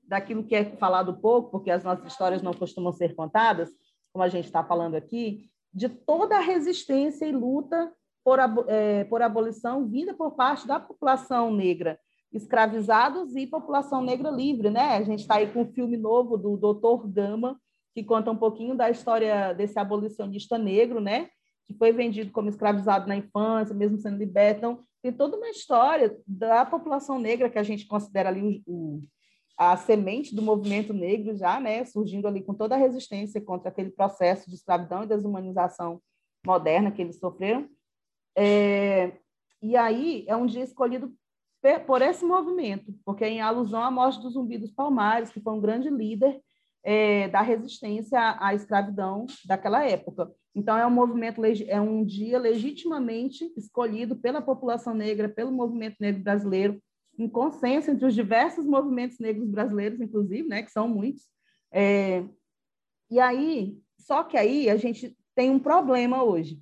daquilo 0.04 0.44
que 0.44 0.54
é 0.54 0.76
falado 0.76 1.18
pouco, 1.18 1.50
porque 1.50 1.70
as 1.70 1.82
nossas 1.82 2.06
histórias 2.06 2.42
não 2.42 2.54
costumam 2.54 2.92
ser 2.92 3.16
contadas, 3.16 3.70
como 4.12 4.22
a 4.22 4.28
gente 4.28 4.44
está 4.44 4.62
falando 4.62 4.94
aqui, 4.94 5.50
de 5.74 5.88
toda 5.88 6.36
a 6.36 6.40
resistência 6.40 7.26
e 7.26 7.32
luta 7.32 7.92
por, 8.22 8.38
é, 8.68 9.02
por 9.04 9.20
abolição 9.20 9.88
vinda 9.88 10.14
por 10.14 10.32
parte 10.36 10.64
da 10.64 10.78
população 10.78 11.52
negra, 11.52 11.98
escravizados 12.32 13.36
e 13.36 13.46
população 13.46 14.02
negra 14.02 14.30
livre, 14.30 14.70
né? 14.70 14.96
A 14.96 15.02
gente 15.02 15.20
está 15.20 15.36
aí 15.36 15.52
com 15.52 15.62
um 15.62 15.72
filme 15.72 15.96
novo 15.96 16.36
do 16.36 16.56
Dr. 16.56 17.06
Gama, 17.08 17.60
que 17.94 18.02
conta 18.02 18.30
um 18.30 18.36
pouquinho 18.36 18.74
da 18.74 18.90
história 18.90 19.52
desse 19.52 19.78
abolicionista 19.78 20.56
negro, 20.56 21.00
né? 21.00 21.28
Que 21.66 21.74
foi 21.74 21.92
vendido 21.92 22.32
como 22.32 22.48
escravizado 22.48 23.06
na 23.06 23.16
infância, 23.16 23.74
mesmo 23.74 23.98
sendo 23.98 24.16
liberto. 24.16 24.58
Então, 24.58 24.84
tem 25.02 25.12
toda 25.12 25.36
uma 25.36 25.50
história 25.50 26.16
da 26.26 26.64
população 26.64 27.18
negra 27.18 27.50
que 27.50 27.58
a 27.58 27.62
gente 27.62 27.86
considera 27.86 28.30
ali 28.30 28.62
o, 28.66 28.72
o, 28.72 29.00
a 29.58 29.76
semente 29.76 30.34
do 30.34 30.40
movimento 30.40 30.94
negro 30.94 31.36
já, 31.36 31.60
né? 31.60 31.84
Surgindo 31.84 32.26
ali 32.26 32.42
com 32.42 32.54
toda 32.54 32.76
a 32.76 32.78
resistência 32.78 33.40
contra 33.40 33.68
aquele 33.68 33.90
processo 33.90 34.48
de 34.48 34.56
escravidão 34.56 35.02
e 35.02 35.08
desumanização 35.08 36.00
moderna 36.46 36.90
que 36.90 37.02
eles 37.02 37.18
sofreram. 37.18 37.68
É, 38.36 39.12
e 39.60 39.76
aí 39.76 40.24
é 40.26 40.34
um 40.34 40.46
dia 40.46 40.64
escolhido 40.64 41.12
por 41.86 42.02
esse 42.02 42.24
movimento, 42.24 42.92
porque 43.04 43.24
é 43.24 43.28
em 43.28 43.40
alusão 43.40 43.82
à 43.82 43.90
morte 43.90 44.20
do 44.20 44.30
Zumbi 44.30 44.58
dos 44.58 44.72
Palmares, 44.72 45.30
que 45.30 45.40
foi 45.40 45.52
um 45.52 45.60
grande 45.60 45.88
líder 45.88 46.40
é, 46.82 47.28
da 47.28 47.40
resistência 47.40 48.36
à, 48.40 48.54
escravidão 48.54 49.26
daquela 49.46 49.84
época. 49.84 50.30
Então 50.54 50.76
é 50.76 50.86
um 50.86 50.90
movimento 50.90 51.40
é 51.68 51.80
um 51.80 52.04
dia 52.04 52.38
legitimamente 52.38 53.52
escolhido 53.56 54.16
pela 54.16 54.42
população 54.42 54.92
negra, 54.92 55.28
pelo 55.28 55.52
movimento 55.52 55.96
negro 56.00 56.22
brasileiro, 56.22 56.82
em 57.16 57.28
consenso 57.28 57.90
entre 57.90 58.06
os 58.06 58.14
diversos 58.14 58.66
movimentos 58.66 59.18
negros 59.18 59.48
brasileiros, 59.48 60.00
inclusive, 60.00 60.48
né, 60.48 60.62
que 60.62 60.72
são 60.72 60.88
muitos. 60.88 61.22
É, 61.70 62.24
e 63.10 63.20
aí, 63.20 63.78
só 63.98 64.24
que 64.24 64.36
aí 64.36 64.68
a 64.68 64.76
gente 64.76 65.16
tem 65.34 65.50
um 65.50 65.58
problema 65.58 66.24
hoje. 66.24 66.60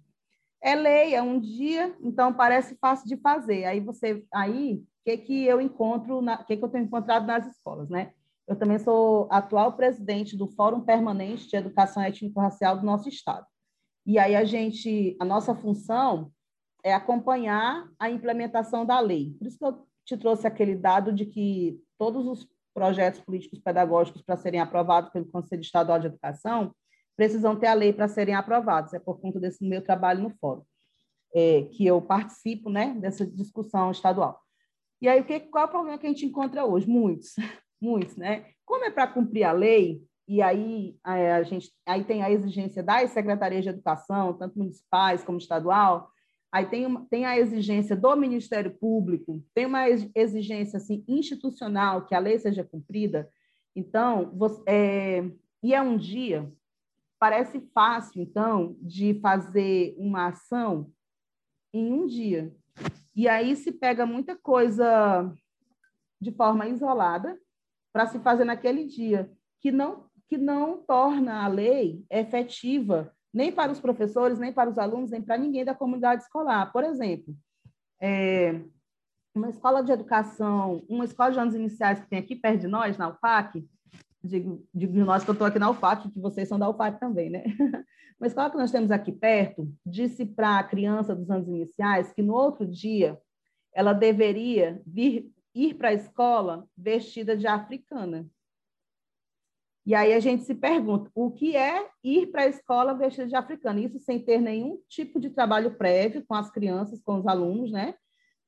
É 0.63 0.75
lei, 0.75 1.15
é 1.15 1.23
um 1.23 1.41
dia, 1.41 1.95
então 2.03 2.33
parece 2.35 2.77
fácil 2.77 3.09
de 3.09 3.17
fazer. 3.17 3.65
Aí 3.65 3.81
você, 3.81 4.25
aí 4.33 4.83
que, 5.05 5.17
que 5.17 5.45
eu 5.45 5.61
encontro, 5.61 6.19
o 6.19 6.45
que, 6.45 6.57
que 6.57 6.65
eu 6.65 6.69
tenho 6.69 6.85
encontrado 6.85 7.27
nas 7.27 7.47
escolas, 7.47 7.89
né? 7.89 8.13
Eu 8.47 8.57
também 8.57 8.79
sou 8.79 9.29
atual 9.31 9.75
presidente 9.75 10.37
do 10.37 10.49
Fórum 10.49 10.81
Permanente 10.81 11.49
de 11.49 11.57
Educação 11.57 12.03
Étnico-Racial 12.03 12.77
do 12.79 12.85
nosso 12.85 13.09
estado. 13.09 13.47
E 14.05 14.19
aí 14.19 14.35
a 14.35 14.45
gente, 14.45 15.17
a 15.21 15.25
nossa 15.25 15.55
função 15.55 16.33
é 16.83 16.93
acompanhar 16.93 17.89
a 17.99 18.11
implementação 18.11 18.85
da 18.85 18.99
lei. 18.99 19.35
Por 19.39 19.47
isso 19.47 19.59
que 19.59 19.65
eu 19.65 19.87
te 20.05 20.17
trouxe 20.17 20.47
aquele 20.47 20.75
dado 20.75 21.13
de 21.13 21.27
que 21.27 21.79
todos 21.97 22.27
os 22.27 22.49
projetos 22.75 23.21
políticos 23.21 23.61
pedagógicos 23.61 24.23
para 24.23 24.37
serem 24.37 24.61
aprovados 24.61 25.11
pelo 25.11 25.27
Conselho 25.27 25.61
Estadual 25.61 25.99
de 25.99 26.07
Educação 26.07 26.75
precisam 27.21 27.55
ter 27.55 27.67
a 27.67 27.75
lei 27.75 27.93
para 27.93 28.09
serem 28.09 28.35
aprovados. 28.35 28.95
É 28.95 28.99
por 28.99 29.21
conta 29.21 29.39
desse 29.39 29.63
meu 29.63 29.83
trabalho 29.83 30.23
no 30.23 30.31
fórum, 30.31 30.63
é, 31.35 31.65
que 31.65 31.85
eu 31.85 32.01
participo 32.01 32.71
né, 32.71 32.97
dessa 32.99 33.27
discussão 33.27 33.91
estadual. 33.91 34.41
E 35.03 35.07
aí, 35.07 35.21
o 35.21 35.25
que, 35.25 35.39
qual 35.39 35.65
é 35.65 35.67
o 35.67 35.71
problema 35.71 35.99
que 35.99 36.07
a 36.07 36.09
gente 36.09 36.25
encontra 36.25 36.65
hoje? 36.65 36.89
Muitos, 36.89 37.35
muitos, 37.79 38.17
né? 38.17 38.47
Como 38.65 38.87
é 38.87 38.91
para 38.91 39.07
cumprir 39.07 39.45
a 39.45 39.53
lei, 39.53 40.03
e 40.27 40.41
aí 40.41 40.97
a 41.05 41.43
gente 41.43 41.71
aí 41.85 42.05
tem 42.05 42.23
a 42.23 42.31
exigência 42.31 42.83
das 42.83 43.11
secretarias 43.11 43.65
de 43.65 43.69
educação, 43.69 44.33
tanto 44.33 44.59
municipais 44.59 45.23
como 45.23 45.37
estadual, 45.37 46.09
aí 46.51 46.65
tem, 46.71 46.87
uma, 46.87 47.07
tem 47.11 47.27
a 47.27 47.39
exigência 47.39 47.95
do 47.95 48.17
Ministério 48.17 48.75
Público, 48.79 49.45
tem 49.55 49.67
uma 49.67 49.91
exigência 50.15 50.79
assim, 50.79 51.05
institucional 51.07 52.07
que 52.07 52.15
a 52.15 52.19
lei 52.19 52.39
seja 52.39 52.65
cumprida. 52.65 53.29
Então, 53.77 54.33
você, 54.35 54.63
é, 54.67 55.31
e 55.63 55.75
é 55.75 55.83
um 55.83 55.99
dia, 55.99 56.51
parece 57.21 57.61
fácil, 57.75 58.23
então, 58.23 58.75
de 58.81 59.21
fazer 59.21 59.95
uma 59.99 60.29
ação 60.29 60.91
em 61.73 61.93
um 61.93 62.07
dia. 62.07 62.53
E 63.15 63.29
aí 63.29 63.55
se 63.55 63.71
pega 63.71 64.07
muita 64.07 64.35
coisa 64.35 65.31
de 66.19 66.33
forma 66.33 66.67
isolada 66.67 67.39
para 67.93 68.07
se 68.07 68.19
fazer 68.21 68.45
naquele 68.45 68.87
dia, 68.87 69.31
que 69.61 69.71
não, 69.71 70.09
que 70.27 70.39
não 70.39 70.79
torna 70.79 71.45
a 71.45 71.49
lei 71.49 72.05
efetiva 72.11 73.15
nem 73.33 73.53
para 73.53 73.71
os 73.71 73.81
professores, 73.81 74.39
nem 74.39 74.53
para 74.53 74.71
os 74.71 74.79
alunos, 74.79 75.11
nem 75.11 75.23
para 75.23 75.39
ninguém 75.39 75.65
da 75.65 75.75
comunidade 75.75 76.23
escolar. 76.23 76.73
Por 76.73 76.83
exemplo, 76.83 77.37
é, 78.01 78.61
uma 79.35 79.51
escola 79.51 79.83
de 79.85 79.93
educação, 79.93 80.83
uma 80.89 81.05
escola 81.05 81.31
de 81.31 81.39
anos 81.39 81.55
iniciais 81.55 82.01
que 82.01 82.09
tem 82.09 82.19
aqui 82.19 82.35
perto 82.35 82.63
de 82.63 82.67
nós, 82.67 82.97
na 82.97 83.09
UFAC, 83.09 83.65
digo, 84.23 84.67
digo 84.75 84.93
de 84.93 85.03
nós 85.03 85.25
que 85.25 85.31
eu 85.31 85.33
estou 85.33 85.47
aqui 85.47 85.59
na 85.59 85.71
UFAC, 85.71 86.11
que 86.11 86.21
vocês 86.21 86.49
são 86.49 86.59
da 86.59 86.69
UFAC 86.69 86.99
também, 87.01 87.31
né? 87.31 87.45
Uma 88.21 88.27
escola 88.27 88.51
que 88.51 88.57
nós 88.57 88.71
temos 88.71 88.91
aqui 88.91 89.11
perto 89.11 89.73
disse 89.85 90.27
para 90.27 90.59
a 90.59 90.65
criança 90.65 91.15
dos 91.15 91.31
anos 91.31 91.49
iniciais 91.49 92.13
que 92.13 92.23
no 92.23 92.35
outro 92.35 92.67
dia 92.67 93.19
ela 93.73 93.93
deveria 93.93 94.83
vir, 94.87 95.33
ir 95.55 95.75
para 95.75 95.89
a 95.89 95.95
escola 95.95 96.69
vestida 96.77 97.37
de 97.37 97.47
africana. 97.47 98.29
E 99.87 99.95
aí 99.95 100.13
a 100.13 100.21
gente 100.21 100.45
se 100.45 100.55
pergunta, 100.55 101.11
o 101.15 101.31
que 101.31 101.57
é 101.57 101.89
ir 102.05 102.27
para 102.27 102.43
a 102.43 102.47
escola 102.47 102.93
vestida 102.93 103.27
de 103.27 103.35
africana? 103.35 103.81
Isso 103.81 103.99
sem 103.99 104.19
ter 104.19 104.41
nenhum 104.41 104.79
tipo 104.87 105.19
de 105.19 105.31
trabalho 105.31 105.75
prévio 105.77 106.25
com 106.27 106.35
as 106.35 106.51
crianças, 106.51 107.01
com 107.03 107.19
os 107.19 107.27
alunos, 107.27 107.73
né? 107.73 107.95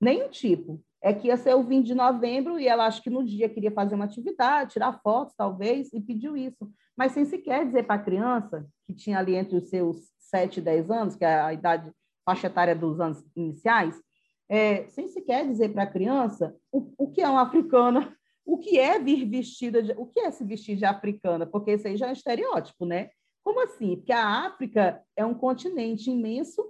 Nenhum 0.03 0.29
tipo. 0.29 0.83
É 1.01 1.13
que 1.13 1.29
ia 1.29 1.37
ser 1.37 1.55
o 1.55 1.63
20 1.63 1.87
de 1.87 1.95
novembro 1.95 2.61
e 2.61 2.69
ela 2.69 2.87
acho 2.87 3.03
que 3.03 3.11
no 3.11 3.25
dia 3.25 3.49
queria 3.49 3.73
fazer 3.73 3.95
uma 3.95 4.05
atividade, 4.05 4.73
tirar 4.73 5.01
fotos, 5.01 5.35
talvez, 5.37 5.93
e 5.93 6.01
pediu 6.01 6.37
isso. 6.37 6.71
Mas 6.97 7.13
sem 7.13 7.25
sequer 7.25 7.67
dizer 7.67 7.85
para 7.85 7.97
a 7.97 8.05
criança, 8.05 8.67
que 8.87 8.95
tinha 8.95 9.19
ali 9.19 9.35
entre 9.35 9.57
os 9.57 9.69
seus 9.69 10.13
7 10.19 10.59
e 10.59 10.61
10 10.63 10.91
anos, 10.91 11.17
que 11.17 11.25
é 11.25 11.41
a 11.41 11.53
idade 11.53 11.91
faixa 12.25 12.47
etária 12.47 12.75
dos 12.75 13.01
anos 13.01 13.25
iniciais, 13.35 14.01
é, 14.49 14.87
sem 14.89 15.09
sequer 15.09 15.47
dizer 15.47 15.71
para 15.71 15.85
a 15.85 15.91
criança 15.91 16.55
o, 16.71 16.93
o 16.99 17.11
que 17.11 17.21
é 17.21 17.29
uma 17.29 17.43
africana, 17.43 18.15
o 18.45 18.59
que 18.59 18.79
é 18.79 18.99
vir 18.99 19.25
vestida 19.29 19.83
de, 19.83 19.93
o 19.93 20.07
que 20.07 20.21
é 20.21 20.31
se 20.31 20.45
vestir 20.45 20.77
de 20.77 20.85
africana, 20.85 21.47
porque 21.47 21.73
isso 21.73 21.89
aí 21.89 21.97
já 21.97 22.07
é 22.07 22.11
um 22.11 22.13
estereótipo, 22.13 22.85
né? 22.85 23.11
Como 23.43 23.61
assim? 23.61 23.97
Porque 23.97 24.13
a 24.13 24.47
África 24.47 25.03
é 25.17 25.25
um 25.25 25.35
continente 25.35 26.11
imenso, 26.11 26.65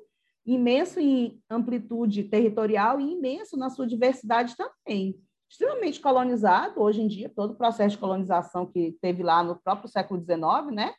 imenso 0.44 0.98
em 0.98 1.40
amplitude 1.48 2.24
territorial 2.24 3.00
e 3.00 3.12
imenso 3.12 3.56
na 3.56 3.70
sua 3.70 3.86
diversidade 3.86 4.56
também. 4.56 5.16
Extremamente 5.48 6.00
colonizado, 6.00 6.80
hoje 6.80 7.02
em 7.02 7.08
dia, 7.08 7.28
todo 7.28 7.52
o 7.52 7.56
processo 7.56 7.96
de 7.96 8.00
colonização 8.00 8.66
que 8.66 8.96
teve 9.00 9.22
lá 9.22 9.42
no 9.42 9.56
próprio 9.56 9.88
século 9.88 10.20
XIX, 10.20 10.74
né? 10.74 10.94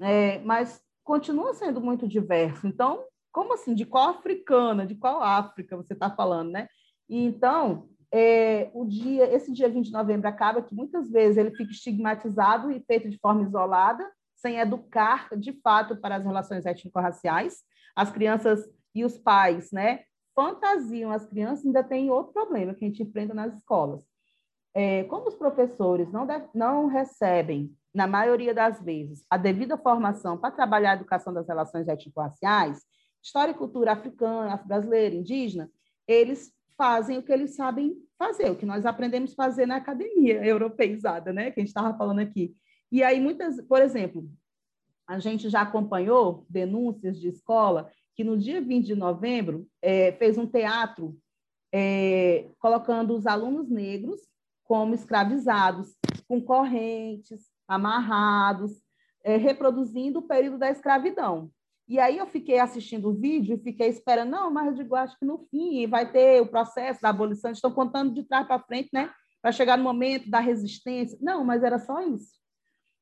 É, 0.00 0.38
mas 0.40 0.82
continua 1.04 1.54
sendo 1.54 1.80
muito 1.80 2.08
diverso. 2.08 2.66
Então, 2.66 3.04
como 3.30 3.54
assim? 3.54 3.74
De 3.74 3.84
qual 3.84 4.10
africana, 4.10 4.86
de 4.86 4.94
qual 4.94 5.22
África 5.22 5.76
você 5.76 5.92
está 5.92 6.10
falando, 6.10 6.50
né? 6.50 6.68
E, 7.08 7.24
então, 7.24 7.88
é, 8.12 8.70
o 8.74 8.84
dia, 8.84 9.24
esse 9.34 9.52
dia 9.52 9.68
20 9.68 9.86
de 9.86 9.92
novembro 9.92 10.28
acaba 10.28 10.62
que 10.62 10.74
muitas 10.74 11.10
vezes 11.10 11.38
ele 11.38 11.50
fica 11.50 11.72
estigmatizado 11.72 12.70
e 12.70 12.80
feito 12.80 13.08
de 13.08 13.18
forma 13.18 13.42
isolada, 13.42 14.10
sem 14.34 14.58
educar 14.58 15.28
de 15.36 15.52
fato 15.60 15.96
para 15.96 16.16
as 16.16 16.24
relações 16.24 16.66
étnico-raciais. 16.66 17.62
As 17.94 18.10
crianças 18.10 18.68
e 18.94 19.04
os 19.04 19.18
pais, 19.18 19.70
né, 19.72 20.04
fantasiam 20.34 21.10
as 21.10 21.26
crianças, 21.26 21.64
ainda 21.64 21.82
tem 21.82 22.10
outro 22.10 22.32
problema 22.32 22.74
que 22.74 22.84
a 22.84 22.88
gente 22.88 23.02
enfrenta 23.02 23.34
nas 23.34 23.54
escolas. 23.54 24.04
É, 24.74 25.04
como 25.04 25.28
os 25.28 25.34
professores 25.34 26.10
não, 26.10 26.26
deve, 26.26 26.48
não 26.54 26.86
recebem, 26.86 27.74
na 27.94 28.06
maioria 28.06 28.54
das 28.54 28.82
vezes, 28.82 29.24
a 29.28 29.36
devida 29.36 29.76
formação 29.76 30.38
para 30.38 30.50
trabalhar 30.50 30.92
a 30.92 30.94
educação 30.94 31.32
das 31.32 31.46
relações 31.46 31.88
étnico-raciais, 31.88 32.82
história 33.22 33.52
e 33.52 33.56
cultura 33.56 33.92
africana, 33.92 34.54
afro-brasileira, 34.54 35.14
indígena, 35.14 35.70
eles 36.08 36.50
fazem 36.76 37.18
o 37.18 37.22
que 37.22 37.32
eles 37.32 37.54
sabem 37.54 37.94
fazer, 38.18 38.50
o 38.50 38.56
que 38.56 38.66
nós 38.66 38.86
aprendemos 38.86 39.34
fazer 39.34 39.66
na 39.66 39.76
academia 39.76 40.44
europeizada, 40.44 41.32
né, 41.32 41.50
que 41.50 41.60
a 41.60 41.62
gente 41.62 41.68
estava 41.68 41.96
falando 41.96 42.20
aqui. 42.20 42.54
E 42.90 43.02
aí, 43.02 43.20
muitas, 43.20 43.60
por 43.62 43.80
exemplo, 43.80 44.28
a 45.06 45.18
gente 45.18 45.48
já 45.48 45.62
acompanhou 45.62 46.46
denúncias 46.48 47.18
de 47.18 47.28
escola 47.28 47.90
que 48.14 48.24
no 48.24 48.36
dia 48.36 48.60
20 48.60 48.86
de 48.86 48.94
novembro 48.94 49.66
é, 49.80 50.12
fez 50.12 50.36
um 50.38 50.46
teatro 50.46 51.16
é, 51.72 52.50
colocando 52.58 53.14
os 53.14 53.26
alunos 53.26 53.70
negros 53.70 54.20
como 54.64 54.94
escravizados, 54.94 55.96
com 56.28 56.40
correntes, 56.40 57.46
amarrados, 57.66 58.72
é, 59.24 59.36
reproduzindo 59.36 60.20
o 60.20 60.28
período 60.28 60.58
da 60.58 60.70
escravidão. 60.70 61.50
E 61.88 61.98
aí 61.98 62.18
eu 62.18 62.26
fiquei 62.26 62.58
assistindo 62.58 63.08
o 63.08 63.14
vídeo 63.14 63.56
e 63.56 63.62
fiquei 63.62 63.88
esperando, 63.88 64.30
não, 64.30 64.50
mas 64.50 64.68
eu 64.68 64.74
digo, 64.74 64.94
acho 64.94 65.18
que 65.18 65.24
no 65.24 65.46
fim 65.50 65.86
vai 65.86 66.10
ter 66.10 66.40
o 66.40 66.46
processo 66.46 67.00
da 67.02 67.10
abolição, 67.10 67.50
estão 67.50 67.72
contando 67.72 68.14
de 68.14 68.22
trás 68.22 68.46
para 68.46 68.62
frente, 68.62 68.88
né? 68.92 69.12
Para 69.42 69.52
chegar 69.52 69.76
no 69.76 69.84
momento 69.84 70.30
da 70.30 70.38
resistência. 70.38 71.18
Não, 71.20 71.44
mas 71.44 71.62
era 71.62 71.78
só 71.78 72.00
isso. 72.00 72.41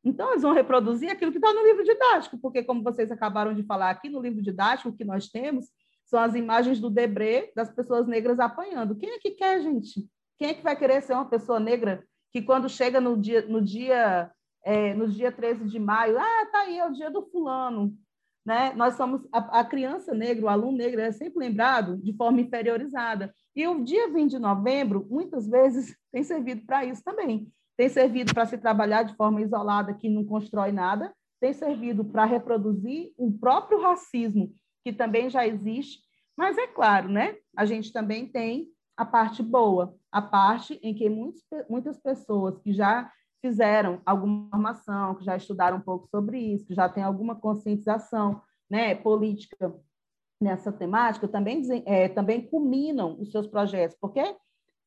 Então, 0.05 0.31
eles 0.31 0.43
vão 0.43 0.53
reproduzir 0.53 1.11
aquilo 1.11 1.31
que 1.31 1.39
está 1.39 1.53
no 1.53 1.63
livro 1.63 1.85
didático, 1.85 2.39
porque, 2.39 2.63
como 2.63 2.83
vocês 2.83 3.11
acabaram 3.11 3.55
de 3.55 3.63
falar 3.63 3.91
aqui, 3.91 4.09
no 4.09 4.21
livro 4.21 4.41
didático, 4.41 4.89
o 4.89 4.97
que 4.97 5.05
nós 5.05 5.29
temos 5.29 5.67
são 6.07 6.21
as 6.21 6.35
imagens 6.35 6.81
do 6.81 6.91
Debré 6.91 7.53
das 7.55 7.71
pessoas 7.73 8.07
negras 8.07 8.41
apanhando. 8.41 8.97
Quem 8.97 9.11
é 9.11 9.19
que 9.19 9.31
quer, 9.33 9.61
gente? 9.61 10.09
Quem 10.39 10.49
é 10.49 10.55
que 10.55 10.63
vai 10.63 10.75
querer 10.75 11.03
ser 11.03 11.13
uma 11.13 11.29
pessoa 11.29 11.61
negra 11.61 12.03
que, 12.33 12.43
quando 12.43 12.69
chega 12.69 13.01
no 13.01 13.17
dia, 13.17 13.43
no 13.47 13.63
dia, 13.63 14.31
é, 14.65 14.95
no 14.95 15.09
dia 15.09 15.31
13 15.31 15.67
de 15.67 15.79
maio, 15.79 16.19
ah, 16.19 16.47
tá 16.51 16.61
aí, 16.61 16.79
é 16.79 16.87
o 16.87 16.93
dia 16.93 17.11
do 17.11 17.23
fulano, 17.23 17.95
né? 18.45 18.73
Nós 18.75 18.95
somos 18.95 19.23
a, 19.33 19.61
a, 19.61 19.65
criança 19.65 20.15
negra, 20.15 20.47
o 20.47 20.49
aluno 20.49 20.79
negro 20.79 21.01
é 21.01 21.13
sempre 21.13 21.39
lembrado 21.39 21.99
de 21.99 22.13
forma 22.17 22.41
inferiorizada. 22.41 23.33
E 23.55 23.69
o 23.69 23.85
dia 23.85 24.09
20 24.11 24.31
de 24.31 24.39
novembro, 24.39 25.07
muitas 25.11 25.47
vezes, 25.47 25.95
tem 26.11 26.23
servido 26.23 26.65
para 26.67 26.85
isso 26.85 27.05
também. 27.05 27.53
Tem 27.81 27.89
servido 27.89 28.35
para 28.35 28.45
se 28.45 28.59
trabalhar 28.59 29.05
de 29.05 29.17
forma 29.17 29.41
isolada, 29.41 29.95
que 29.95 30.07
não 30.07 30.23
constrói 30.23 30.71
nada, 30.71 31.15
tem 31.41 31.55
servido 31.55 32.05
para 32.05 32.27
reproduzir 32.27 33.15
o 33.17 33.33
próprio 33.33 33.81
racismo, 33.81 34.53
que 34.85 34.93
também 34.93 35.31
já 35.31 35.47
existe. 35.47 36.01
Mas 36.37 36.59
é 36.59 36.67
claro, 36.67 37.09
né? 37.09 37.37
A 37.57 37.65
gente 37.65 37.91
também 37.91 38.27
tem 38.27 38.69
a 38.99 39.07
parte 39.07 39.43
boa, 39.43 39.97
a 40.13 40.21
parte 40.21 40.79
em 40.83 40.93
que 40.93 41.09
muitos, 41.09 41.43
muitas 41.71 41.99
pessoas 41.99 42.59
que 42.59 42.71
já 42.71 43.11
fizeram 43.41 44.03
alguma 44.05 44.51
formação, 44.51 45.15
que 45.15 45.25
já 45.25 45.35
estudaram 45.35 45.79
um 45.79 45.81
pouco 45.81 46.07
sobre 46.09 46.39
isso, 46.39 46.67
que 46.67 46.75
já 46.75 46.87
têm 46.87 47.03
alguma 47.03 47.35
conscientização 47.35 48.43
né, 48.71 48.95
política 48.95 49.75
nessa 50.39 50.71
temática, 50.71 51.27
também, 51.27 51.63
é, 51.87 52.11
também 52.11 52.47
culminam 52.47 53.19
os 53.19 53.31
seus 53.31 53.47
projetos, 53.47 53.97
porque 53.99 54.37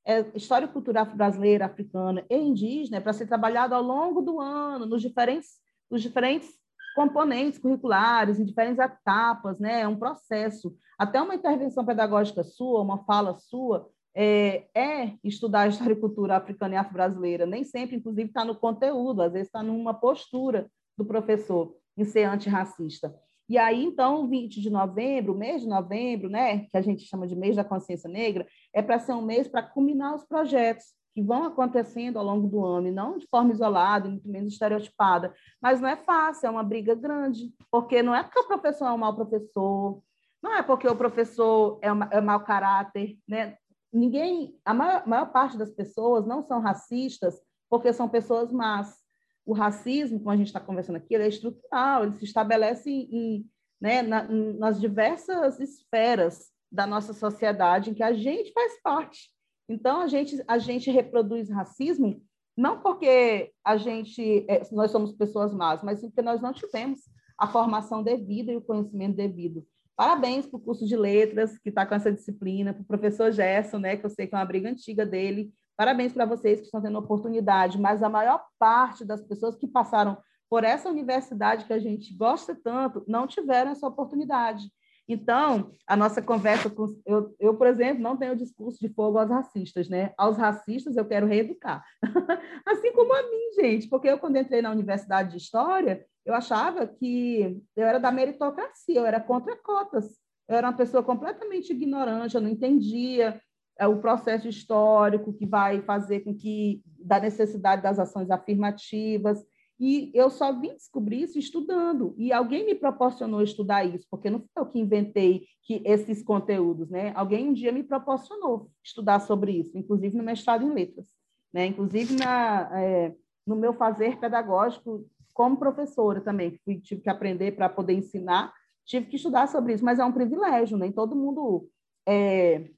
é, 0.06 0.26
história 0.36 0.68
cultural 0.68 1.06
brasileira, 1.06 1.66
africana 1.66 2.26
e 2.30 2.36
indígena 2.36 2.98
é 2.98 3.00
para 3.00 3.14
ser 3.14 3.26
trabalhado 3.26 3.74
ao 3.74 3.82
longo 3.82 4.22
do 4.22 4.40
ano, 4.40 4.86
nos 4.86 5.02
diferentes, 5.02 5.52
nos 5.90 6.02
diferentes 6.02 6.50
componentes 6.96 7.60
curriculares, 7.60 8.40
em 8.40 8.46
diferentes 8.46 8.80
etapas, 8.80 9.60
né? 9.60 9.82
é 9.82 9.88
um 9.88 9.98
processo. 9.98 10.76
Até 10.98 11.22
uma 11.22 11.36
intervenção 11.36 11.86
pedagógica 11.86 12.44
sua, 12.44 12.82
uma 12.82 13.04
fala 13.06 13.38
sua, 13.40 13.90
é, 14.16 14.68
é, 14.76 15.18
estudar 15.24 15.62
a 15.62 15.68
história 15.68 15.94
e 15.94 16.00
cultura 16.00 16.38
africana 16.38 16.76
e 16.76 16.78
afro-brasileira. 16.78 17.46
Nem 17.46 17.64
sempre, 17.64 17.96
inclusive, 17.96 18.30
está 18.30 18.46
no 18.46 18.56
conteúdo, 18.56 19.22
às 19.22 19.34
vezes 19.34 19.48
está 19.48 19.64
numa 19.64 19.94
postura 19.94 20.70
do 20.98 21.04
professor 21.04 21.76
em 21.98 22.06
ser 22.06 22.26
antirracista. 22.26 23.14
E 23.50 23.58
aí, 23.58 23.84
então, 23.84 24.28
20 24.28 24.62
de 24.62 24.70
novembro, 24.70 25.36
mês 25.36 25.62
de 25.62 25.68
novembro, 25.68 26.30
né, 26.30 26.66
que 26.66 26.78
a 26.78 26.82
gente 26.82 27.04
chama 27.04 27.28
de 27.28 27.36
mês 27.36 27.56
da 27.56 27.64
consciência 27.64 28.10
negra, 28.10 28.48
é 28.74 28.82
para 28.82 29.00
ser 29.00 29.14
um 29.14 29.22
mês 29.22 29.48
para 29.48 29.62
culminar 29.62 30.16
os 30.16 30.24
projetos 30.24 30.86
que 31.14 31.22
vão 31.22 31.44
acontecendo 31.44 32.18
ao 32.18 32.26
longo 32.26 32.48
do 32.48 32.66
ano, 32.66 32.88
e 32.88 32.92
não 32.92 33.18
de 33.18 33.28
forma 33.28 33.52
isolada, 33.52 34.10
muito 34.10 34.28
menos 34.28 34.54
estereotipada. 34.54 35.34
Mas 35.62 35.80
não 35.80 35.88
é 35.88 35.96
fácil, 35.96 36.48
é 36.48 36.50
uma 36.50 36.64
briga 36.64 36.96
grande, 36.96 37.54
porque 37.70 38.02
não 38.02 38.16
é 38.16 38.24
porque 38.24 38.40
o 38.40 38.48
professor 38.48 38.88
é 38.88 38.92
um 38.92 38.98
mau 38.98 39.16
professor, 39.16 40.02
não 40.42 40.56
é 40.56 40.64
porque 40.64 40.88
o 40.88 40.96
professor 40.96 41.78
é, 41.82 41.92
uma, 41.92 42.10
é 42.12 42.20
mau 42.20 42.44
caráter, 42.44 43.18
né? 43.28 43.58
ninguém, 43.94 44.60
a 44.66 44.74
maior, 44.74 45.08
maior, 45.08 45.32
parte 45.32 45.56
das 45.56 45.70
pessoas 45.70 46.26
não 46.26 46.42
são 46.42 46.60
racistas 46.60 47.40
porque 47.70 47.94
são 47.94 48.10
pessoas 48.10 48.52
más. 48.52 49.03
O 49.46 49.54
racismo, 49.54 50.20
como 50.20 50.32
a 50.32 50.38
gente 50.38 50.48
está 50.48 50.60
conversando 50.60 50.96
aqui, 50.96 51.14
ele 51.14 51.26
é 51.26 51.28
estrutural, 51.28 52.04
ele 52.04 52.14
se 52.14 52.24
estabelece 52.24 52.90
em, 52.90 53.46
né, 53.80 54.02
na, 54.02 54.24
nas 54.24 54.80
diversas 54.80 55.60
esferas 55.60 56.52
da 56.72 56.88
nossa 56.88 57.14
sociedade 57.14 57.90
em 57.90 57.94
que 57.94 58.04
a 58.04 58.14
gente 58.14 58.52
faz 58.54 58.82
parte. 58.82 59.30
Então, 59.68 60.02
a 60.02 60.08
gente, 60.08 60.42
a 60.48 60.58
gente 60.58 60.90
reproduz 60.90 61.50
racismo 61.50 62.22
não 62.56 62.80
porque 62.82 63.52
a 63.66 63.78
gente, 63.78 64.46
é, 64.48 64.62
nós 64.72 64.92
somos 64.92 65.12
pessoas 65.14 65.54
más, 65.54 65.82
mas 65.84 66.02
porque 66.02 66.22
nós 66.22 66.42
não 66.42 66.54
tivemos 66.54 67.00
a 67.38 67.48
formação 67.48 68.04
devida 68.04 68.52
e 68.52 68.58
o 68.58 68.62
conhecimento 68.62 69.16
devido. 69.16 69.66
Parabéns 69.96 70.46
para 70.46 70.58
o 70.58 70.62
curso 70.62 70.86
de 70.86 70.96
letras, 70.96 71.58
que 71.58 71.70
está 71.70 71.86
com 71.86 71.96
essa 71.96 72.12
disciplina, 72.12 72.74
para 72.74 72.82
o 72.82 72.86
professor 72.86 73.32
Gerson, 73.32 73.80
né, 73.80 73.98
que 73.98 74.06
eu 74.06 74.10
sei 74.10 74.28
que 74.28 74.36
é 74.36 74.38
uma 74.38 74.46
briga 74.46 74.70
antiga 74.70 75.06
dele. 75.06 75.52
Parabéns 75.76 76.14
para 76.14 76.26
vocês 76.26 76.60
que 76.60 76.66
estão 76.66 76.82
tendo 76.82 77.00
oportunidade, 77.00 77.80
mas 77.80 78.04
a 78.04 78.10
maior 78.10 78.44
parte 78.60 79.04
das 79.04 79.22
pessoas 79.22 79.56
que 79.56 79.68
passaram 79.68 80.18
por 80.50 80.64
essa 80.64 80.90
universidade 80.90 81.66
que 81.66 81.74
a 81.74 81.80
gente 81.80 82.16
gosta 82.16 82.56
tanto 82.64 83.04
não 83.08 83.26
tiveram 83.26 83.72
essa 83.72 83.88
oportunidade. 83.88 84.66
Então, 85.08 85.72
a 85.86 85.98
nossa 85.98 86.22
conversa 86.22 86.70
com. 86.70 86.86
Eu, 87.06 87.36
eu, 87.40 87.56
por 87.56 87.68
exemplo, 87.68 88.02
não 88.02 88.16
tenho 88.16 88.36
discurso 88.36 88.80
de 88.80 88.88
fogo 88.94 89.18
aos 89.18 89.30
racistas, 89.30 89.90
né? 89.90 90.14
Aos 90.18 90.38
racistas 90.38 90.96
eu 90.96 91.06
quero 91.06 91.28
reeducar. 91.28 91.84
assim 92.66 92.94
como 92.94 93.14
a 93.14 93.22
mim, 93.24 93.62
gente, 93.62 93.90
porque 93.90 94.08
eu, 94.08 94.18
quando 94.18 94.38
entrei 94.38 94.62
na 94.62 94.72
Universidade 94.72 95.32
de 95.32 95.38
História, 95.38 96.06
eu 96.26 96.34
achava 96.34 96.88
que 96.88 97.62
eu 97.76 97.86
era 97.86 98.00
da 98.00 98.12
meritocracia, 98.12 99.00
eu 99.00 99.06
era 99.06 99.20
contra 99.20 99.58
cotas. 99.58 100.06
Eu 100.48 100.56
era 100.56 100.68
uma 100.68 100.78
pessoa 100.78 101.04
completamente 101.04 101.72
ignorante, 101.72 102.36
eu 102.36 102.42
não 102.42 102.50
entendia 102.50 103.42
o 103.82 103.98
processo 103.98 104.48
histórico 104.48 105.34
que 105.34 105.46
vai 105.46 105.82
fazer 105.82 106.22
com 106.22 106.34
que, 106.34 106.82
da 107.00 107.20
necessidade 107.20 107.82
das 107.82 108.00
ações 108.00 108.30
afirmativas. 108.30 109.44
E 109.80 110.12
eu 110.14 110.30
só 110.30 110.58
vim 110.58 110.74
descobrir 110.76 111.24
isso 111.24 111.40
estudando. 111.40 112.14
E 112.18 112.32
alguém 112.32 112.66
me 112.66 112.76
proporcionou 112.76 113.42
estudar 113.42 113.84
isso, 113.84 114.08
porque 114.10 114.30
não 114.30 114.40
fui 114.40 114.50
eu 114.56 114.66
que 114.66 114.80
inventei 114.80 115.46
que 115.64 115.82
esses 115.86 116.22
conteúdos, 116.24 116.90
né? 116.90 117.12
Alguém 117.16 117.50
um 117.50 117.54
dia 117.54 117.72
me 117.72 117.84
proporcionou 117.84 118.70
estudar 118.84 119.20
sobre 119.20 119.52
isso, 119.54 119.78
inclusive 119.78 120.16
no 120.16 120.24
mestrado 120.24 120.64
em 120.64 120.74
letras, 120.74 121.08
né? 121.52 121.66
Inclusive 121.66 122.16
na, 122.16 122.70
é, 122.80 123.16
no 123.46 123.56
meu 123.56 123.74
fazer 123.74 124.20
pedagógico 124.20 125.06
como 125.34 125.58
professora 125.58 126.22
também, 126.22 126.52
que 126.52 126.60
fui, 126.64 126.80
tive 126.80 127.02
que 127.02 127.10
aprender 127.10 127.54
para 127.56 127.68
poder 127.68 127.94
ensinar, 127.94 128.54
tive 128.86 129.08
que 129.08 129.16
estudar 129.16 129.48
sobre 129.48 129.74
isso, 129.74 129.84
mas 129.84 129.98
é 129.98 130.06
um 130.06 130.12
privilégio, 130.12 130.78
nem 130.78 130.92
todo 130.92 131.16
mundo 131.16 131.68
é, 132.08 132.70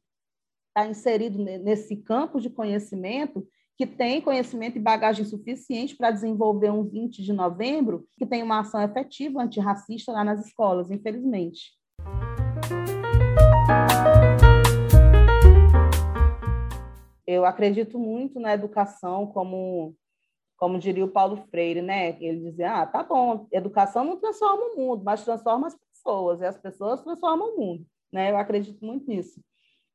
tá 0.75 0.85
inserido 0.85 1.41
nesse 1.41 1.95
campo 1.95 2.37
de 2.37 2.49
conhecimento 2.49 3.47
que 3.77 3.87
tem 3.87 4.19
conhecimento 4.19 4.77
e 4.77 4.81
bagagem 4.81 5.23
suficiente 5.23 5.95
para 5.95 6.11
desenvolver 6.11 6.69
um 6.69 6.83
20 6.83 7.23
de 7.23 7.31
novembro 7.31 8.05
que 8.17 8.25
tem 8.25 8.43
uma 8.43 8.59
ação 8.59 8.81
efetiva 8.81 9.41
antirracista 9.41 10.11
lá 10.11 10.21
nas 10.21 10.45
escolas, 10.45 10.91
infelizmente. 10.91 11.71
Eu 17.25 17.45
acredito 17.45 17.97
muito 17.97 18.37
na 18.37 18.53
educação 18.53 19.27
como 19.27 19.95
como 20.57 20.79
diria 20.79 21.03
o 21.03 21.11
Paulo 21.11 21.37
Freire, 21.49 21.81
né? 21.81 22.17
Ele 22.21 22.49
dizia: 22.49 22.81
"Ah, 22.81 22.85
tá 22.85 23.01
bom, 23.01 23.47
educação 23.51 24.03
não 24.03 24.17
transforma 24.17 24.73
o 24.73 24.77
mundo, 24.77 25.03
mas 25.05 25.23
transforma 25.23 25.67
as 25.67 25.75
pessoas, 25.75 26.41
e 26.41 26.45
as 26.45 26.57
pessoas 26.57 27.01
transformam 27.01 27.55
o 27.55 27.57
mundo", 27.57 27.85
né? 28.11 28.31
Eu 28.31 28.37
acredito 28.37 28.83
muito 28.85 29.07
nisso. 29.07 29.41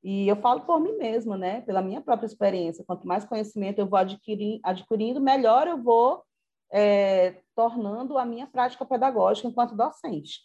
E 0.03 0.28
eu 0.28 0.36
falo 0.36 0.62
por 0.62 0.80
mim 0.80 0.96
mesma, 0.96 1.36
né? 1.36 1.61
Pela 1.62 1.82
minha 1.82 2.01
própria 2.01 2.26
experiência. 2.26 2.84
Quanto 2.86 3.07
mais 3.07 3.24
conhecimento 3.24 3.78
eu 3.78 3.86
vou 3.86 3.98
adquirir, 3.98 4.61
adquirindo, 4.62 5.20
melhor 5.20 5.66
eu 5.68 5.82
vou 5.82 6.24
é, 6.72 7.42
tornando 7.55 8.16
a 8.16 8.24
minha 8.24 8.46
prática 8.46 8.84
pedagógica 8.86 9.48
enquanto 9.48 9.76
docente. 9.76 10.40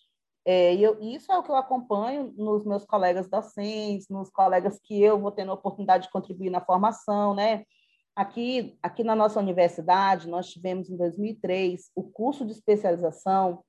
É, 0.46 0.76
e 0.76 0.84
eu, 0.84 1.02
isso 1.02 1.32
é 1.32 1.38
o 1.38 1.44
que 1.44 1.50
eu 1.50 1.56
acompanho 1.56 2.34
nos 2.38 2.66
meus 2.66 2.86
colegas 2.86 3.30
docentes, 3.30 4.08
nos 4.10 4.30
colegas 4.30 4.80
que 4.84 5.02
eu 5.02 5.20
vou 5.20 5.32
tendo 5.32 5.52
a 5.52 5.56
oportunidade 5.56 6.06
de 6.06 6.12
contribuir 6.12 6.50
na 6.50 6.62
formação, 6.62 7.34
né? 7.34 7.64
Aqui, 8.16 8.78
aqui 8.84 9.04
na 9.04 9.16
nossa 9.16 9.40
universidade, 9.40 10.28
nós 10.30 10.50
tivemos 10.50 10.90
em 10.90 10.98
2003 10.98 11.90
o 11.96 12.04
curso 12.04 12.46
de 12.46 12.52
especialização 12.52 13.64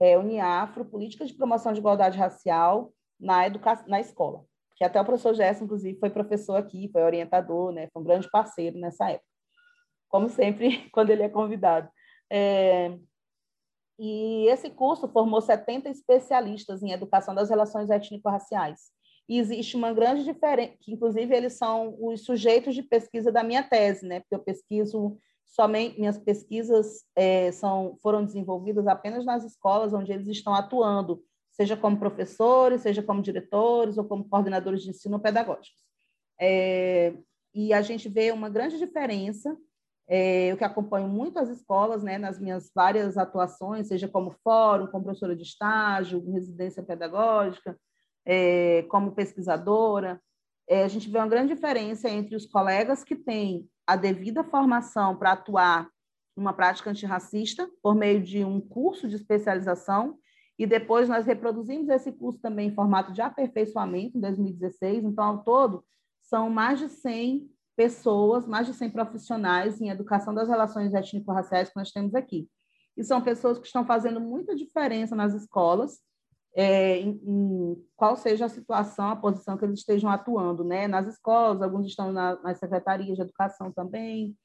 é, 0.00 0.18
Uniafro, 0.18 0.84
Política 0.84 1.24
de 1.24 1.34
Promoção 1.34 1.72
de 1.72 1.80
Igualdade 1.80 2.18
Racial 2.18 2.92
na, 3.18 3.46
educa 3.46 3.84
na 3.88 4.00
escola 4.00 4.44
que 4.78 4.84
até 4.84 5.00
o 5.00 5.04
professor 5.04 5.34
Gerson, 5.34 5.64
inclusive, 5.64 5.98
foi 5.98 6.08
professor 6.08 6.54
aqui, 6.54 6.88
foi 6.92 7.02
orientador, 7.02 7.72
né? 7.72 7.88
Foi 7.92 8.00
um 8.00 8.04
grande 8.04 8.30
parceiro 8.30 8.78
nessa 8.78 9.10
época. 9.10 9.26
Como 10.08 10.28
sempre, 10.28 10.88
quando 10.92 11.10
ele 11.10 11.24
é 11.24 11.28
convidado. 11.28 11.90
É... 12.30 12.96
E 13.98 14.46
esse 14.48 14.70
curso 14.70 15.08
formou 15.08 15.40
70 15.40 15.88
especialistas 15.88 16.80
em 16.84 16.92
educação 16.92 17.34
das 17.34 17.50
relações 17.50 17.90
étnico-raciais. 17.90 18.92
E 19.28 19.40
existe 19.40 19.76
uma 19.76 19.92
grande 19.92 20.22
diferença, 20.22 20.76
que 20.80 20.92
inclusive 20.92 21.34
eles 21.34 21.54
são 21.54 21.96
os 22.00 22.24
sujeitos 22.24 22.72
de 22.76 22.82
pesquisa 22.82 23.32
da 23.32 23.42
minha 23.42 23.64
tese, 23.64 24.06
né? 24.06 24.20
Porque 24.20 24.36
eu 24.36 24.38
pesquiso 24.38 25.18
somente, 25.44 25.98
minhas 25.98 26.16
pesquisas 26.16 27.04
é, 27.16 27.50
são, 27.50 27.98
foram 28.00 28.24
desenvolvidas 28.24 28.86
apenas 28.86 29.24
nas 29.24 29.44
escolas 29.44 29.92
onde 29.92 30.12
eles 30.12 30.28
estão 30.28 30.54
atuando, 30.54 31.20
seja 31.58 31.76
como 31.76 31.98
professores, 31.98 32.82
seja 32.82 33.02
como 33.02 33.20
diretores 33.20 33.98
ou 33.98 34.04
como 34.04 34.28
coordenadores 34.28 34.82
de 34.82 34.90
ensino 34.90 35.18
pedagógicos. 35.18 35.82
É, 36.40 37.14
e 37.52 37.72
a 37.72 37.82
gente 37.82 38.08
vê 38.08 38.30
uma 38.30 38.48
grande 38.48 38.78
diferença. 38.78 39.56
É, 40.06 40.52
eu 40.52 40.56
que 40.56 40.64
acompanho 40.64 41.08
muito 41.08 41.38
as 41.38 41.48
escolas, 41.48 42.02
né, 42.02 42.16
nas 42.16 42.38
minhas 42.38 42.70
várias 42.74 43.18
atuações, 43.18 43.88
seja 43.88 44.06
como 44.06 44.30
fórum, 44.42 44.86
como 44.86 45.04
professora 45.04 45.34
de 45.34 45.42
estágio, 45.42 46.24
residência 46.30 46.82
pedagógica, 46.82 47.78
é, 48.24 48.84
como 48.84 49.12
pesquisadora, 49.12 50.20
é, 50.68 50.84
a 50.84 50.88
gente 50.88 51.10
vê 51.10 51.18
uma 51.18 51.28
grande 51.28 51.54
diferença 51.54 52.08
entre 52.08 52.36
os 52.36 52.46
colegas 52.46 53.02
que 53.02 53.16
têm 53.16 53.68
a 53.86 53.96
devida 53.96 54.44
formação 54.44 55.16
para 55.16 55.32
atuar 55.32 55.88
numa 56.36 56.52
prática 56.52 56.90
antirracista 56.90 57.68
por 57.82 57.94
meio 57.94 58.22
de 58.22 58.44
um 58.44 58.60
curso 58.60 59.08
de 59.08 59.16
especialização 59.16 60.18
e 60.58 60.66
depois 60.66 61.08
nós 61.08 61.24
reproduzimos 61.24 61.88
esse 61.88 62.10
curso 62.10 62.40
também 62.40 62.68
em 62.68 62.74
formato 62.74 63.12
de 63.12 63.22
aperfeiçoamento 63.22 64.18
em 64.18 64.20
2016. 64.20 65.04
Então, 65.04 65.24
ao 65.24 65.44
todo, 65.44 65.84
são 66.20 66.50
mais 66.50 66.80
de 66.80 66.88
100 66.88 67.48
pessoas, 67.76 68.44
mais 68.44 68.66
de 68.66 68.74
100 68.74 68.90
profissionais 68.90 69.80
em 69.80 69.88
educação 69.88 70.34
das 70.34 70.48
relações 70.48 70.92
étnico-raciais 70.92 71.68
que 71.68 71.76
nós 71.76 71.92
temos 71.92 72.12
aqui. 72.14 72.48
E 72.96 73.04
são 73.04 73.22
pessoas 73.22 73.56
que 73.56 73.66
estão 73.66 73.86
fazendo 73.86 74.20
muita 74.20 74.56
diferença 74.56 75.14
nas 75.14 75.32
escolas, 75.32 76.00
é, 76.56 76.98
em, 76.98 77.10
em, 77.24 77.84
qual 77.94 78.16
seja 78.16 78.46
a 78.46 78.48
situação, 78.48 79.10
a 79.10 79.14
posição 79.16 79.56
que 79.56 79.64
eles 79.64 79.78
estejam 79.78 80.10
atuando, 80.10 80.64
né? 80.64 80.88
Nas 80.88 81.06
escolas, 81.06 81.62
alguns 81.62 81.86
estão 81.86 82.10
na, 82.10 82.34
nas 82.42 82.58
secretarias 82.58 83.14
de 83.14 83.22
educação 83.22 83.70
também. 83.70 84.36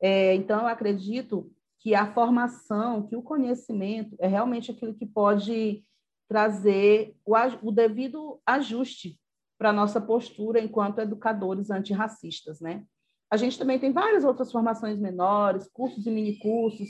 É, 0.00 0.34
então, 0.34 0.62
eu 0.62 0.68
acredito 0.68 1.52
que 1.80 1.94
a 1.94 2.12
formação, 2.12 3.06
que 3.06 3.16
o 3.16 3.22
conhecimento 3.22 4.14
é 4.20 4.28
realmente 4.28 4.70
aquilo 4.70 4.94
que 4.94 5.06
pode 5.06 5.82
trazer 6.28 7.16
o, 7.24 7.34
o 7.62 7.72
devido 7.72 8.40
ajuste 8.46 9.18
para 9.58 9.70
a 9.70 9.72
nossa 9.72 10.00
postura 10.00 10.60
enquanto 10.60 11.00
educadores 11.00 11.70
antirracistas, 11.70 12.60
né? 12.60 12.84
A 13.30 13.36
gente 13.36 13.58
também 13.58 13.78
tem 13.78 13.92
várias 13.92 14.24
outras 14.24 14.50
formações 14.50 14.98
menores, 14.98 15.68
cursos 15.72 16.04
e 16.06 16.10
minicursos, 16.10 16.88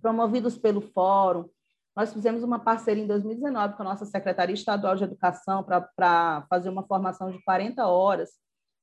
promovidos 0.00 0.56
pelo 0.56 0.80
Fórum. 0.80 1.48
Nós 1.94 2.12
fizemos 2.12 2.42
uma 2.42 2.58
parceria 2.58 3.04
em 3.04 3.06
2019 3.06 3.76
com 3.76 3.82
a 3.82 3.86
nossa 3.86 4.04
Secretaria 4.04 4.54
Estadual 4.54 4.96
de 4.96 5.04
Educação 5.04 5.62
para 5.64 6.46
fazer 6.48 6.68
uma 6.68 6.86
formação 6.86 7.30
de 7.30 7.42
40 7.44 7.86
horas 7.86 8.30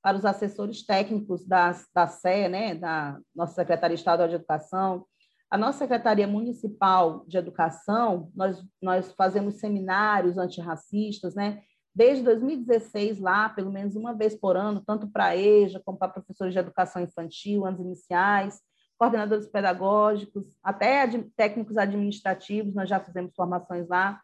para 0.03 0.17
os 0.17 0.25
assessores 0.25 0.85
técnicos 0.85 1.45
da, 1.45 1.73
da 1.95 2.07
SE, 2.07 2.47
né, 2.49 2.75
da 2.75 3.17
nossa 3.33 3.53
Secretaria 3.53 3.95
Estadual 3.95 4.27
de 4.27 4.35
Educação, 4.35 5.05
a 5.49 5.57
nossa 5.57 5.79
Secretaria 5.79 6.27
Municipal 6.27 7.23
de 7.25 7.37
Educação, 7.37 8.29
nós, 8.35 8.61
nós 8.81 9.13
fazemos 9.13 9.59
seminários 9.59 10.37
antirracistas, 10.37 11.33
né, 11.35 11.61
desde 11.95 12.21
2016 12.23 13.19
lá, 13.19 13.47
pelo 13.47 13.71
menos 13.71 13.95
uma 13.95 14.13
vez 14.13 14.35
por 14.35 14.57
ano, 14.57 14.83
tanto 14.85 15.07
para 15.07 15.27
a 15.27 15.37
EJA 15.37 15.81
como 15.85 15.97
para 15.97 16.11
professores 16.11 16.51
de 16.51 16.59
educação 16.59 17.01
infantil, 17.01 17.65
anos 17.65 17.79
iniciais, 17.79 18.59
coordenadores 18.97 19.47
pedagógicos, 19.47 20.45
até 20.61 21.07
técnicos 21.35 21.77
administrativos, 21.77 22.75
nós 22.75 22.89
já 22.89 22.99
fizemos 22.99 23.33
formações 23.35 23.87
lá. 23.87 24.19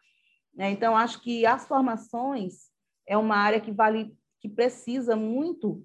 Né? 0.54 0.70
Então, 0.70 0.96
acho 0.96 1.22
que 1.22 1.46
as 1.46 1.66
formações 1.66 2.70
é 3.06 3.16
uma 3.16 3.36
área 3.36 3.60
que 3.60 3.72
vale 3.72 4.14
que 4.40 4.48
precisa 4.48 5.14
muito 5.14 5.84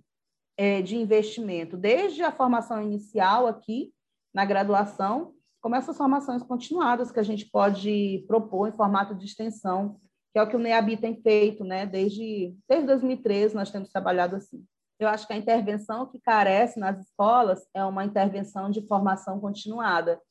é, 0.57 0.81
de 0.81 0.95
investimento, 0.95 1.75
desde 1.75 2.23
a 2.23 2.31
formação 2.31 2.81
inicial 2.81 3.47
aqui, 3.47 3.93
na 4.33 4.45
graduação, 4.45 5.33
como 5.61 5.75
essas 5.75 5.97
formações 5.97 6.43
continuadas 6.43 7.11
que 7.11 7.19
a 7.19 7.23
gente 7.23 7.45
pode 7.49 8.23
propor 8.27 8.67
em 8.67 8.75
formato 8.75 9.15
de 9.15 9.25
extensão, 9.25 9.99
que 10.31 10.39
é 10.39 10.43
o 10.43 10.47
que 10.47 10.55
o 10.55 10.59
NEABI 10.59 10.97
tem 10.97 11.15
feito, 11.21 11.63
né? 11.63 11.85
Desde, 11.85 12.53
desde 12.67 12.85
2013 12.85 13.55
nós 13.55 13.71
temos 13.71 13.89
trabalhado 13.89 14.35
assim. 14.35 14.63
Eu 14.99 15.07
acho 15.07 15.25
que 15.25 15.33
a 15.33 15.37
intervenção 15.37 16.05
que 16.05 16.19
carece 16.19 16.79
nas 16.79 16.99
escolas 16.99 17.65
é 17.73 17.83
uma 17.83 18.05
intervenção 18.05 18.69
de 18.69 18.85
formação 18.85 19.39
continuada. 19.39 20.21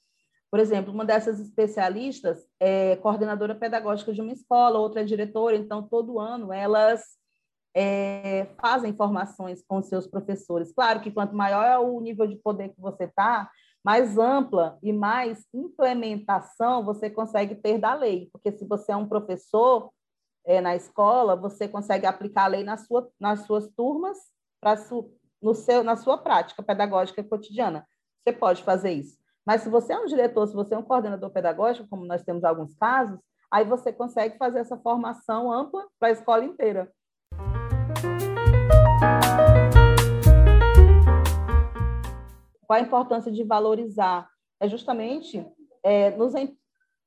Por 0.51 0.61
exemplo, 0.61 0.93
uma 0.93 1.05
dessas 1.05 1.41
especialistas 1.41 2.47
é 2.61 2.97
coordenadora 2.97 3.55
pedagógica 3.55 4.13
de 4.13 4.21
uma 4.21 4.33
escola, 4.33 4.79
outra 4.79 5.01
é 5.01 5.05
diretora, 5.05 5.57
então 5.57 5.83
todo 5.83 6.21
ano 6.21 6.53
elas 6.53 7.03
é, 7.75 8.47
fazem 8.61 8.95
formações 8.95 9.63
com 9.67 9.83
seus 9.83 10.07
professores. 10.07 10.73
Claro 10.73 11.01
que 11.01 11.11
quanto 11.11 11.35
maior 11.35 11.65
é 11.65 11.79
o 11.79 12.01
nível 12.01 12.27
de 12.27 12.37
poder 12.37 12.69
que 12.69 12.81
você 12.81 13.05
está, 13.05 13.51
mais 13.85 14.17
ampla 14.17 14.79
e 14.83 14.93
mais 14.93 15.45
implementação 15.53 16.85
você 16.85 17.11
consegue 17.11 17.55
ter 17.57 17.79
da 17.79 17.95
lei, 17.95 18.31
porque 18.33 18.53
se 18.53 18.65
você 18.65 18.93
é 18.93 18.97
um 18.97 19.09
professor, 19.09 19.91
é, 20.45 20.61
na 20.61 20.77
escola, 20.77 21.35
você 21.35 21.67
consegue 21.67 22.07
aplicar 22.07 22.45
a 22.45 22.49
lei 22.49 22.63
na 22.63 22.77
sua, 22.77 23.11
nas 23.19 23.41
suas 23.47 23.67
turmas, 23.69 24.19
su, 24.87 25.11
no 25.41 25.55
seu, 25.55 25.83
na 25.83 25.97
sua 25.97 26.19
prática 26.19 26.63
pedagógica 26.63 27.25
cotidiana. 27.25 27.87
Você 28.23 28.33
pode 28.33 28.63
fazer 28.63 28.93
isso. 28.93 29.19
Mas 29.47 29.63
se 29.63 29.69
você 29.69 29.93
é 29.93 29.99
um 29.99 30.07
diretor, 30.07 30.47
se 30.47 30.55
você 30.55 30.75
é 30.75 30.79
um 30.79 30.83
coordenador 30.83 31.31
pedagógico, 31.31 31.89
como 31.89 32.05
nós 32.05 32.23
temos 32.23 32.45
alguns 32.45 32.75
casos, 32.75 33.19
aí 33.51 33.65
você 33.65 33.93
consegue 33.93 34.39
fazer 34.39 34.61
essa 34.61 34.77
formação 34.77 35.53
ampla 35.53 35.87
para 35.99 36.09
a 36.09 36.13
escola 36.13 36.45
inteira. 36.45 36.91
Qual 42.75 42.83
a 42.83 42.87
importância 42.87 43.31
de 43.31 43.45
valorizar? 43.45 44.29
É 44.59 44.69
justamente 44.69 45.47
é, 45.85 46.11
nos, 46.17 46.33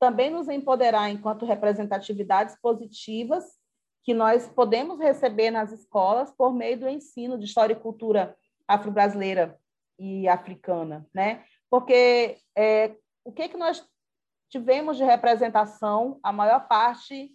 também 0.00 0.30
nos 0.30 0.48
empoderar 0.48 1.10
enquanto 1.10 1.44
representatividades 1.44 2.56
positivas 2.62 3.44
que 4.02 4.14
nós 4.14 4.48
podemos 4.48 4.98
receber 4.98 5.50
nas 5.50 5.70
escolas 5.70 6.32
por 6.32 6.54
meio 6.54 6.80
do 6.80 6.88
ensino 6.88 7.38
de 7.38 7.44
história 7.44 7.74
e 7.74 7.78
cultura 7.78 8.34
afro-brasileira 8.66 9.58
e 9.98 10.26
africana, 10.26 11.06
né? 11.14 11.44
Porque 11.68 12.38
é, 12.56 12.96
o 13.22 13.30
que 13.30 13.50
que 13.50 13.58
nós 13.58 13.86
tivemos 14.48 14.96
de 14.96 15.04
representação 15.04 16.18
a 16.22 16.32
maior 16.32 16.66
parte 16.66 17.30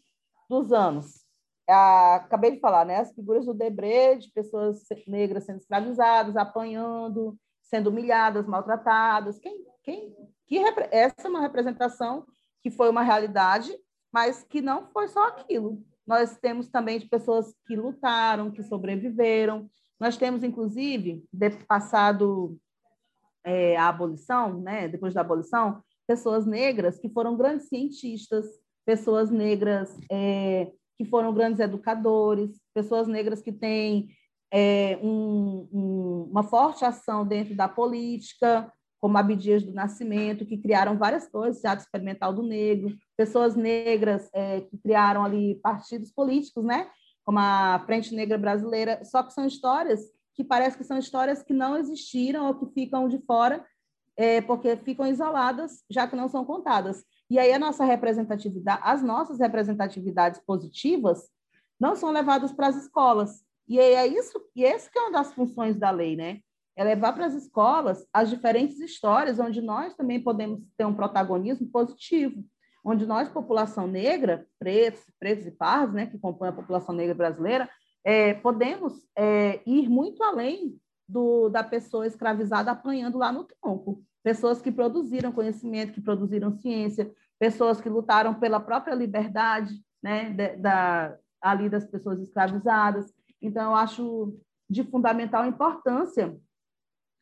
dos 0.49 0.73
anos? 0.73 1.23
Acabei 1.67 2.49
de 2.49 2.59
falar, 2.59 2.83
né? 2.83 2.97
As 2.97 3.13
figuras 3.13 3.45
do 3.45 3.53
Debré, 3.53 4.15
de 4.15 4.31
pessoas 4.31 4.83
negras 5.05 5.43
sendo 5.43 5.59
escravizadas, 5.59 6.35
apanhando, 6.35 7.37
sendo 7.73 7.89
humilhadas, 7.89 8.45
maltratadas. 8.45 9.39
Quem, 9.39 9.65
quem, 9.83 10.15
que 10.45 10.59
essa 10.91 11.25
é 11.25 11.27
uma 11.27 11.41
representação 11.41 12.23
que 12.61 12.69
foi 12.69 12.87
uma 12.87 13.01
realidade, 13.01 13.75
mas 14.11 14.43
que 14.43 14.61
não 14.61 14.85
foi 14.91 15.07
só 15.07 15.29
aquilo. 15.29 15.81
Nós 16.05 16.37
temos 16.37 16.69
também 16.69 16.99
de 16.99 17.07
pessoas 17.07 17.51
que 17.65 17.75
lutaram, 17.75 18.51
que 18.51 18.61
sobreviveram. 18.61 19.67
Nós 19.99 20.15
temos, 20.15 20.43
inclusive, 20.43 21.25
de, 21.33 21.49
passado 21.65 22.59
é, 23.43 23.75
a 23.75 23.87
abolição, 23.87 24.61
né, 24.61 24.87
depois 24.87 25.15
da 25.15 25.21
abolição, 25.21 25.81
pessoas 26.05 26.45
negras 26.45 26.99
que 26.99 27.09
foram 27.09 27.35
grandes 27.35 27.69
cientistas, 27.69 28.45
pessoas 28.85 29.31
negras 29.31 29.97
é, 30.11 30.71
que 30.95 31.05
foram 31.05 31.33
grandes 31.33 31.59
educadores, 31.59 32.51
pessoas 32.71 33.07
negras 33.07 33.41
que 33.41 33.51
têm 33.51 34.09
é, 34.53 34.99
um, 35.01 35.67
um, 35.73 36.27
uma 36.29 36.43
forte 36.43 36.85
ação 36.85 37.25
dentro 37.25 37.55
da 37.55 37.67
política, 37.67 38.71
como 39.01 39.17
Abdias 39.17 39.63
do 39.63 39.73
Nascimento, 39.73 40.45
que 40.45 40.57
criaram 40.57 40.97
várias 40.97 41.27
coisas, 41.27 41.59
Teatro 41.59 41.83
Experimental 41.83 42.31
do 42.31 42.43
Negro, 42.43 42.95
pessoas 43.17 43.55
negras 43.55 44.29
é, 44.31 44.61
que 44.61 44.77
criaram 44.77 45.25
ali 45.25 45.55
partidos 45.55 46.11
políticos, 46.11 46.63
né? 46.63 46.87
como 47.25 47.39
a 47.39 47.81
Frente 47.85 48.13
Negra 48.13 48.37
Brasileira, 48.37 49.03
só 49.03 49.23
que 49.23 49.33
são 49.33 49.45
histórias 49.45 50.01
que 50.35 50.43
parece 50.43 50.77
que 50.77 50.83
são 50.83 50.97
histórias 50.97 51.43
que 51.43 51.53
não 51.53 51.77
existiram 51.77 52.47
ou 52.47 52.55
que 52.55 52.73
ficam 52.73 53.07
de 53.07 53.19
fora, 53.19 53.65
é, 54.17 54.41
porque 54.41 54.75
ficam 54.77 55.07
isoladas, 55.07 55.83
já 55.89 56.07
que 56.07 56.15
não 56.15 56.27
são 56.27 56.43
contadas. 56.43 57.03
E 57.29 57.39
aí 57.39 57.53
a 57.53 57.59
nossa 57.59 57.85
representatividade, 57.85 58.81
as 58.83 59.01
nossas 59.01 59.39
representatividades 59.39 60.39
positivas 60.45 61.29
não 61.79 61.95
são 61.95 62.11
levadas 62.11 62.51
para 62.51 62.67
as 62.67 62.75
escolas. 62.75 63.43
E 63.67 63.79
é 63.79 64.05
isso, 64.05 64.39
e 64.55 64.63
esse 64.63 64.91
que 64.91 64.97
é 64.97 65.01
uma 65.01 65.11
das 65.11 65.33
funções 65.33 65.77
da 65.77 65.89
lei, 65.89 66.15
né? 66.15 66.39
É 66.75 66.83
levar 66.83 67.13
para 67.13 67.25
as 67.25 67.33
escolas 67.33 68.05
as 68.11 68.29
diferentes 68.29 68.79
histórias 68.79 69.39
onde 69.39 69.61
nós 69.61 69.95
também 69.95 70.21
podemos 70.21 70.59
ter 70.75 70.85
um 70.85 70.93
protagonismo 70.93 71.67
positivo, 71.67 72.43
onde 72.83 73.05
nós, 73.05 73.29
população 73.29 73.87
negra, 73.87 74.45
pretos, 74.59 75.03
pretos 75.19 75.45
e 75.45 75.51
pardos, 75.51 75.95
né, 75.95 76.07
que 76.07 76.17
compõem 76.17 76.49
a 76.49 76.53
população 76.53 76.93
negra 76.93 77.15
brasileira, 77.15 77.69
é, 78.03 78.33
podemos 78.33 78.93
é, 79.15 79.61
ir 79.65 79.87
muito 79.87 80.21
além 80.23 80.77
do, 81.07 81.47
da 81.49 81.63
pessoa 81.63 82.05
escravizada 82.05 82.71
apanhando 82.71 83.17
lá 83.17 83.31
no 83.31 83.45
tronco. 83.45 84.03
Pessoas 84.23 84.61
que 84.61 84.71
produziram 84.71 85.31
conhecimento, 85.31 85.93
que 85.93 86.01
produziram 86.01 86.51
ciência, 86.51 87.11
pessoas 87.39 87.79
que 87.79 87.89
lutaram 87.89 88.33
pela 88.33 88.59
própria 88.59 88.95
liberdade 88.95 89.73
né, 90.01 90.29
de, 90.31 90.57
da, 90.57 91.17
ali 91.41 91.69
das 91.69 91.85
pessoas 91.85 92.19
escravizadas. 92.19 93.13
Então, 93.43 93.71
eu 93.71 93.75
acho 93.75 94.39
de 94.69 94.83
fundamental 94.83 95.45
importância 95.45 96.35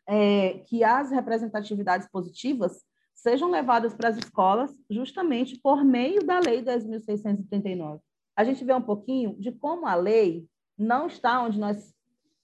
é, 0.07 0.59
que 0.59 0.83
as 0.83 1.09
representatividades 1.09 2.07
positivas 2.09 2.83
sejam 3.13 3.49
levadas 3.49 3.93
para 3.93 4.09
as 4.09 4.17
escolas 4.17 4.71
justamente 4.89 5.59
por 5.59 5.83
meio 5.83 6.25
da 6.25 6.39
Lei 6.39 6.63
10.639. 6.63 7.99
A 8.35 8.43
gente 8.43 8.63
vê 8.63 8.73
um 8.73 8.81
pouquinho 8.81 9.35
de 9.39 9.51
como 9.51 9.85
a 9.85 9.95
lei 9.95 10.47
não 10.77 11.07
está 11.07 11.43
onde 11.43 11.59
nós, 11.59 11.93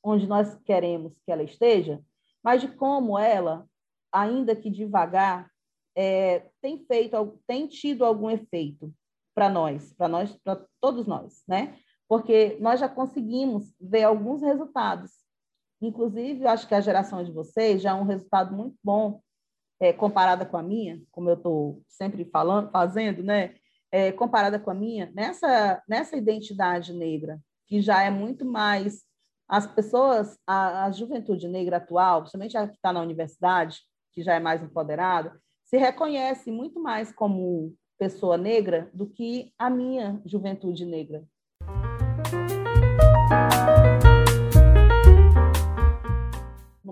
onde 0.03 0.27
nós 0.27 0.55
queremos 0.63 1.13
que 1.25 1.31
ela 1.31 1.43
esteja, 1.43 2.01
mas 2.43 2.61
de 2.61 2.67
como 2.67 3.17
ela, 3.17 3.65
ainda 4.11 4.55
que 4.55 4.69
devagar, 4.69 5.49
é, 5.95 6.49
tem 6.61 6.85
feito, 6.85 7.39
tem 7.47 7.67
tido 7.67 8.05
algum 8.05 8.29
efeito 8.29 8.93
para 9.33 9.49
nós, 9.49 9.93
para 9.93 10.07
nós, 10.07 10.35
para 10.43 10.63
todos 10.79 11.07
nós, 11.07 11.43
né? 11.47 11.79
Porque 12.07 12.57
nós 12.59 12.79
já 12.79 12.87
conseguimos 12.87 13.73
ver 13.79 14.03
alguns 14.03 14.41
resultados. 14.41 15.11
Inclusive, 15.81 16.43
eu 16.43 16.49
acho 16.49 16.67
que 16.67 16.73
a 16.73 16.81
geração 16.81 17.23
de 17.23 17.31
vocês 17.31 17.81
já 17.81 17.91
é 17.91 17.93
um 17.93 18.05
resultado 18.05 18.55
muito 18.55 18.77
bom 18.83 19.21
é, 19.79 19.93
comparada 19.93 20.45
com 20.45 20.57
a 20.57 20.63
minha, 20.63 21.01
como 21.11 21.29
eu 21.29 21.35
estou 21.35 21.83
sempre 21.87 22.25
falando, 22.25 22.71
fazendo, 22.71 23.21
né? 23.21 23.55
É, 23.91 24.11
comparada 24.11 24.59
com 24.59 24.69
a 24.69 24.73
minha, 24.73 25.11
nessa, 25.15 25.81
nessa 25.87 26.17
identidade 26.17 26.93
negra, 26.93 27.39
que 27.67 27.81
já 27.81 28.03
é 28.03 28.09
muito 28.09 28.43
mais 28.43 29.05
as 29.47 29.65
pessoas, 29.65 30.37
a, 30.45 30.85
a 30.85 30.91
juventude 30.91 31.47
negra 31.47 31.77
atual, 31.77 32.21
principalmente 32.21 32.57
a 32.57 32.67
que 32.67 32.75
está 32.75 32.91
na 32.91 33.01
universidade, 33.01 33.79
que 34.11 34.21
já 34.21 34.33
é 34.33 34.39
mais 34.39 34.61
empoderada, 34.61 35.39
se 35.63 35.77
reconhece 35.77 36.51
muito 36.51 36.81
mais 36.81 37.11
como 37.13 37.73
pessoa 37.97 38.37
negra 38.37 38.89
do 38.93 39.07
que 39.07 39.53
a 39.57 39.69
minha 39.69 40.21
juventude 40.25 40.85
negra. 40.85 41.23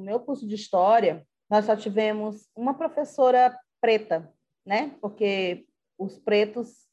Meu 0.05 0.19
curso 0.19 0.47
de 0.47 0.55
história, 0.55 1.25
nós 1.49 1.65
só 1.65 1.75
tivemos 1.75 2.47
uma 2.55 2.75
professora 2.75 3.57
preta, 3.81 4.31
né? 4.65 4.95
Porque 5.01 5.65
os 5.97 6.17
pretos 6.17 6.85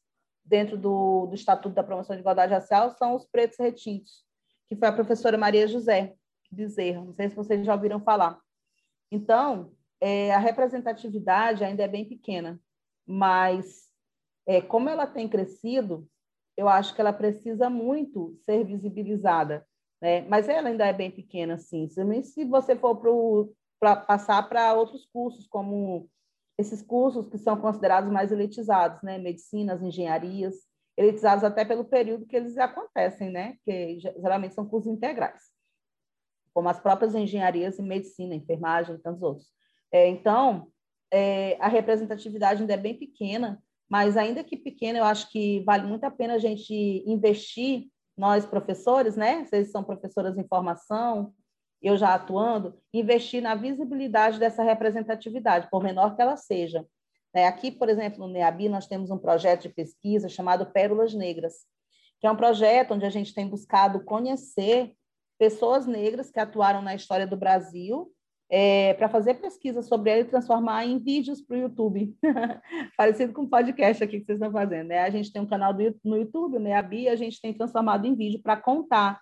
dentro 0.43 0.77
do, 0.77 1.27
do 1.27 1.35
Estatuto 1.35 1.75
da 1.75 1.83
Promoção 1.83 2.15
de 2.15 2.21
Igualdade 2.21 2.53
Racial 2.53 2.89
são 2.91 3.15
os 3.15 3.25
pretos 3.25 3.57
retintos, 3.59 4.25
que 4.67 4.75
foi 4.75 4.87
a 4.87 4.93
professora 4.93 5.37
Maria 5.37 5.67
José 5.67 6.15
Bezerra. 6.51 7.03
Não 7.03 7.13
sei 7.13 7.29
se 7.29 7.35
vocês 7.35 7.65
já 7.65 7.73
ouviram 7.73 8.01
falar. 8.01 8.39
Então, 9.11 9.71
é, 10.01 10.33
a 10.33 10.39
representatividade 10.39 11.63
ainda 11.63 11.83
é 11.83 11.87
bem 11.87 12.03
pequena, 12.03 12.59
mas 13.05 13.89
é, 14.45 14.59
como 14.59 14.89
ela 14.89 15.07
tem 15.07 15.29
crescido, 15.29 16.07
eu 16.57 16.67
acho 16.67 16.93
que 16.93 17.01
ela 17.01 17.13
precisa 17.13 17.69
muito 17.69 18.35
ser 18.43 18.63
visibilizada. 18.65 19.65
Né? 20.03 20.19
Mas 20.27 20.49
ela 20.49 20.67
ainda 20.67 20.85
é 20.85 20.91
bem 20.91 21.09
pequena, 21.09 21.57
sim. 21.57 21.87
Se 21.87 22.43
você 22.43 22.75
for 22.75 23.49
para 23.79 23.95
passar 23.95 24.49
para 24.49 24.73
outros 24.73 25.05
cursos, 25.05 25.47
como 25.47 26.09
esses 26.57 26.81
cursos 26.81 27.29
que 27.29 27.37
são 27.37 27.55
considerados 27.55 28.11
mais 28.11 28.29
elitizados, 28.29 29.01
né? 29.01 29.17
Medicinas, 29.17 29.81
engenharias, 29.81 30.55
elitizados 30.97 31.45
até 31.45 31.63
pelo 31.63 31.85
período 31.85 32.25
que 32.25 32.35
eles 32.35 32.57
acontecem, 32.57 33.29
né? 33.29 33.55
Que 33.63 33.97
geralmente 33.97 34.53
são 34.53 34.67
cursos 34.67 34.91
integrais, 34.91 35.41
como 36.53 36.67
as 36.67 36.81
próprias 36.81 37.15
engenharias 37.15 37.79
em 37.79 37.87
medicina, 37.87 38.35
enfermagem 38.35 38.95
e 38.95 38.99
tantos 38.99 39.23
outros. 39.23 39.47
É, 39.89 40.05
então, 40.09 40.67
é, 41.13 41.55
a 41.61 41.69
representatividade 41.69 42.59
ainda 42.59 42.73
é 42.73 42.77
bem 42.77 42.99
pequena, 42.99 43.63
mas 43.87 44.17
ainda 44.17 44.43
que 44.43 44.57
pequena, 44.57 44.99
eu 44.99 45.05
acho 45.05 45.31
que 45.31 45.61
vale 45.61 45.87
muito 45.87 46.03
a 46.03 46.11
pena 46.11 46.33
a 46.33 46.39
gente 46.39 46.73
investir, 47.07 47.87
nós 48.17 48.45
professores, 48.45 49.15
né? 49.15 49.45
Vocês 49.45 49.71
são 49.71 49.83
professoras 49.83 50.37
em 50.37 50.47
formação, 50.47 51.33
eu 51.81 51.97
já 51.97 52.13
atuando, 52.13 52.79
investir 52.93 53.41
na 53.41 53.55
visibilidade 53.55 54.39
dessa 54.39 54.63
representatividade, 54.63 55.67
por 55.69 55.83
menor 55.83 56.15
que 56.15 56.21
ela 56.21 56.37
seja. 56.37 56.85
É, 57.33 57.47
aqui, 57.47 57.71
por 57.71 57.89
exemplo, 57.89 58.19
no 58.19 58.31
NEABI, 58.31 58.69
nós 58.69 58.87
temos 58.87 59.09
um 59.09 59.17
projeto 59.17 59.63
de 59.63 59.69
pesquisa 59.69 60.29
chamado 60.29 60.67
Pérolas 60.67 61.13
Negras, 61.13 61.65
que 62.19 62.27
é 62.27 62.31
um 62.31 62.37
projeto 62.37 62.93
onde 62.93 63.05
a 63.05 63.09
gente 63.09 63.33
tem 63.33 63.47
buscado 63.47 64.03
conhecer 64.05 64.93
pessoas 65.37 65.85
negras 65.85 66.29
que 66.29 66.39
atuaram 66.39 66.81
na 66.81 66.95
história 66.95 67.27
do 67.27 67.35
Brasil 67.35 68.13
é, 68.49 68.93
para 68.93 69.09
fazer 69.09 69.35
pesquisa 69.35 69.81
sobre 69.81 70.11
ela 70.11 70.21
e 70.21 70.25
transformar 70.25 70.85
em 70.85 70.99
vídeos 70.99 71.41
para 71.41 71.57
o 71.57 71.59
YouTube. 71.59 72.15
Parecido 72.97 73.33
com 73.33 73.43
o 73.43 73.49
podcast 73.49 74.03
aqui 74.03 74.19
que 74.19 74.25
vocês 74.25 74.37
estão 74.37 74.51
fazendo. 74.51 74.87
Né? 74.87 74.99
A 74.99 75.09
gente 75.09 75.31
tem 75.31 75.41
um 75.41 75.47
canal 75.47 75.73
do, 75.73 75.95
no 76.03 76.17
YouTube, 76.17 76.57
o 76.57 76.59
NEABI, 76.59 77.09
a 77.09 77.15
gente 77.15 77.41
tem 77.41 77.53
transformado 77.53 78.05
em 78.05 78.15
vídeo 78.15 78.41
para 78.41 78.57
contar 78.57 79.19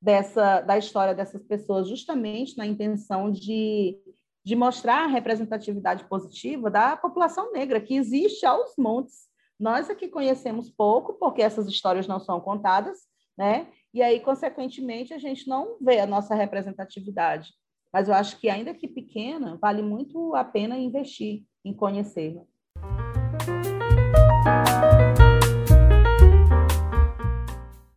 dessa 0.00 0.62
da 0.62 0.78
história 0.78 1.14
dessas 1.14 1.44
pessoas, 1.44 1.88
justamente 1.88 2.56
na 2.56 2.66
intenção 2.66 3.30
de, 3.30 3.98
de 4.42 4.56
mostrar 4.56 5.04
a 5.04 5.08
representatividade 5.08 6.04
positiva 6.04 6.70
da 6.70 6.96
população 6.96 7.52
negra, 7.52 7.80
que 7.80 7.96
existe 7.96 8.46
aos 8.46 8.74
montes 8.78 9.28
Nós 9.58 9.90
aqui 9.90 10.08
conhecemos 10.08 10.70
pouco, 10.70 11.14
porque 11.14 11.42
essas 11.42 11.68
histórias 11.68 12.06
não 12.06 12.18
são 12.18 12.40
contadas, 12.40 12.98
né? 13.36 13.66
E 13.92 14.02
aí, 14.02 14.20
consequentemente, 14.20 15.12
a 15.12 15.18
gente 15.18 15.48
não 15.48 15.76
vê 15.80 15.98
a 15.98 16.06
nossa 16.06 16.34
representatividade. 16.34 17.50
Mas 17.92 18.08
eu 18.08 18.14
acho 18.14 18.38
que, 18.38 18.48
ainda 18.48 18.72
que 18.72 18.86
pequena, 18.86 19.58
vale 19.60 19.82
muito 19.82 20.34
a 20.36 20.44
pena 20.44 20.78
investir 20.78 21.42
em 21.64 21.74
conhecer. 21.74 22.40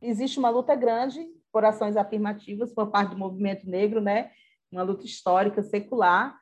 Existe 0.01 0.39
uma 0.39 0.49
luta 0.49 0.75
grande 0.75 1.23
por 1.51 1.63
ações 1.63 1.95
afirmativas 1.95 2.73
por 2.73 2.89
parte 2.89 3.11
do 3.11 3.17
movimento 3.17 3.69
negro, 3.69 4.01
né? 4.01 4.31
Uma 4.71 4.81
luta 4.81 5.05
histórica, 5.05 5.61
secular, 5.61 6.35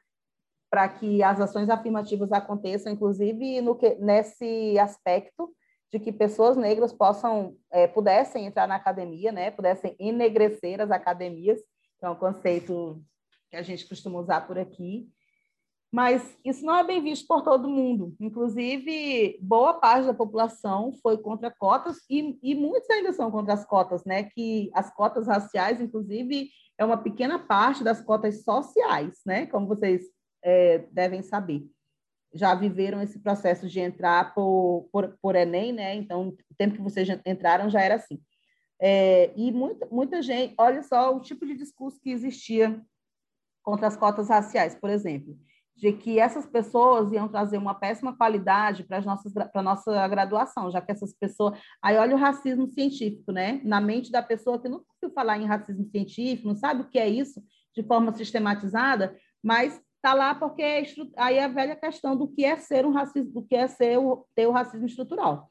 para 0.70 0.88
que 0.88 1.22
as 1.22 1.41
ações 1.41 1.70
afirmativas 1.70 2.32
aconteçam, 2.32 2.93
inclusive 2.93 3.60
no 3.60 3.76
que, 3.76 3.95
nesse 3.95 4.80
aspecto 4.80 5.54
de 5.91 5.99
que 5.99 6.14
pessoas 6.14 6.56
negras 6.56 6.93
possam 6.93 7.58
é, 7.70 7.86
pudessem 7.86 8.45
entrar 8.45 8.66
na 8.66 8.76
academia, 8.76 9.34
né? 9.34 9.52
Pudessem 9.52 9.93
enegrecer 9.99 10.80
as 10.80 10.89
academias, 10.89 11.60
que 11.99 12.06
é 12.06 12.10
um 12.10 12.16
conceito 12.16 13.04
que 13.52 13.58
a 13.58 13.62
gente 13.62 13.88
costuma 13.88 14.20
usar 14.20 14.47
por 14.47 14.58
aqui. 14.58 15.08
Mas 15.93 16.38
isso 16.45 16.66
não 16.66 16.78
é 16.78 16.86
bem 16.86 17.04
visto 17.04 17.28
por 17.28 17.43
todo 17.43 17.70
mundo. 17.70 18.16
Inclusive, 18.18 19.38
boa 19.41 19.74
parte 19.74 20.08
da 20.08 20.14
população 20.14 20.93
foi 21.04 21.18
contra 21.18 21.52
cotas 21.52 21.97
e, 22.10 22.39
e 22.41 22.56
muitos 22.56 22.89
ainda 22.89 23.12
são 23.12 23.30
contra 23.30 23.54
as 23.54 23.66
cotas, 23.66 24.06
né? 24.06 24.24
Que 24.24 24.72
as 24.74 24.89
cotas 24.93 25.28
raciais, 25.28 25.82
inclusive, 25.82 26.49
é 26.78 26.86
uma 26.86 26.95
pequena 26.95 27.38
parte 27.38 27.84
das 27.84 28.02
cotas 28.02 28.41
sociais, 28.41 29.20
né? 29.26 29.45
Como 29.47 29.68
vocês 29.68 30.04
é, 30.41 30.78
devem 30.93 31.22
saber. 31.22 31.68
Já 32.34 32.56
viveram 32.56 33.02
esse 33.02 33.20
processo 33.20 33.68
de 33.68 33.82
entrar 33.82 34.34
por, 34.34 34.88
por, 34.93 35.18
por 35.22 35.36
Enem, 35.36 35.74
né? 35.74 35.93
Então, 35.93 36.30
o 36.30 36.56
tempo 36.58 36.76
que 36.76 36.82
vocês 36.82 37.06
entraram 37.26 37.70
já 37.70 37.82
era 37.82 37.95
assim. 37.95 38.18
É, 38.80 39.34
e 39.36 39.52
muita, 39.52 39.86
muita 39.91 40.22
gente, 40.22 40.56
olha 40.58 40.82
só 40.82 41.14
o 41.16 41.20
tipo 41.20 41.45
de 41.45 41.56
discurso 41.56 41.99
que 42.02 42.10
existia 42.10 42.82
contra 43.64 43.88
as 43.88 43.97
cotas 43.97 44.30
raciais, 44.30 44.76
por 44.76 44.89
exemplo, 44.89 45.38
de 45.76 45.91
que 45.93 46.20
essas 46.20 46.45
pessoas 46.45 47.12
iam 47.12 47.28
trazer 47.28 47.57
uma 47.57 47.74
péssima 47.74 48.16
qualidade 48.16 48.84
para 48.84 48.99
a 49.53 49.64
nossa 49.64 50.07
graduação, 50.07 50.70
já 50.70 50.82
que 50.82 50.91
essas 50.91 51.14
pessoas. 51.14 51.59
Aí 51.82 51.97
olha 51.97 52.16
o 52.16 52.20
racismo 52.20 52.68
científico, 52.68 53.32
né? 53.32 53.62
Na 53.64 53.82
mente 53.82 54.12
da 54.12 54.22
pessoa 54.22 54.62
que 54.62 54.70
não 54.70 54.84
conseguiu 54.84 55.14
falar 55.14 55.38
em 55.38 55.45
racismo 55.45 55.86
científico, 55.86 56.47
não 56.47 56.55
sabe 56.55 56.82
o 56.82 56.89
que 56.89 56.99
é 56.99 57.09
isso 57.09 57.41
de 57.74 57.82
forma 57.84 58.12
sistematizada, 58.14 59.16
mas 59.41 59.82
está 59.95 60.14
lá 60.14 60.36
porque 60.36 60.62
é 60.62 60.84
aí 61.18 61.38
é 61.38 61.45
a 61.45 61.47
velha 61.47 61.76
questão 61.76 62.16
do 62.16 62.28
que 62.28 62.43
é 62.43 62.57
ser 62.57 62.86
um 62.86 62.91
racismo, 62.91 63.32
do 63.32 63.43
que 63.43 63.55
é 63.55 63.68
ser 63.68 63.97
o, 63.97 64.26
ter 64.36 64.47
o 64.47 64.51
racismo 64.51 64.86
estrutural. 64.86 65.47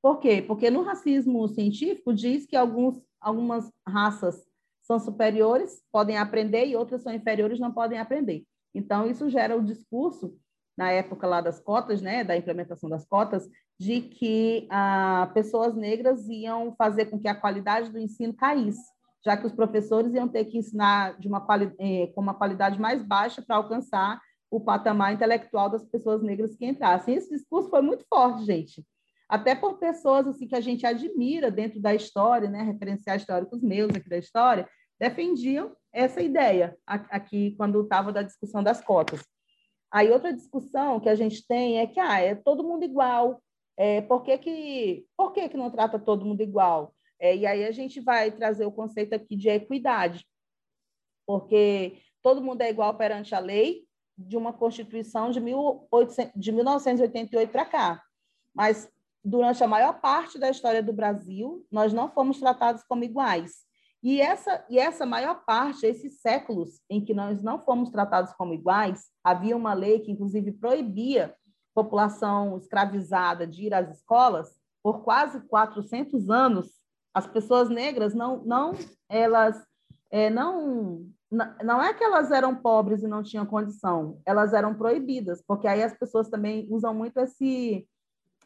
Por 0.00 0.18
quê? 0.18 0.42
Porque 0.46 0.70
no 0.70 0.82
racismo 0.82 1.48
científico 1.48 2.12
diz 2.12 2.46
que 2.46 2.54
alguns, 2.54 3.02
algumas 3.20 3.70
raças 3.88 4.36
são 4.84 4.98
superiores, 4.98 5.82
podem 5.90 6.16
aprender, 6.18 6.66
e 6.66 6.76
outras 6.76 7.02
são 7.02 7.12
inferiores, 7.12 7.58
não 7.58 7.72
podem 7.72 7.98
aprender. 7.98 8.44
Então, 8.74 9.08
isso 9.08 9.28
gera 9.30 9.56
o 9.56 9.64
discurso, 9.64 10.36
na 10.76 10.90
época 10.90 11.26
lá 11.26 11.40
das 11.40 11.58
cotas, 11.58 12.02
né, 12.02 12.22
da 12.24 12.36
implementação 12.36 12.88
das 12.88 13.06
cotas, 13.06 13.48
de 13.78 14.00
que 14.02 14.66
ah, 14.70 15.30
pessoas 15.32 15.74
negras 15.74 16.28
iam 16.28 16.74
fazer 16.76 17.06
com 17.06 17.18
que 17.18 17.28
a 17.28 17.34
qualidade 17.34 17.90
do 17.90 17.98
ensino 17.98 18.34
caísse, 18.34 18.92
já 19.24 19.36
que 19.36 19.46
os 19.46 19.52
professores 19.52 20.12
iam 20.12 20.28
ter 20.28 20.44
que 20.44 20.58
ensinar 20.58 21.18
de 21.18 21.26
uma 21.28 21.40
quali 21.40 21.72
eh, 21.78 22.08
com 22.14 22.20
uma 22.20 22.34
qualidade 22.34 22.78
mais 22.78 23.02
baixa 23.02 23.40
para 23.40 23.56
alcançar 23.56 24.20
o 24.50 24.60
patamar 24.60 25.14
intelectual 25.14 25.70
das 25.70 25.84
pessoas 25.84 26.22
negras 26.22 26.54
que 26.54 26.66
entrassem. 26.66 27.14
Esse 27.14 27.30
discurso 27.30 27.70
foi 27.70 27.80
muito 27.80 28.04
forte, 28.08 28.44
gente. 28.44 28.84
Até 29.28 29.54
por 29.54 29.78
pessoas 29.78 30.26
assim 30.26 30.46
que 30.46 30.54
a 30.54 30.60
gente 30.60 30.86
admira 30.86 31.50
dentro 31.50 31.80
da 31.80 31.94
história, 31.94 32.48
né, 32.48 32.62
referenciais 32.62 33.22
históricos 33.22 33.62
meus 33.62 33.90
aqui 33.94 34.08
da 34.08 34.18
história, 34.18 34.68
defendiam 34.98 35.74
essa 35.92 36.20
ideia 36.20 36.76
aqui 36.86 37.54
quando 37.56 37.82
estava 37.82 38.12
da 38.12 38.22
discussão 38.22 38.62
das 38.62 38.80
cotas. 38.80 39.24
Aí 39.90 40.10
outra 40.10 40.32
discussão 40.32 41.00
que 41.00 41.08
a 41.08 41.14
gente 41.14 41.46
tem 41.46 41.78
é 41.78 41.86
que 41.86 42.00
ah, 42.00 42.20
é 42.20 42.34
todo 42.34 42.64
mundo 42.64 42.84
igual. 42.84 43.40
É, 43.76 44.00
por 44.02 44.22
que, 44.22 44.36
que, 44.38 45.06
por 45.16 45.32
que, 45.32 45.48
que 45.48 45.56
não 45.56 45.70
trata 45.70 45.98
todo 45.98 46.24
mundo 46.24 46.42
igual? 46.42 46.94
É, 47.18 47.34
e 47.34 47.46
aí 47.46 47.64
a 47.64 47.70
gente 47.70 48.00
vai 48.00 48.30
trazer 48.30 48.66
o 48.66 48.72
conceito 48.72 49.14
aqui 49.14 49.36
de 49.36 49.48
equidade, 49.48 50.26
porque 51.26 51.98
todo 52.22 52.42
mundo 52.42 52.62
é 52.62 52.70
igual 52.70 52.94
perante 52.96 53.34
a 53.34 53.38
lei 53.38 53.84
de 54.16 54.36
uma 54.36 54.52
Constituição 54.52 55.30
de, 55.30 55.40
1800, 55.40 56.32
de 56.34 56.52
1988 56.52 57.50
para 57.50 57.64
cá. 57.64 58.02
Mas 58.54 58.88
durante 59.24 59.64
a 59.64 59.68
maior 59.68 60.00
parte 60.00 60.38
da 60.38 60.50
história 60.50 60.82
do 60.82 60.92
Brasil, 60.92 61.66
nós 61.70 61.92
não 61.92 62.10
fomos 62.10 62.38
tratados 62.38 62.82
como 62.84 63.04
iguais. 63.04 63.64
E 64.02 64.20
essa, 64.20 64.62
e 64.68 64.78
essa 64.78 65.06
maior 65.06 65.44
parte, 65.46 65.86
esses 65.86 66.20
séculos 66.20 66.82
em 66.90 67.02
que 67.02 67.14
nós 67.14 67.42
não 67.42 67.58
fomos 67.58 67.88
tratados 67.88 68.34
como 68.34 68.52
iguais, 68.52 69.06
havia 69.24 69.56
uma 69.56 69.72
lei 69.72 70.00
que, 70.00 70.12
inclusive, 70.12 70.52
proibia 70.52 71.34
população 71.74 72.58
escravizada 72.58 73.46
de 73.46 73.64
ir 73.64 73.74
às 73.74 73.90
escolas, 73.96 74.54
por 74.82 75.02
quase 75.02 75.40
400 75.48 76.28
anos, 76.28 76.78
as 77.14 77.26
pessoas 77.26 77.70
negras 77.70 78.14
não, 78.14 78.44
não 78.44 78.72
elas 79.08 79.64
é, 80.10 80.28
não 80.28 81.06
não 81.64 81.82
é 81.82 81.92
que 81.92 82.04
elas 82.04 82.30
eram 82.30 82.54
pobres 82.54 83.02
e 83.02 83.08
não 83.08 83.22
tinham 83.22 83.44
condição, 83.44 84.20
elas 84.24 84.52
eram 84.52 84.72
proibidas, 84.74 85.42
porque 85.44 85.66
aí 85.66 85.82
as 85.82 85.92
pessoas 85.98 86.28
também 86.28 86.68
usam 86.70 86.94
muito 86.94 87.18
esse 87.18 87.88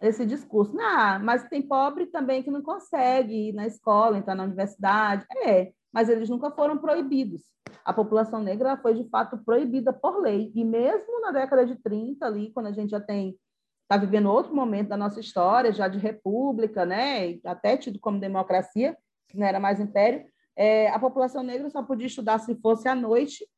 esse 0.01 0.25
discurso. 0.25 0.77
Ah, 0.81 1.19
mas 1.19 1.49
tem 1.49 1.63
pobre 1.63 2.07
também 2.07 2.43
que 2.43 2.51
não 2.51 2.63
consegue 2.63 3.49
ir 3.49 3.53
na 3.53 3.67
escola, 3.67 4.19
entrar 4.19 4.35
na 4.35 4.45
universidade. 4.45 5.27
É, 5.45 5.73
mas 5.93 6.09
eles 6.09 6.29
nunca 6.29 6.51
foram 6.51 6.79
proibidos. 6.79 7.43
A 7.85 7.93
população 7.93 8.43
negra 8.43 8.77
foi, 8.77 8.95
de 8.95 9.09
fato, 9.09 9.39
proibida 9.45 9.93
por 9.93 10.21
lei. 10.21 10.53
E 10.55 10.65
mesmo 10.65 11.21
na 11.21 11.31
década 11.31 11.65
de 11.67 11.77
30, 11.77 12.27
ali, 12.27 12.51
quando 12.53 12.67
a 12.67 12.73
gente 12.73 12.91
já 12.91 13.01
tem 13.01 13.37
está 13.91 13.97
vivendo 13.97 14.31
outro 14.31 14.55
momento 14.55 14.89
da 14.89 14.99
nossa 14.99 15.19
história, 15.19 15.73
já 15.73 15.89
de 15.89 15.99
república, 15.99 16.85
né, 16.85 17.39
até 17.43 17.75
tido 17.75 17.99
como 17.99 18.21
democracia, 18.21 18.95
que 19.27 19.39
não 19.39 19.47
era 19.47 19.59
mais 19.59 19.81
império, 19.81 20.27
é, 20.55 20.91
a 20.91 20.99
população 20.99 21.43
negra 21.43 21.71
só 21.71 21.83
podia 21.83 22.07
estudar 22.07 22.39
se 22.39 22.55
fosse 22.57 22.87
à 22.87 22.95
noite 22.95 23.49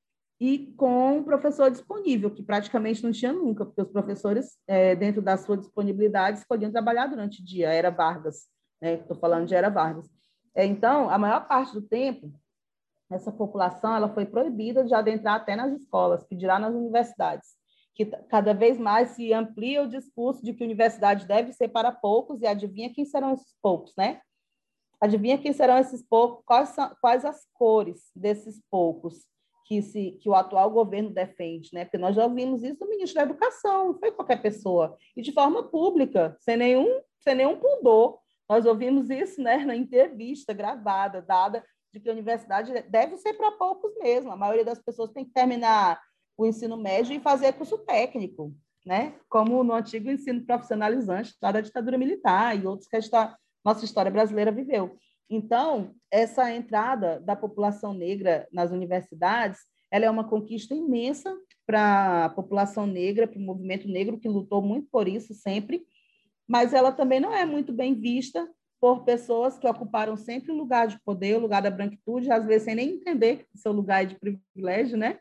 e 0.41 0.73
com 0.75 1.19
um 1.19 1.23
professor 1.23 1.71
disponível, 1.71 2.31
que 2.31 2.43
praticamente 2.43 3.05
não 3.05 3.13
tinha 3.13 3.33
nunca, 3.33 3.67
porque 3.67 3.83
os 3.83 3.91
professores, 3.91 4.59
é, 4.67 4.97
dentro 4.97 5.21
da 5.21 5.37
sua 5.37 5.59
disponibilidade, 5.59 6.39
escolhiam 6.39 6.73
trabalhar 6.73 7.09
durante 7.09 7.43
o 7.43 7.45
dia, 7.45 7.71
era 7.71 7.91
Vargas, 7.91 8.49
estou 8.81 9.17
né? 9.17 9.21
falando 9.21 9.47
de 9.47 9.55
era 9.55 9.69
Vargas. 9.69 10.09
É, 10.55 10.65
então, 10.65 11.11
a 11.11 11.19
maior 11.19 11.47
parte 11.47 11.75
do 11.75 11.83
tempo, 11.83 12.33
essa 13.11 13.31
população 13.31 13.95
ela 13.95 14.09
foi 14.15 14.25
proibida 14.25 14.83
de 14.83 14.95
adentrar 14.95 15.35
até 15.35 15.55
nas 15.55 15.73
escolas, 15.79 16.25
que 16.25 16.35
dirá 16.35 16.59
nas 16.59 16.75
universidades, 16.75 17.51
que 17.95 18.07
cada 18.07 18.55
vez 18.55 18.79
mais 18.79 19.11
se 19.11 19.35
amplia 19.35 19.83
o 19.83 19.89
discurso 19.89 20.43
de 20.43 20.55
que 20.55 20.63
a 20.63 20.67
universidade 20.67 21.27
deve 21.27 21.53
ser 21.53 21.69
para 21.69 21.93
poucos, 21.93 22.41
e 22.41 22.47
adivinha 22.47 22.93
quem 22.95 23.05
serão 23.05 23.35
esses 23.35 23.55
poucos, 23.61 23.93
né? 23.95 24.23
Adivinha 24.99 25.37
quem 25.37 25.53
serão 25.53 25.77
esses 25.77 26.03
poucos, 26.03 26.43
quais, 26.47 26.71
são, 26.71 26.95
quais 26.99 27.27
as 27.27 27.47
cores 27.53 28.11
desses 28.17 28.59
poucos? 28.71 29.29
Que, 29.71 29.81
se, 29.83 30.19
que 30.21 30.29
o 30.29 30.35
atual 30.35 30.69
governo 30.69 31.11
defende, 31.11 31.71
né? 31.73 31.85
Porque 31.85 31.97
nós 31.97 32.17
já 32.17 32.25
ouvimos 32.25 32.65
isso 32.65 32.81
do 32.81 32.89
ministro 32.89 33.15
da 33.15 33.23
Educação, 33.23 33.87
não 33.87 33.99
foi 34.01 34.11
qualquer 34.11 34.43
pessoa, 34.43 34.97
e 35.17 35.23
de 35.23 35.31
forma 35.31 35.63
pública, 35.63 36.37
sem 36.41 36.57
nenhum, 36.57 37.01
sem 37.21 37.37
nenhum 37.37 37.57
pudor. 37.57 38.19
Nós 38.49 38.67
ouvimos 38.67 39.09
isso 39.11 39.41
né, 39.41 39.59
na 39.59 39.77
entrevista 39.77 40.53
gravada, 40.53 41.23
dada 41.23 41.65
de 41.93 42.01
que 42.01 42.09
a 42.09 42.13
universidade 42.13 42.73
deve 42.89 43.17
ser 43.19 43.35
para 43.35 43.53
poucos 43.53 43.97
mesmo. 43.99 44.33
A 44.33 44.37
maioria 44.37 44.65
das 44.65 44.81
pessoas 44.81 45.13
tem 45.13 45.25
que 45.25 45.31
terminar 45.31 46.01
o 46.37 46.45
ensino 46.45 46.77
médio 46.77 47.15
e 47.15 47.21
fazer 47.21 47.53
curso 47.53 47.79
técnico, 47.79 48.53
né? 48.85 49.15
como 49.29 49.63
no 49.63 49.73
antigo 49.73 50.11
ensino 50.11 50.45
profissionalizante 50.45 51.33
lá 51.41 51.53
da 51.53 51.61
ditadura 51.61 51.97
militar 51.97 52.59
e 52.59 52.67
outros 52.67 52.89
que 52.89 52.97
a 52.97 53.37
nossa 53.65 53.85
história 53.85 54.11
brasileira 54.11 54.51
viveu. 54.51 54.99
Então, 55.31 55.95
essa 56.11 56.53
entrada 56.53 57.21
da 57.21 57.37
população 57.37 57.95
negra 57.95 58.49
nas 58.53 58.73
universidades, 58.73 59.61
ela 59.89 60.05
é 60.05 60.11
uma 60.11 60.29
conquista 60.29 60.75
imensa 60.75 61.33
para 61.65 62.25
a 62.25 62.29
população 62.31 62.85
negra, 62.85 63.29
para 63.29 63.39
o 63.39 63.43
movimento 63.43 63.87
negro 63.87 64.19
que 64.19 64.29
lutou 64.29 64.61
muito 64.61 64.89
por 64.91 65.07
isso 65.07 65.33
sempre, 65.33 65.87
mas 66.49 66.75
ela 66.75 66.91
também 66.91 67.21
não 67.21 67.33
é 67.33 67.47
muito 67.47 67.73
bem 67.73 67.95
vista 67.95 68.49
por 68.81 69.05
pessoas 69.05 69.57
que 69.57 69.69
ocuparam 69.69 70.17
sempre 70.17 70.51
o 70.51 70.57
lugar 70.57 70.89
de 70.89 70.99
poder, 71.05 71.37
o 71.37 71.41
lugar 71.41 71.63
da 71.63 71.71
branquitude, 71.71 72.33
às 72.33 72.45
vezes 72.45 72.65
sem 72.65 72.75
nem 72.75 72.95
entender 72.95 73.47
que 73.53 73.59
seu 73.59 73.71
lugar 73.71 74.03
é 74.03 74.07
de 74.07 74.19
privilégio, 74.19 74.97
né? 74.97 75.21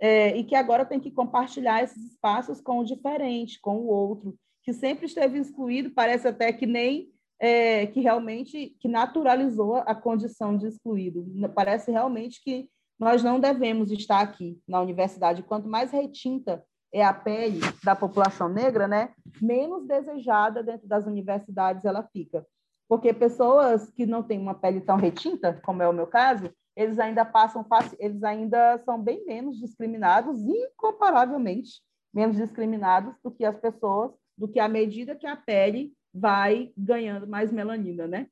É, 0.00 0.36
e 0.36 0.42
que 0.42 0.56
agora 0.56 0.84
tem 0.84 0.98
que 0.98 1.12
compartilhar 1.12 1.84
esses 1.84 2.12
espaços 2.12 2.60
com 2.60 2.80
o 2.80 2.84
diferente, 2.84 3.60
com 3.60 3.76
o 3.76 3.86
outro, 3.86 4.36
que 4.64 4.72
sempre 4.72 5.06
esteve 5.06 5.38
excluído, 5.38 5.90
parece 5.90 6.26
até 6.26 6.52
que 6.52 6.66
nem 6.66 7.13
é, 7.38 7.86
que 7.86 8.00
realmente 8.00 8.76
que 8.80 8.88
naturalizou 8.88 9.76
a 9.76 9.94
condição 9.94 10.56
de 10.56 10.66
excluído. 10.66 11.26
Parece 11.54 11.90
realmente 11.90 12.42
que 12.42 12.68
nós 12.98 13.22
não 13.22 13.40
devemos 13.40 13.90
estar 13.90 14.20
aqui 14.20 14.60
na 14.66 14.80
universidade. 14.80 15.42
Quanto 15.42 15.68
mais 15.68 15.90
retinta 15.90 16.64
é 16.92 17.04
a 17.04 17.12
pele 17.12 17.60
da 17.82 17.96
população 17.96 18.48
negra, 18.48 18.86
né, 18.86 19.12
menos 19.42 19.84
desejada 19.84 20.62
dentro 20.62 20.86
das 20.86 21.06
universidades 21.06 21.84
ela 21.84 22.08
fica. 22.12 22.46
Porque 22.88 23.12
pessoas 23.12 23.90
que 23.90 24.06
não 24.06 24.22
têm 24.22 24.38
uma 24.38 24.54
pele 24.54 24.80
tão 24.80 24.96
retinta, 24.96 25.60
como 25.64 25.82
é 25.82 25.88
o 25.88 25.92
meu 25.92 26.06
caso, 26.06 26.50
eles 26.76 26.98
ainda 26.98 27.24
passam, 27.24 27.66
eles 27.98 28.22
ainda 28.22 28.78
são 28.84 29.00
bem 29.00 29.24
menos 29.26 29.58
discriminados, 29.58 30.40
incomparavelmente 30.40 31.82
menos 32.12 32.36
discriminados 32.36 33.14
do 33.22 33.30
que 33.30 33.44
as 33.44 33.58
pessoas, 33.58 34.12
do 34.38 34.46
que 34.46 34.60
à 34.60 34.68
medida 34.68 35.16
que 35.16 35.26
a 35.26 35.36
pele 35.36 35.92
vai 36.14 36.72
ganhando 36.76 37.26
mais 37.26 37.50
melanina, 37.50 38.06
né? 38.06 38.28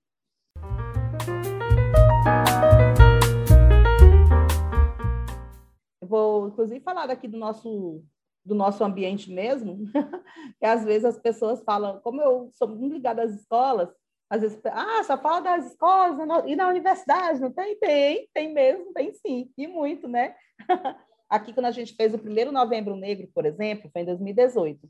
Eu 6.00 6.06
vou, 6.06 6.48
inclusive, 6.48 6.80
falar 6.80 7.06
daqui 7.06 7.26
do 7.26 7.36
nosso 7.36 8.04
do 8.44 8.56
nosso 8.56 8.82
ambiente 8.82 9.30
mesmo, 9.30 9.84
que 10.58 10.66
às 10.66 10.84
vezes 10.84 11.04
as 11.04 11.16
pessoas 11.16 11.62
falam, 11.62 12.00
como 12.00 12.20
eu 12.20 12.50
sou 12.54 12.66
muito 12.66 12.92
ligada 12.92 13.22
às 13.22 13.32
escolas, 13.32 13.88
às 14.28 14.40
vezes, 14.40 14.60
ah, 14.64 15.04
só 15.04 15.16
fala 15.16 15.40
das 15.40 15.66
escolas 15.66 16.18
e 16.46 16.56
na 16.56 16.68
universidade, 16.68 17.40
não 17.40 17.52
tem? 17.52 17.78
Tem, 17.78 18.28
tem 18.34 18.52
mesmo, 18.52 18.92
tem 18.92 19.12
sim, 19.12 19.48
e 19.56 19.68
muito, 19.68 20.08
né? 20.08 20.34
Aqui, 21.30 21.52
quando 21.52 21.66
a 21.66 21.70
gente 21.70 21.94
fez 21.94 22.12
o 22.12 22.18
primeiro 22.18 22.50
Novembro 22.50 22.96
Negro, 22.96 23.28
por 23.32 23.46
exemplo, 23.46 23.88
foi 23.92 24.02
em 24.02 24.06
2018, 24.06 24.88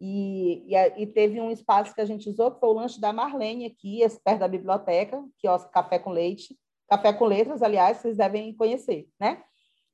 e, 0.00 0.64
e, 0.68 1.02
e, 1.02 1.06
teve 1.06 1.40
um 1.40 1.50
espaço 1.50 1.94
que 1.94 2.00
a 2.00 2.04
gente 2.04 2.28
usou, 2.30 2.52
que 2.52 2.60
foi 2.60 2.68
o 2.68 2.72
lanche 2.72 3.00
da 3.00 3.12
Marlene 3.12 3.66
aqui, 3.66 4.00
perto 4.24 4.38
da 4.38 4.48
biblioteca, 4.48 5.24
que 5.38 5.48
o 5.48 5.58
Café 5.70 5.98
com 5.98 6.10
Leite, 6.10 6.56
Café 6.88 7.12
com 7.12 7.24
Letras, 7.24 7.62
aliás, 7.62 7.98
vocês 7.98 8.16
devem 8.16 8.54
conhecer, 8.54 9.08
né? 9.20 9.42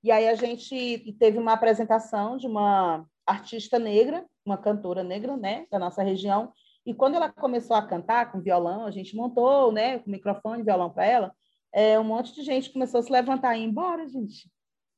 E 0.02 0.11
aí 0.11 0.28
a 0.28 0.34
gente 0.34 1.16
teve 1.18 1.38
uma 1.38 1.55
apresentação 1.55 2.36
de 2.36 2.46
uma 2.46 3.07
artista 3.26 3.78
negra, 3.78 4.24
uma 4.44 4.59
cantora 4.59 5.02
negra, 5.02 5.34
né, 5.36 5.66
da 5.70 5.78
nossa 5.78 6.02
região. 6.02 6.52
E 6.84 6.92
quando 6.92 7.14
ela 7.14 7.32
começou 7.32 7.74
a 7.74 7.86
cantar 7.86 8.30
com 8.30 8.42
violão, 8.42 8.84
a 8.84 8.90
gente 8.90 9.16
montou, 9.16 9.72
né, 9.72 9.98
com 10.00 10.11
microfone 10.11 10.62
violão 10.62 10.90
para 10.90 11.07
ela, 11.07 11.34
é, 11.72 11.98
um 11.98 12.05
monte 12.05 12.34
de 12.34 12.42
gente 12.42 12.70
começou 12.70 13.00
a 13.00 13.02
se 13.02 13.11
levantar 13.11 13.57
e 13.57 13.62
ir 13.62 13.64
embora, 13.64 14.07
gente. 14.07 14.50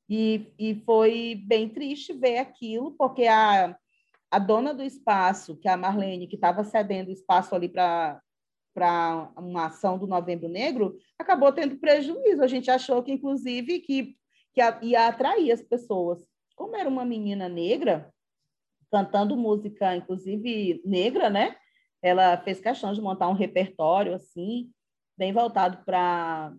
E, 0.09 0.53
e 0.59 0.75
foi 0.85 1.41
bem 1.47 1.69
triste 1.69 2.11
ver 2.11 2.39
aquilo, 2.39 2.91
porque 2.97 3.25
a, 3.25 3.77
a 4.29 4.39
dona 4.39 4.73
do 4.73 4.83
espaço, 4.83 5.57
que 5.57 5.67
é 5.67 5.71
a 5.71 5.77
Marlene, 5.77 6.27
que 6.27 6.35
estava 6.35 6.63
cedendo 6.63 7.11
espaço 7.11 7.55
ali 7.55 7.69
para 7.69 8.21
para 8.73 9.31
uma 9.35 9.65
ação 9.65 9.97
do 9.97 10.05
Novembro 10.05 10.47
Negro, 10.47 10.99
acabou 11.17 11.51
tendo 11.51 11.79
prejuízo. 11.79 12.43
A 12.43 12.47
gente 12.47 12.69
achou 12.69 13.01
que, 13.01 13.11
inclusive, 13.11 13.79
que 13.79 14.15
que 14.53 14.87
ia 14.87 15.07
atrair 15.07 15.51
as 15.51 15.61
pessoas. 15.61 16.25
Como 16.55 16.75
era 16.75 16.89
uma 16.89 17.05
menina 17.05 17.47
negra, 17.47 18.11
cantando 18.91 19.37
música, 19.37 19.95
inclusive 19.95 20.81
negra, 20.83 21.29
né? 21.29 21.55
Ela 22.01 22.37
fez 22.37 22.59
questão 22.59 22.91
de 22.91 23.01
montar 23.01 23.27
um 23.27 23.33
repertório 23.33 24.15
assim, 24.15 24.71
bem 25.15 25.31
voltado 25.31 25.83
para 25.85 26.53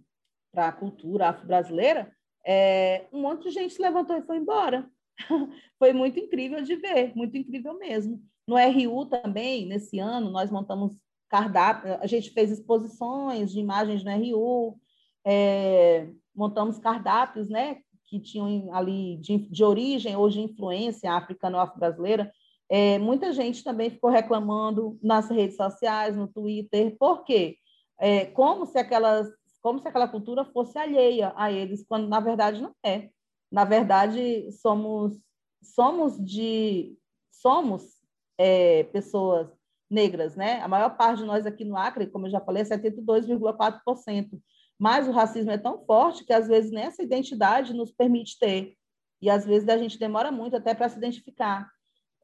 a 0.55 0.73
cultura 0.73 1.31
afro-brasileira. 1.31 2.13
É, 2.47 3.07
um 3.13 3.21
monte 3.21 3.45
de 3.45 3.51
gente 3.51 3.75
se 3.75 3.83
levantou 3.83 4.17
e 4.17 4.23
foi 4.23 4.37
embora. 4.37 4.89
foi 5.79 5.93
muito 5.93 6.19
incrível 6.19 6.63
de 6.63 6.77
ver, 6.77 7.13
muito 7.15 7.37
incrível 7.37 7.79
mesmo. 7.79 8.23
No 8.47 8.57
RU 8.57 9.07
também, 9.07 9.67
nesse 9.67 9.99
ano, 9.99 10.31
nós 10.31 10.51
montamos 10.51 10.97
cardápio, 11.29 11.99
a 12.01 12.07
gente 12.07 12.31
fez 12.31 12.51
exposições 12.51 13.53
de 13.53 13.61
imagens 13.61 14.03
no 14.03 14.11
RU, 14.11 14.81
é, 15.27 16.09
montamos 16.35 16.79
cardápios, 16.79 17.51
né, 17.51 17.79
que 18.07 18.19
tinham 18.19 18.73
ali 18.75 19.19
de, 19.19 19.37
de 19.37 19.63
origem 19.63 20.17
ou 20.17 20.31
de 20.31 20.41
influência 20.41 21.13
africano-afro-brasileira, 21.13 22.33
é, 22.71 22.99
muita 22.99 23.33
gente 23.33 23.65
também 23.65 23.91
ficou 23.91 24.11
reclamando 24.11 24.99
nas 25.03 25.31
redes 25.31 25.57
sociais, 25.57 26.17
no 26.17 26.29
Twitter, 26.29 26.97
por 26.99 27.25
quê? 27.25 27.57
É, 27.99 28.27
como, 28.27 28.67
se 28.67 28.79
aquelas, 28.79 29.29
como 29.63 29.81
se 29.81 29.89
aquela 29.89 30.07
cultura 30.07 30.45
fosse 30.45 30.79
alheia 30.79 31.33
a 31.35 31.51
eles, 31.51 31.85
quando 31.87 32.09
na 32.09 32.21
verdade 32.21 32.61
não 32.61 32.75
é. 32.85 33.11
Na 33.51 33.65
verdade, 33.65 34.51
somos, 34.53 35.19
somos 35.63 36.19
de 36.19 36.97
somos 37.31 37.99
é, 38.37 38.85
pessoas 38.85 39.49
negras, 39.91 40.37
né? 40.37 40.61
A 40.61 40.69
maior 40.69 40.97
parte 40.97 41.21
de 41.21 41.25
nós 41.25 41.47
aqui 41.47 41.65
no 41.65 41.77
Acre, 41.77 42.07
como 42.07 42.27
eu 42.27 42.31
já 42.31 42.41
falei, 42.41 42.63
é 42.63 42.67
72,4%. 42.67 44.41
Mas 44.79 45.09
o 45.09 45.13
racismo 45.13 45.51
é 45.51 45.59
tão 45.59 45.85
forte 45.85 46.25
que, 46.25 46.33
às 46.33 46.47
vezes, 46.47 46.71
nessa 46.71 47.03
identidade 47.03 47.75
nos 47.75 47.91
permite 47.91 48.39
ter. 48.39 48.77
E, 49.21 49.29
às 49.29 49.45
vezes, 49.45 49.69
a 49.69 49.77
gente 49.77 49.99
demora 49.99 50.31
muito 50.31 50.57
até 50.57 50.75
para 50.75 50.89
se 50.89 50.99
identificar. 50.99 51.69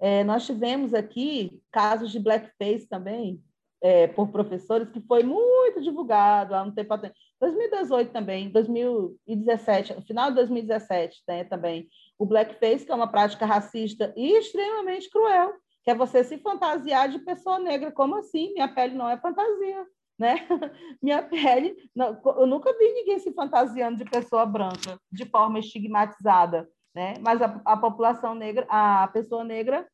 É, 0.00 0.22
nós 0.22 0.46
tivemos 0.46 0.94
aqui 0.94 1.60
casos 1.72 2.12
de 2.12 2.20
blackface 2.20 2.86
também, 2.88 3.42
é, 3.82 4.06
por 4.06 4.28
professores, 4.28 4.90
que 4.90 5.00
foi 5.00 5.22
muito 5.22 5.82
divulgado 5.82 6.54
há 6.54 6.62
um 6.62 6.70
tempo 6.70 6.94
atrás. 6.94 7.14
2018 7.44 8.12
também, 8.12 8.50
2017, 8.50 9.94
no 9.94 10.02
final 10.02 10.30
de 10.30 10.36
2017 10.36 11.22
né, 11.28 11.44
também. 11.44 11.88
O 12.18 12.26
blackface, 12.26 12.84
que 12.84 12.92
é 12.92 12.94
uma 12.94 13.10
prática 13.10 13.44
racista 13.44 14.12
e 14.16 14.38
extremamente 14.38 15.10
cruel, 15.10 15.52
que 15.82 15.90
é 15.90 15.94
você 15.94 16.24
se 16.24 16.38
fantasiar 16.38 17.08
de 17.08 17.18
pessoa 17.18 17.58
negra. 17.58 17.92
Como 17.92 18.16
assim? 18.16 18.52
Minha 18.54 18.68
pele 18.68 18.94
não 18.94 19.08
é 19.08 19.18
fantasia 19.18 19.86
né? 20.18 20.36
Minha 21.02 21.22
pele, 21.22 21.76
não, 21.94 22.20
eu 22.24 22.46
nunca 22.46 22.72
vi 22.78 22.92
ninguém 22.92 23.18
se 23.18 23.32
fantasiando 23.32 23.98
de 23.98 24.04
pessoa 24.04 24.46
branca 24.46 24.98
de 25.10 25.24
forma 25.26 25.58
estigmatizada, 25.58 26.68
né? 26.94 27.14
Mas 27.20 27.42
a, 27.42 27.60
a 27.64 27.76
população 27.76 28.34
negra, 28.34 28.66
a 28.68 29.08
pessoa 29.08 29.44
negra, 29.44 29.86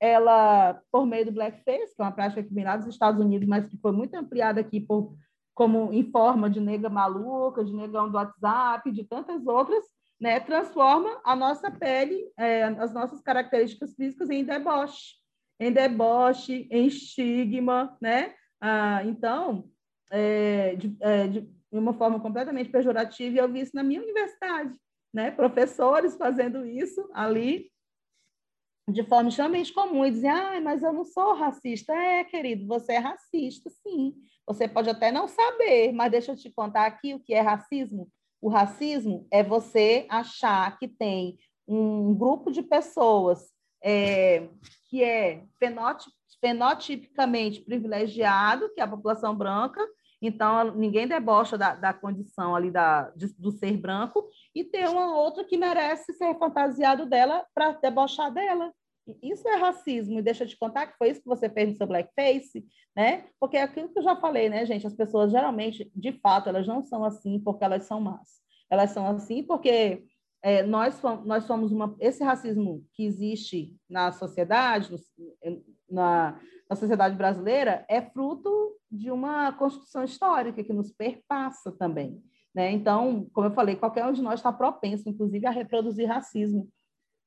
ela 0.00 0.80
por 0.90 1.06
meio 1.06 1.26
do 1.26 1.32
blackface, 1.32 1.94
que 1.94 2.00
é 2.00 2.04
uma 2.04 2.12
prática 2.12 2.42
que 2.42 2.54
vem 2.54 2.64
lá 2.64 2.76
dos 2.76 2.86
Estados 2.86 3.20
Unidos, 3.20 3.48
mas 3.48 3.66
que 3.66 3.76
foi 3.78 3.92
muito 3.92 4.14
ampliada 4.14 4.60
aqui 4.60 4.80
por 4.80 5.14
como 5.54 5.92
em 5.92 6.10
forma 6.10 6.50
de 6.50 6.60
nega 6.60 6.88
maluca, 6.88 7.64
de 7.64 7.72
negão 7.72 8.10
do 8.10 8.16
WhatsApp, 8.16 8.90
de 8.90 9.04
tantas 9.04 9.46
outras, 9.46 9.84
né? 10.20 10.40
Transforma 10.40 11.20
a 11.24 11.36
nossa 11.36 11.70
pele, 11.70 12.30
é, 12.36 12.64
as 12.64 12.92
nossas 12.92 13.20
características 13.20 13.94
físicas 13.94 14.30
em 14.30 14.44
deboche, 14.44 15.14
em 15.60 15.72
deboche, 15.72 16.68
em 16.70 16.86
estigma, 16.86 17.96
né? 18.00 18.34
Ah, 18.60 19.04
então, 19.04 19.68
é, 20.10 20.74
de, 20.76 20.96
é, 21.00 21.28
de 21.28 21.48
uma 21.70 21.92
forma 21.92 22.18
completamente 22.20 22.70
pejorativa, 22.70 23.34
e 23.34 23.38
eu 23.38 23.50
vi 23.50 23.60
isso 23.60 23.74
na 23.74 23.82
minha 23.82 24.02
universidade, 24.02 24.74
né? 25.12 25.30
Professores 25.30 26.16
fazendo 26.16 26.66
isso 26.66 27.08
ali 27.12 27.70
de 28.88 29.02
forma 29.02 29.28
extremamente 29.28 29.72
comum 29.72 30.04
e 30.04 30.10
dizer, 30.10 30.28
ah, 30.28 30.60
mas 30.60 30.82
eu 30.82 30.92
não 30.92 31.04
sou 31.04 31.34
racista. 31.34 31.92
É, 31.94 32.24
querido, 32.24 32.66
você 32.66 32.94
é 32.94 32.98
racista, 32.98 33.70
sim. 33.82 34.14
Você 34.46 34.68
pode 34.68 34.90
até 34.90 35.10
não 35.10 35.26
saber, 35.26 35.92
mas 35.92 36.10
deixa 36.10 36.32
eu 36.32 36.36
te 36.36 36.50
contar 36.50 36.86
aqui 36.86 37.14
o 37.14 37.20
que 37.20 37.32
é 37.32 37.40
racismo. 37.40 38.08
O 38.40 38.48
racismo 38.48 39.26
é 39.30 39.42
você 39.42 40.06
achar 40.10 40.78
que 40.78 40.86
tem 40.86 41.38
um 41.66 42.14
grupo 42.14 42.50
de 42.50 42.62
pessoas 42.62 43.50
é, 43.82 44.48
que 44.90 45.02
é 45.02 45.44
fenótipo 45.58 46.12
fenotipicamente 46.44 47.62
privilegiado, 47.62 48.70
que 48.74 48.80
é 48.80 48.84
a 48.84 48.88
população 48.88 49.34
branca, 49.34 49.80
então 50.26 50.74
ninguém 50.74 51.06
debocha 51.06 51.56
da, 51.56 51.74
da 51.74 51.92
condição 51.92 52.54
ali 52.54 52.70
da, 52.70 53.10
de, 53.10 53.28
do 53.38 53.50
ser 53.50 53.76
branco, 53.76 54.28
e 54.54 54.64
tem 54.64 54.88
uma 54.88 55.16
outra 55.16 55.44
que 55.44 55.56
merece 55.56 56.12
ser 56.14 56.38
fantasiado 56.38 57.06
dela 57.06 57.44
para 57.54 57.72
debochar 57.72 58.32
dela. 58.32 58.72
Isso 59.22 59.46
é 59.48 59.56
racismo, 59.56 60.18
e 60.18 60.22
deixa 60.22 60.46
te 60.46 60.56
contar 60.56 60.86
que 60.86 60.96
foi 60.96 61.10
isso 61.10 61.20
que 61.20 61.28
você 61.28 61.50
fez 61.50 61.68
no 61.68 61.76
seu 61.76 61.86
blackface, 61.86 62.64
né? 62.96 63.26
Porque 63.38 63.56
é 63.56 63.62
aquilo 63.62 63.90
que 63.92 63.98
eu 63.98 64.02
já 64.02 64.16
falei, 64.16 64.48
né, 64.48 64.64
gente? 64.64 64.86
As 64.86 64.94
pessoas 64.94 65.30
geralmente, 65.30 65.90
de 65.94 66.12
fato, 66.20 66.48
elas 66.48 66.66
não 66.66 66.82
são 66.82 67.04
assim 67.04 67.38
porque 67.38 67.64
elas 67.64 67.84
são 67.84 68.00
más. 68.00 68.42
Elas 68.70 68.90
são 68.90 69.06
assim 69.06 69.42
porque 69.42 70.04
é, 70.42 70.62
nós, 70.62 71.00
nós 71.24 71.44
somos 71.44 71.72
uma. 71.72 71.96
Esse 71.98 72.22
racismo 72.22 72.84
que 72.92 73.04
existe 73.04 73.74
na 73.88 74.12
sociedade, 74.12 74.94
na, 75.88 76.38
na 76.68 76.76
sociedade 76.76 77.16
brasileira 77.16 77.84
é 77.88 78.02
fruto 78.02 78.74
de 78.94 79.10
uma 79.10 79.52
construção 79.52 80.04
histórica 80.04 80.62
que 80.62 80.72
nos 80.72 80.92
perpassa 80.92 81.72
também. 81.72 82.22
Né? 82.54 82.70
Então, 82.70 83.28
como 83.32 83.48
eu 83.48 83.52
falei, 83.52 83.74
qualquer 83.74 84.06
um 84.06 84.12
de 84.12 84.22
nós 84.22 84.38
está 84.38 84.52
propenso, 84.52 85.08
inclusive, 85.08 85.46
a 85.46 85.50
reproduzir 85.50 86.08
racismo 86.08 86.68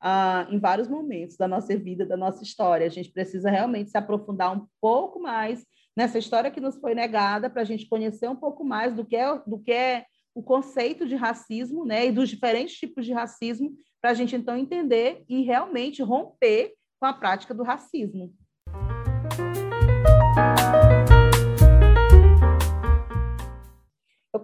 ah, 0.02 0.48
em 0.50 0.60
vários 0.60 0.88
momentos 0.88 1.36
da 1.36 1.48
nossa 1.48 1.76
vida, 1.76 2.06
da 2.06 2.16
nossa 2.16 2.44
história. 2.44 2.86
A 2.86 2.90
gente 2.90 3.12
precisa 3.12 3.50
realmente 3.50 3.90
se 3.90 3.98
aprofundar 3.98 4.56
um 4.56 4.66
pouco 4.80 5.20
mais 5.20 5.66
nessa 5.96 6.18
história 6.18 6.52
que 6.52 6.62
nos 6.62 6.78
foi 6.78 6.96
negada 6.96 7.50
para 7.50 7.64
a 7.64 7.66
gente 7.66 7.88
conhecer 7.90 8.30
um 8.30 8.36
pouco 8.36 8.64
mais 8.64 8.94
do 8.94 9.04
que 9.04 9.16
é, 9.16 9.38
do 9.46 9.60
que 9.60 9.72
é 9.72 10.06
o 10.34 10.42
conceito 10.42 11.06
de 11.06 11.16
racismo 11.16 11.84
né? 11.84 12.06
e 12.06 12.12
dos 12.12 12.30
diferentes 12.30 12.78
tipos 12.78 13.06
de 13.06 13.12
racismo, 13.12 13.76
para 14.00 14.12
a 14.12 14.14
gente 14.14 14.36
então 14.36 14.56
entender 14.56 15.26
e 15.28 15.42
realmente 15.42 16.02
romper 16.02 16.74
com 17.00 17.06
a 17.08 17.14
prática 17.14 17.54
do 17.54 17.64
racismo. 17.64 18.34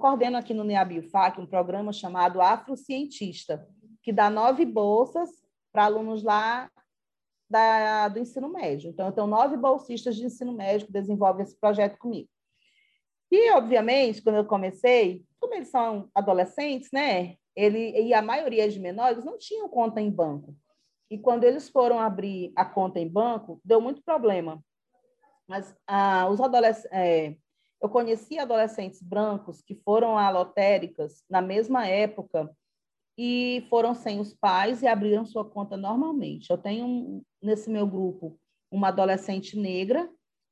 Coordeno 0.04 0.36
aqui 0.36 0.54
no 0.54 0.66
NEABIUFAC 0.66 1.40
um 1.40 1.46
programa 1.46 1.94
chamado 1.94 2.42
Afrocientista, 2.42 3.66
que 4.02 4.12
dá 4.12 4.30
nove 4.30 4.66
bolsas 4.66 5.30
para 5.72 5.86
alunos 5.86 6.24
lá 6.24 6.70
da, 7.50 8.10
do 8.10 8.20
ensino 8.20 8.50
médio. 8.50 8.90
Então, 8.90 9.06
eu 9.06 9.14
tenho 9.14 9.28
nove 9.28 9.56
bolsistas 9.56 10.18
de 10.18 10.26
ensino 10.26 10.52
médio 10.52 10.88
que 10.88 10.92
desenvolvem 10.92 11.44
esse 11.44 11.58
projeto 11.58 11.98
comigo. 11.98 12.28
E, 13.32 13.50
obviamente, 13.52 14.22
quando 14.22 14.36
eu 14.36 14.46
comecei, 14.46 15.24
como 15.40 15.54
eles 15.54 15.70
são 15.70 16.10
adolescentes, 16.14 16.90
né? 16.92 17.38
Ele, 17.56 17.98
e 18.02 18.14
a 18.14 18.22
maioria 18.22 18.70
de 18.70 18.82
menores 18.82 19.24
não 19.24 19.38
tinham 19.38 19.70
conta 19.70 20.02
em 20.02 20.12
banco. 20.12 20.54
E 21.10 21.18
quando 21.18 21.46
eles 21.46 21.70
foram 21.70 21.98
abrir 21.98 22.52
a 22.58 22.66
conta 22.66 23.00
em 23.00 23.08
banco, 23.08 23.62
deu 23.64 23.80
muito 23.80 24.04
problema. 24.04 24.62
Mas 25.48 25.74
ah, 25.88 26.28
os 26.30 26.42
adolescentes, 26.42 26.92
é, 26.92 27.38
eu 27.84 27.90
conheci 27.90 28.40
adolescentes 28.40 29.02
brancos 29.02 29.62
que 29.62 29.76
foram 29.76 30.18
a 30.18 30.30
lotéricas 30.30 31.22
na 31.30 31.42
mesma 31.42 31.86
época 31.86 32.50
e 33.18 33.68
foram 33.70 33.94
sem 33.94 34.22
os 34.22 34.34
pais 34.34 34.82
e 34.82 34.88
abriram 34.88 35.26
sua 35.26 35.44
conta 35.44 35.76
normalmente. 35.76 36.50
Eu 36.50 36.58
tenho 36.58 37.22
nesse 37.42 37.70
meu 37.70 37.86
grupo 37.86 38.40
uma 38.72 38.88
adolescente 38.88 39.60
negra 39.60 40.10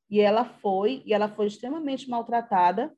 e 0.09 0.19
ela 0.19 0.43
foi 0.43 1.01
e 1.05 1.13
ela 1.13 1.29
foi 1.29 1.47
extremamente 1.47 2.09
maltratada. 2.09 2.93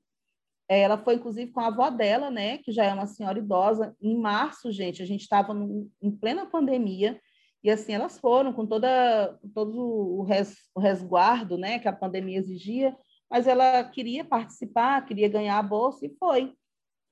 Ela 0.68 0.98
foi 0.98 1.14
inclusive 1.14 1.52
com 1.52 1.60
a 1.60 1.68
avó 1.68 1.92
dela, 1.92 2.32
né, 2.32 2.58
que 2.58 2.72
já 2.72 2.86
é 2.86 2.94
uma 2.94 3.06
senhora 3.06 3.38
idosa. 3.38 3.96
Em 4.02 4.18
março, 4.18 4.72
gente, 4.72 5.04
a 5.04 5.06
gente 5.06 5.22
estava 5.22 5.54
em 6.02 6.10
plena 6.10 6.48
pandemia 6.48 7.22
e 7.64 7.70
assim 7.70 7.94
elas 7.94 8.18
foram 8.18 8.52
com 8.52 8.66
toda 8.66 9.40
todo 9.54 9.80
o, 9.80 10.24
res, 10.24 10.58
o 10.74 10.80
resguardo, 10.80 11.56
né, 11.56 11.78
que 11.78 11.88
a 11.88 11.94
pandemia 11.94 12.40
exigia, 12.40 12.98
mas 13.34 13.48
ela 13.48 13.84
queria 13.84 14.24
participar, 14.24 15.04
queria 15.08 15.28
ganhar 15.28 15.58
a 15.58 15.64
bolsa 15.64 16.06
e 16.06 16.16
foi. 16.20 16.54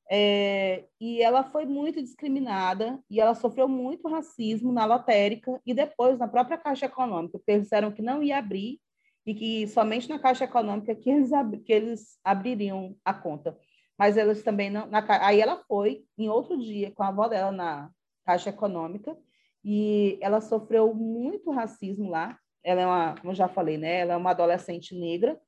É, 0.07 0.85
e 0.99 1.19
ela 1.19 1.43
foi 1.43 1.65
muito 1.65 1.99
discriminada 1.99 3.01
e 3.09 3.19
ela 3.19 3.33
sofreu 3.33 3.67
muito 3.67 4.07
racismo 4.07 4.71
na 4.71 4.85
lotérica 4.85 5.59
e 5.65 5.73
depois 5.73 6.19
na 6.19 6.27
própria 6.27 6.59
Caixa 6.59 6.85
Econômica, 6.85 7.39
porque 7.39 7.49
eles 7.49 7.63
disseram 7.63 7.91
que 7.91 8.03
não 8.03 8.21
ia 8.21 8.37
abrir 8.37 8.79
e 9.25 9.33
que 9.33 9.67
somente 9.67 10.07
na 10.09 10.19
Caixa 10.19 10.43
Econômica 10.43 10.93
que 10.93 11.09
eles, 11.09 11.31
que 11.65 11.73
eles 11.73 12.19
abririam 12.23 12.95
a 13.03 13.15
conta. 13.15 13.57
Mas 13.97 14.15
eles 14.15 14.43
também 14.43 14.69
não. 14.69 14.85
Na, 14.85 15.03
aí 15.25 15.41
ela 15.41 15.63
foi 15.67 16.05
em 16.19 16.29
outro 16.29 16.55
dia 16.55 16.91
com 16.91 17.01
a 17.01 17.07
avó 17.07 17.27
dela 17.29 17.51
na 17.51 17.89
Caixa 18.27 18.51
Econômica 18.51 19.17
e 19.65 20.19
ela 20.21 20.39
sofreu 20.39 20.93
muito 20.93 21.49
racismo 21.49 22.11
lá. 22.11 22.37
Ela 22.63 22.81
é 22.81 22.85
uma, 22.85 23.15
como 23.15 23.31
eu 23.31 23.35
já 23.35 23.47
falei, 23.47 23.79
né? 23.79 24.01
Ela 24.01 24.13
é 24.13 24.17
uma 24.17 24.29
adolescente 24.29 24.93
negra 24.93 25.41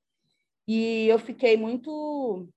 e 0.68 1.07
eu 1.07 1.20
fiquei 1.20 1.57
muito 1.57 2.47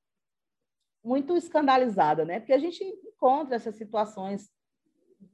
muito 1.02 1.36
escandalizada, 1.36 2.24
né? 2.24 2.40
Porque 2.40 2.52
a 2.52 2.58
gente 2.58 2.82
encontra 2.82 3.54
essas 3.54 3.76
situações 3.76 4.50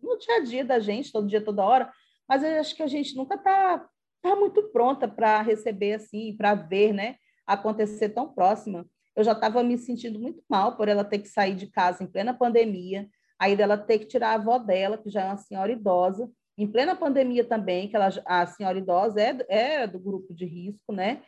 no 0.02 0.18
dia 0.18 0.36
a 0.36 0.40
dia 0.40 0.64
da 0.64 0.78
gente, 0.78 1.10
todo 1.10 1.26
dia, 1.26 1.42
toda 1.42 1.64
hora, 1.64 1.90
mas 2.28 2.42
eu 2.42 2.60
acho 2.60 2.76
que 2.76 2.82
a 2.82 2.86
gente 2.86 3.16
nunca 3.16 3.36
está 3.36 3.88
tá 4.20 4.36
muito 4.36 4.62
pronta 4.64 5.08
para 5.08 5.40
receber 5.40 5.94
assim, 5.94 6.36
para 6.36 6.54
ver, 6.54 6.92
né? 6.92 7.16
Acontecer 7.46 8.10
tão 8.10 8.32
próxima. 8.32 8.86
Eu 9.16 9.24
já 9.24 9.32
estava 9.32 9.62
me 9.62 9.76
sentindo 9.78 10.18
muito 10.18 10.42
mal 10.48 10.76
por 10.76 10.88
ela 10.88 11.04
ter 11.04 11.18
que 11.18 11.28
sair 11.28 11.54
de 11.54 11.66
casa 11.66 12.04
em 12.04 12.06
plena 12.06 12.34
pandemia, 12.34 13.08
aí 13.38 13.56
dela 13.56 13.76
ter 13.76 13.98
que 13.98 14.06
tirar 14.06 14.30
a 14.30 14.34
avó 14.34 14.58
dela, 14.58 14.98
que 14.98 15.10
já 15.10 15.22
é 15.22 15.26
uma 15.26 15.36
senhora 15.36 15.72
idosa, 15.72 16.30
em 16.56 16.66
plena 16.66 16.94
pandemia 16.94 17.44
também, 17.44 17.88
que 17.88 17.96
ela, 17.96 18.08
a 18.26 18.46
senhora 18.46 18.78
idosa 18.78 19.20
é, 19.20 19.36
é 19.48 19.86
do 19.86 19.98
grupo 19.98 20.34
de 20.34 20.44
risco, 20.44 20.92
né? 20.92 21.22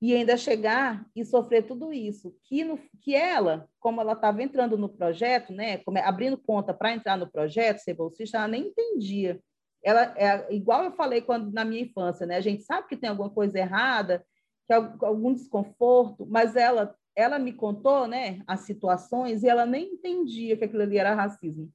E 0.00 0.14
ainda 0.14 0.36
chegar 0.36 1.06
e 1.14 1.24
sofrer 1.24 1.66
tudo 1.66 1.92
isso, 1.92 2.34
que, 2.44 2.64
no, 2.64 2.78
que 3.02 3.14
ela, 3.14 3.68
como 3.78 4.00
ela 4.00 4.14
estava 4.14 4.42
entrando 4.42 4.78
no 4.78 4.88
projeto, 4.88 5.52
né, 5.52 5.78
como, 5.78 5.98
é, 5.98 6.02
abrindo 6.02 6.38
conta 6.38 6.72
para 6.72 6.94
entrar 6.94 7.18
no 7.18 7.30
projeto, 7.30 7.78
ser 7.78 7.94
bolsista, 7.94 8.38
ela 8.38 8.48
nem 8.48 8.68
entendia. 8.68 9.38
Ela 9.82 10.14
é 10.16 10.54
igual 10.54 10.84
eu 10.84 10.92
falei 10.92 11.20
quando 11.20 11.52
na 11.52 11.64
minha 11.64 11.82
infância, 11.82 12.26
né? 12.26 12.36
A 12.36 12.40
gente 12.40 12.62
sabe 12.62 12.86
que 12.86 12.96
tem 12.96 13.08
alguma 13.08 13.30
coisa 13.30 13.58
errada, 13.58 14.24
que 14.66 14.72
algum 14.74 15.32
desconforto, 15.32 16.26
mas 16.26 16.54
ela 16.54 16.94
ela 17.16 17.38
me 17.38 17.52
contou, 17.52 18.06
né, 18.06 18.40
as 18.46 18.60
situações 18.60 19.42
e 19.42 19.48
ela 19.48 19.66
nem 19.66 19.94
entendia 19.94 20.56
que 20.56 20.64
aquilo 20.64 20.82
ali 20.82 20.96
era 20.96 21.14
racismo. 21.14 21.70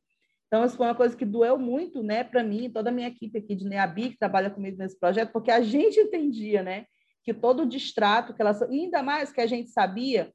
Então, 0.48 0.66
isso 0.66 0.78
foi 0.78 0.88
uma 0.88 0.96
coisa 0.96 1.16
que 1.16 1.26
doeu 1.26 1.58
muito, 1.58 2.02
né, 2.02 2.24
para 2.24 2.44
mim, 2.44 2.70
toda 2.70 2.90
a 2.90 2.94
minha 2.94 3.08
equipe 3.08 3.38
aqui 3.38 3.56
de 3.56 3.66
NEABI, 3.66 4.12
que 4.12 4.18
trabalha 4.18 4.50
comigo 4.50 4.78
nesse 4.78 4.98
projeto, 4.98 5.32
porque 5.32 5.52
a 5.52 5.62
gente 5.62 6.00
entendia, 6.00 6.64
né, 6.64 6.86
que 7.26 7.34
todo 7.34 7.64
o 7.64 7.66
distrato 7.66 8.34
que 8.34 8.42
elas. 8.42 8.62
E 8.62 8.86
ainda 8.86 9.02
mais 9.02 9.32
que 9.32 9.42
a 9.42 9.48
gente 9.48 9.72
sabia 9.72 10.32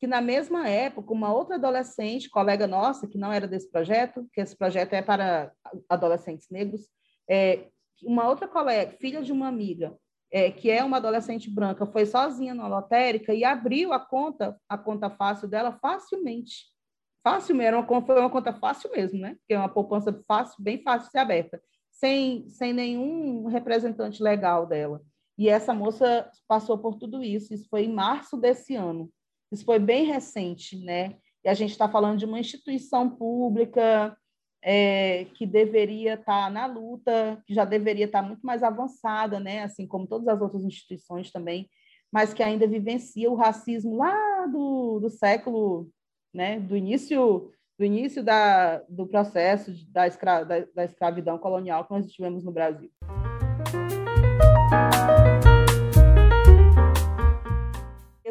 que 0.00 0.06
na 0.08 0.20
mesma 0.20 0.68
época, 0.68 1.12
uma 1.12 1.32
outra 1.32 1.54
adolescente, 1.54 2.28
colega 2.28 2.66
nossa, 2.66 3.06
que 3.06 3.16
não 3.16 3.32
era 3.32 3.46
desse 3.46 3.70
projeto, 3.70 4.28
que 4.32 4.40
esse 4.40 4.56
projeto 4.56 4.92
é 4.94 5.00
para 5.00 5.52
adolescentes 5.88 6.50
negros, 6.50 6.88
é, 7.30 7.68
uma 8.02 8.28
outra 8.28 8.48
colega, 8.48 8.96
filha 9.00 9.22
de 9.22 9.30
uma 9.30 9.46
amiga, 9.46 9.96
é, 10.32 10.50
que 10.50 10.68
é 10.68 10.82
uma 10.82 10.96
adolescente 10.96 11.48
branca, 11.48 11.86
foi 11.86 12.04
sozinha 12.04 12.52
na 12.52 12.66
lotérica 12.66 13.32
e 13.32 13.44
abriu 13.44 13.92
a 13.92 14.00
conta, 14.00 14.58
a 14.68 14.76
conta 14.76 15.08
fácil 15.08 15.46
dela 15.46 15.78
facilmente. 15.80 16.72
Fácil, 17.22 17.54
uma, 17.54 18.02
foi 18.04 18.18
uma 18.18 18.30
conta 18.30 18.52
fácil 18.52 18.90
mesmo, 18.90 19.20
né? 19.20 19.36
Que 19.46 19.54
é 19.54 19.58
uma 19.58 19.68
poupança 19.68 20.12
fácil, 20.26 20.60
bem 20.60 20.82
fácil 20.82 21.06
de 21.06 21.12
ser 21.12 21.18
aberta, 21.18 21.62
sem, 21.92 22.48
sem 22.48 22.72
nenhum 22.72 23.46
representante 23.46 24.20
legal 24.20 24.66
dela. 24.66 25.00
E 25.38 25.48
essa 25.48 25.74
moça 25.74 26.30
passou 26.46 26.78
por 26.78 26.96
tudo 26.96 27.22
isso. 27.22 27.54
Isso 27.54 27.68
foi 27.68 27.84
em 27.84 27.92
março 27.92 28.36
desse 28.36 28.74
ano. 28.74 29.10
Isso 29.50 29.64
foi 29.64 29.78
bem 29.78 30.04
recente, 30.04 30.76
né? 30.84 31.16
E 31.44 31.48
a 31.48 31.54
gente 31.54 31.70
está 31.70 31.88
falando 31.88 32.18
de 32.18 32.24
uma 32.24 32.38
instituição 32.38 33.10
pública 33.10 34.16
é, 34.62 35.26
que 35.34 35.44
deveria 35.44 36.14
estar 36.14 36.44
tá 36.44 36.50
na 36.50 36.66
luta, 36.66 37.42
que 37.46 37.52
já 37.52 37.64
deveria 37.64 38.04
estar 38.04 38.22
tá 38.22 38.28
muito 38.28 38.42
mais 38.42 38.62
avançada, 38.62 39.40
né? 39.40 39.62
Assim 39.62 39.86
como 39.86 40.06
todas 40.06 40.28
as 40.28 40.40
outras 40.40 40.64
instituições 40.64 41.32
também, 41.32 41.68
mas 42.12 42.32
que 42.32 42.42
ainda 42.42 42.66
vivencia 42.66 43.30
o 43.30 43.34
racismo 43.34 43.96
lá 43.96 44.46
do, 44.46 45.00
do 45.00 45.10
século, 45.10 45.90
né? 46.32 46.60
Do 46.60 46.76
início 46.76 47.50
do 47.78 47.86
início 47.86 48.22
da, 48.22 48.78
do 48.88 49.06
processo 49.08 49.72
da, 49.90 50.06
escra, 50.06 50.44
da, 50.44 50.60
da 50.72 50.84
escravidão 50.84 51.36
colonial 51.36 51.84
que 51.84 51.90
nós 51.90 52.06
tivemos 52.06 52.44
no 52.44 52.52
Brasil. 52.52 52.90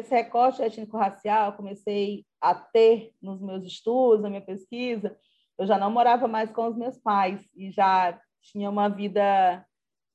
Esse 0.02 0.14
recorte 0.14 0.60
étnico-racial 0.60 1.50
eu 1.50 1.56
comecei 1.56 2.26
a 2.40 2.54
ter 2.54 3.14
nos 3.22 3.40
meus 3.40 3.64
estudos, 3.64 4.20
na 4.20 4.28
minha 4.28 4.42
pesquisa. 4.42 5.16
Eu 5.56 5.64
já 5.64 5.78
não 5.78 5.92
morava 5.92 6.26
mais 6.26 6.50
com 6.50 6.66
os 6.66 6.76
meus 6.76 6.98
pais 6.98 7.40
e 7.54 7.70
já 7.70 8.20
tinha 8.40 8.68
uma 8.68 8.88
vida 8.88 9.64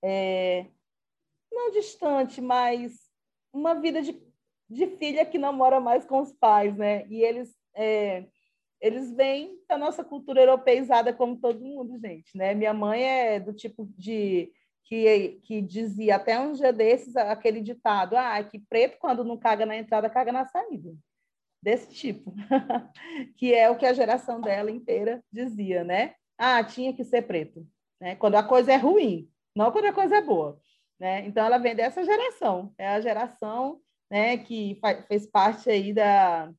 é, 0.04 0.66
não 1.50 1.72
distante, 1.72 2.42
mas 2.42 3.10
uma 3.54 3.76
vida 3.76 4.02
de, 4.02 4.22
de 4.70 4.88
filha 4.98 5.26
que 5.26 5.38
não 5.38 5.54
mora 5.54 5.80
mais 5.80 6.06
com 6.06 6.20
os 6.20 6.34
pais, 6.34 6.76
né? 6.76 7.08
E 7.08 7.22
eles 7.22 7.56
é, 7.74 8.26
eles 8.82 9.14
vêm 9.14 9.58
da 9.70 9.78
nossa 9.78 10.04
cultura 10.04 10.42
europeizada 10.42 11.14
como 11.14 11.40
todo 11.40 11.64
mundo, 11.64 11.98
gente, 11.98 12.38
né? 12.38 12.54
Minha 12.54 12.74
mãe 12.74 13.04
é 13.04 13.40
do 13.40 13.54
tipo 13.54 13.88
de 13.98 14.52
que, 14.88 15.42
que 15.44 15.62
dizia 15.62 16.16
até 16.16 16.40
um 16.40 16.54
dia 16.54 16.72
desses 16.72 17.16
aquele 17.16 17.62
ditado: 17.62 18.16
ah, 18.16 18.42
que 18.44 18.58
preto, 18.58 18.98
quando 19.00 19.24
não 19.24 19.38
caga 19.38 19.66
na 19.66 19.76
entrada, 19.76 20.10
caga 20.10 20.32
na 20.32 20.46
saída. 20.46 20.96
Desse 21.62 21.94
tipo, 21.94 22.34
que 23.36 23.54
é 23.54 23.70
o 23.70 23.76
que 23.76 23.86
a 23.86 23.94
geração 23.94 24.40
dela 24.40 24.72
inteira 24.72 25.22
dizia, 25.32 25.84
né? 25.84 26.16
Ah, 26.38 26.64
tinha 26.64 26.94
que 26.94 27.04
ser 27.04 27.24
preto, 27.24 27.68
né? 28.00 28.16
Quando 28.16 28.36
a 28.36 28.44
coisa 28.44 28.72
é 28.72 28.78
ruim, 28.78 29.30
não 29.56 29.72
quando 29.72 29.86
a 29.86 29.94
coisa 29.94 30.18
é 30.18 30.22
boa, 30.22 30.58
né? 31.00 31.26
Então 31.26 31.46
ela 31.46 31.58
vem 31.58 31.76
dessa 31.76 32.04
geração, 32.06 32.74
é 32.78 32.88
a 32.88 33.02
geração, 33.02 33.82
né, 34.10 34.38
que 34.38 34.80
fez 35.10 35.28
parte 35.28 35.70
aí 35.70 35.94
da, 35.94 36.50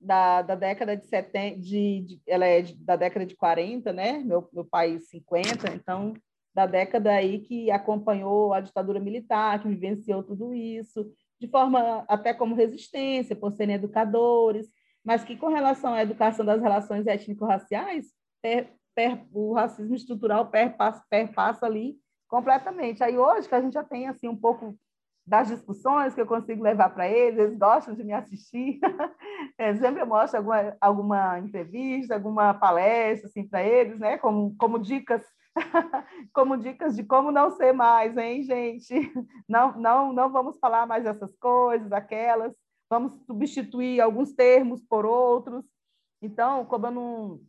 da, 0.00 0.40
da 0.40 0.54
década 0.54 0.96
de 0.96 1.06
70, 1.06 1.58
de, 1.60 2.00
de, 2.00 2.22
ela 2.26 2.46
é 2.46 2.62
da 2.62 2.96
década 2.96 3.26
de 3.26 3.36
40, 3.36 3.92
né? 3.92 4.12
Meu, 4.18 4.48
meu 4.50 4.64
pai 4.64 4.98
50, 4.98 5.74
então 5.74 6.14
da 6.56 6.64
década 6.64 7.12
aí 7.12 7.40
que 7.40 7.70
acompanhou 7.70 8.54
a 8.54 8.62
ditadura 8.62 8.98
militar, 8.98 9.60
que 9.60 9.68
vivenciou 9.68 10.22
tudo 10.22 10.54
isso, 10.54 11.06
de 11.38 11.46
forma 11.46 12.02
até 12.08 12.32
como 12.32 12.54
resistência, 12.54 13.36
por 13.36 13.52
serem 13.52 13.74
educadores, 13.74 14.66
mas 15.04 15.22
que 15.22 15.36
com 15.36 15.48
relação 15.48 15.92
à 15.92 16.02
educação 16.02 16.46
das 16.46 16.62
relações 16.62 17.06
étnico-raciais, 17.06 18.06
o 19.34 19.52
racismo 19.52 19.94
estrutural 19.94 20.46
perpassa, 20.46 21.04
perpassa 21.10 21.66
ali 21.66 21.98
completamente. 22.26 23.04
Aí 23.04 23.18
hoje 23.18 23.46
que 23.46 23.54
a 23.54 23.60
gente 23.60 23.74
já 23.74 23.84
tem 23.84 24.08
assim 24.08 24.26
um 24.26 24.36
pouco 24.36 24.74
das 25.26 25.48
discussões 25.48 26.14
que 26.14 26.20
eu 26.22 26.26
consigo 26.26 26.62
levar 26.62 26.88
para 26.88 27.06
eles, 27.06 27.38
eles 27.38 27.58
gostam 27.58 27.94
de 27.94 28.02
me 28.02 28.14
assistir. 28.14 28.80
É, 29.58 29.74
sempre 29.74 30.02
eu 30.02 30.06
mostro 30.06 30.36
alguma, 30.38 30.76
alguma 30.78 31.38
entrevista, 31.38 32.14
alguma 32.14 32.52
palestra 32.52 33.26
assim, 33.26 33.46
para 33.48 33.62
eles, 33.62 33.98
né? 33.98 34.18
como, 34.18 34.54
como 34.58 34.78
dicas 34.78 35.22
como 36.32 36.56
dicas 36.56 36.96
de 36.96 37.04
como 37.04 37.30
não 37.30 37.50
ser 37.50 37.72
mais, 37.72 38.16
hein, 38.16 38.42
gente? 38.42 38.94
Não, 39.48 39.78
não, 39.78 40.12
não 40.12 40.30
vamos 40.30 40.58
falar 40.58 40.86
mais 40.86 41.04
dessas 41.04 41.34
coisas, 41.36 41.92
aquelas. 41.92 42.52
Vamos 42.90 43.12
substituir 43.24 44.00
alguns 44.00 44.32
termos 44.32 44.82
por 44.82 45.06
outros. 45.06 45.64
Então, 46.20 46.64
como 46.64 46.86
eu 46.86 46.90
não, 46.90 47.40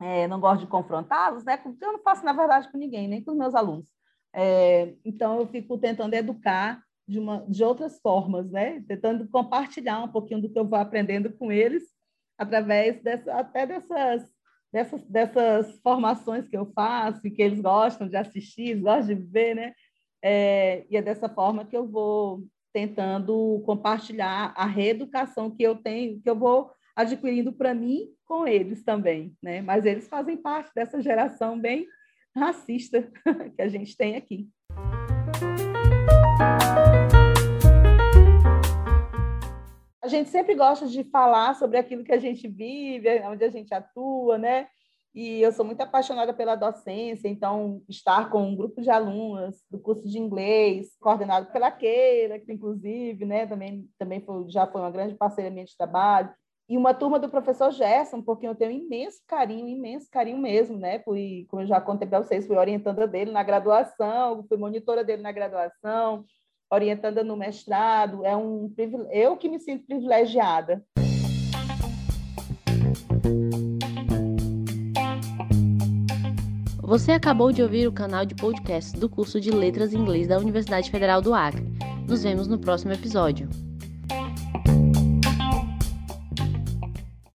é, 0.00 0.28
não 0.28 0.40
gosto 0.40 0.60
de 0.60 0.66
confrontá-los, 0.68 1.44
né? 1.44 1.60
Eu 1.80 1.92
não 1.92 2.02
faço, 2.02 2.24
na 2.24 2.32
verdade, 2.32 2.70
com 2.70 2.78
ninguém, 2.78 3.08
nem 3.08 3.22
com 3.22 3.32
os 3.32 3.36
meus 3.36 3.54
alunos. 3.54 3.88
É, 4.32 4.94
então, 5.04 5.40
eu 5.40 5.46
fico 5.48 5.78
tentando 5.78 6.14
educar 6.14 6.82
de, 7.06 7.18
uma, 7.18 7.44
de 7.48 7.62
outras 7.64 7.98
formas, 8.00 8.50
né? 8.50 8.82
Tentando 8.86 9.28
compartilhar 9.28 10.02
um 10.02 10.08
pouquinho 10.08 10.40
do 10.40 10.50
que 10.50 10.58
eu 10.58 10.66
vou 10.66 10.78
aprendendo 10.78 11.32
com 11.32 11.50
eles, 11.52 11.84
através 12.38 13.00
dessa, 13.02 13.32
até 13.34 13.66
dessas, 13.66 14.28
dessas, 14.74 15.04
dessas 15.04 15.78
formações 15.78 16.48
que 16.48 16.56
eu 16.56 16.66
faço 16.74 17.24
e 17.24 17.30
que 17.30 17.40
eles 17.40 17.60
gostam 17.60 18.08
de 18.08 18.16
assistir, 18.16 18.74
gostam 18.80 19.14
de 19.14 19.22
ver, 19.22 19.54
né? 19.54 19.72
É, 20.20 20.84
e 20.90 20.96
é 20.96 21.02
dessa 21.02 21.28
forma 21.28 21.64
que 21.64 21.76
eu 21.76 21.86
vou 21.86 22.44
tentando 22.72 23.62
compartilhar 23.64 24.52
a 24.56 24.66
reeducação 24.66 25.48
que 25.48 25.62
eu 25.62 25.76
tenho, 25.76 26.20
que 26.20 26.28
eu 26.28 26.34
vou 26.34 26.72
adquirindo 26.96 27.52
para 27.52 27.72
mim 27.72 28.08
com 28.26 28.48
eles 28.48 28.82
também, 28.82 29.32
né? 29.40 29.62
Mas 29.62 29.84
eles 29.84 30.08
fazem 30.08 30.36
parte 30.36 30.72
dessa 30.74 31.00
geração 31.00 31.56
bem 31.56 31.86
racista 32.34 33.08
que 33.54 33.62
a 33.62 33.68
gente 33.68 33.96
tem 33.96 34.16
aqui. 34.16 34.48
A 40.04 40.06
gente 40.06 40.28
sempre 40.28 40.54
gosta 40.54 40.86
de 40.86 41.02
falar 41.04 41.54
sobre 41.54 41.78
aquilo 41.78 42.04
que 42.04 42.12
a 42.12 42.18
gente 42.18 42.46
vive, 42.46 43.08
onde 43.22 43.42
a 43.42 43.48
gente 43.48 43.72
atua, 43.72 44.36
né? 44.36 44.68
E 45.14 45.40
eu 45.40 45.50
sou 45.50 45.64
muito 45.64 45.80
apaixonada 45.80 46.34
pela 46.34 46.54
docência, 46.54 47.26
então 47.26 47.80
estar 47.88 48.28
com 48.28 48.42
um 48.42 48.54
grupo 48.54 48.82
de 48.82 48.90
alunas 48.90 49.64
do 49.70 49.78
curso 49.78 50.06
de 50.06 50.18
inglês, 50.18 50.94
coordenado 51.00 51.50
pela 51.50 51.70
Keira, 51.70 52.38
que 52.38 52.52
inclusive, 52.52 53.24
né, 53.24 53.46
também 53.46 53.88
também 53.98 54.20
foi, 54.20 54.46
já 54.50 54.66
foi 54.66 54.82
uma 54.82 54.90
grande 54.90 55.14
parceira 55.14 55.50
minha 55.50 55.64
de 55.64 55.74
trabalho, 55.74 56.30
e 56.68 56.76
uma 56.76 56.92
turma 56.92 57.18
do 57.18 57.30
professor 57.30 57.70
Gerson, 57.70 58.20
porque 58.20 58.46
eu 58.46 58.54
tenho 58.54 58.72
imenso 58.72 59.20
carinho, 59.26 59.66
imenso 59.66 60.08
carinho 60.10 60.36
mesmo, 60.36 60.76
né? 60.78 60.98
Fui, 60.98 61.46
como 61.48 61.62
eu 61.62 61.66
já 61.66 61.80
contei 61.80 62.06
para 62.06 62.22
vocês, 62.22 62.46
fui 62.46 62.58
orientanda 62.58 63.08
dele 63.08 63.32
na 63.32 63.42
graduação, 63.42 64.44
fui 64.46 64.58
monitora 64.58 65.02
dele 65.02 65.22
na 65.22 65.32
graduação, 65.32 66.26
orientando 66.70 67.22
no 67.24 67.36
mestrado, 67.36 68.24
é 68.24 68.36
um 68.36 68.72
eu 69.10 69.36
que 69.36 69.48
me 69.48 69.58
sinto 69.58 69.86
privilegiada. 69.86 70.84
Você 76.82 77.12
acabou 77.12 77.50
de 77.50 77.62
ouvir 77.62 77.88
o 77.88 77.92
canal 77.92 78.26
de 78.26 78.34
podcast 78.34 78.98
do 78.98 79.08
curso 79.08 79.40
de 79.40 79.50
Letras 79.50 79.94
em 79.94 79.98
Inglês 79.98 80.28
da 80.28 80.38
Universidade 80.38 80.90
Federal 80.90 81.22
do 81.22 81.32
Acre. 81.34 81.64
Nos 82.06 82.22
vemos 82.22 82.46
no 82.46 82.58
próximo 82.58 82.92
episódio. 82.92 83.48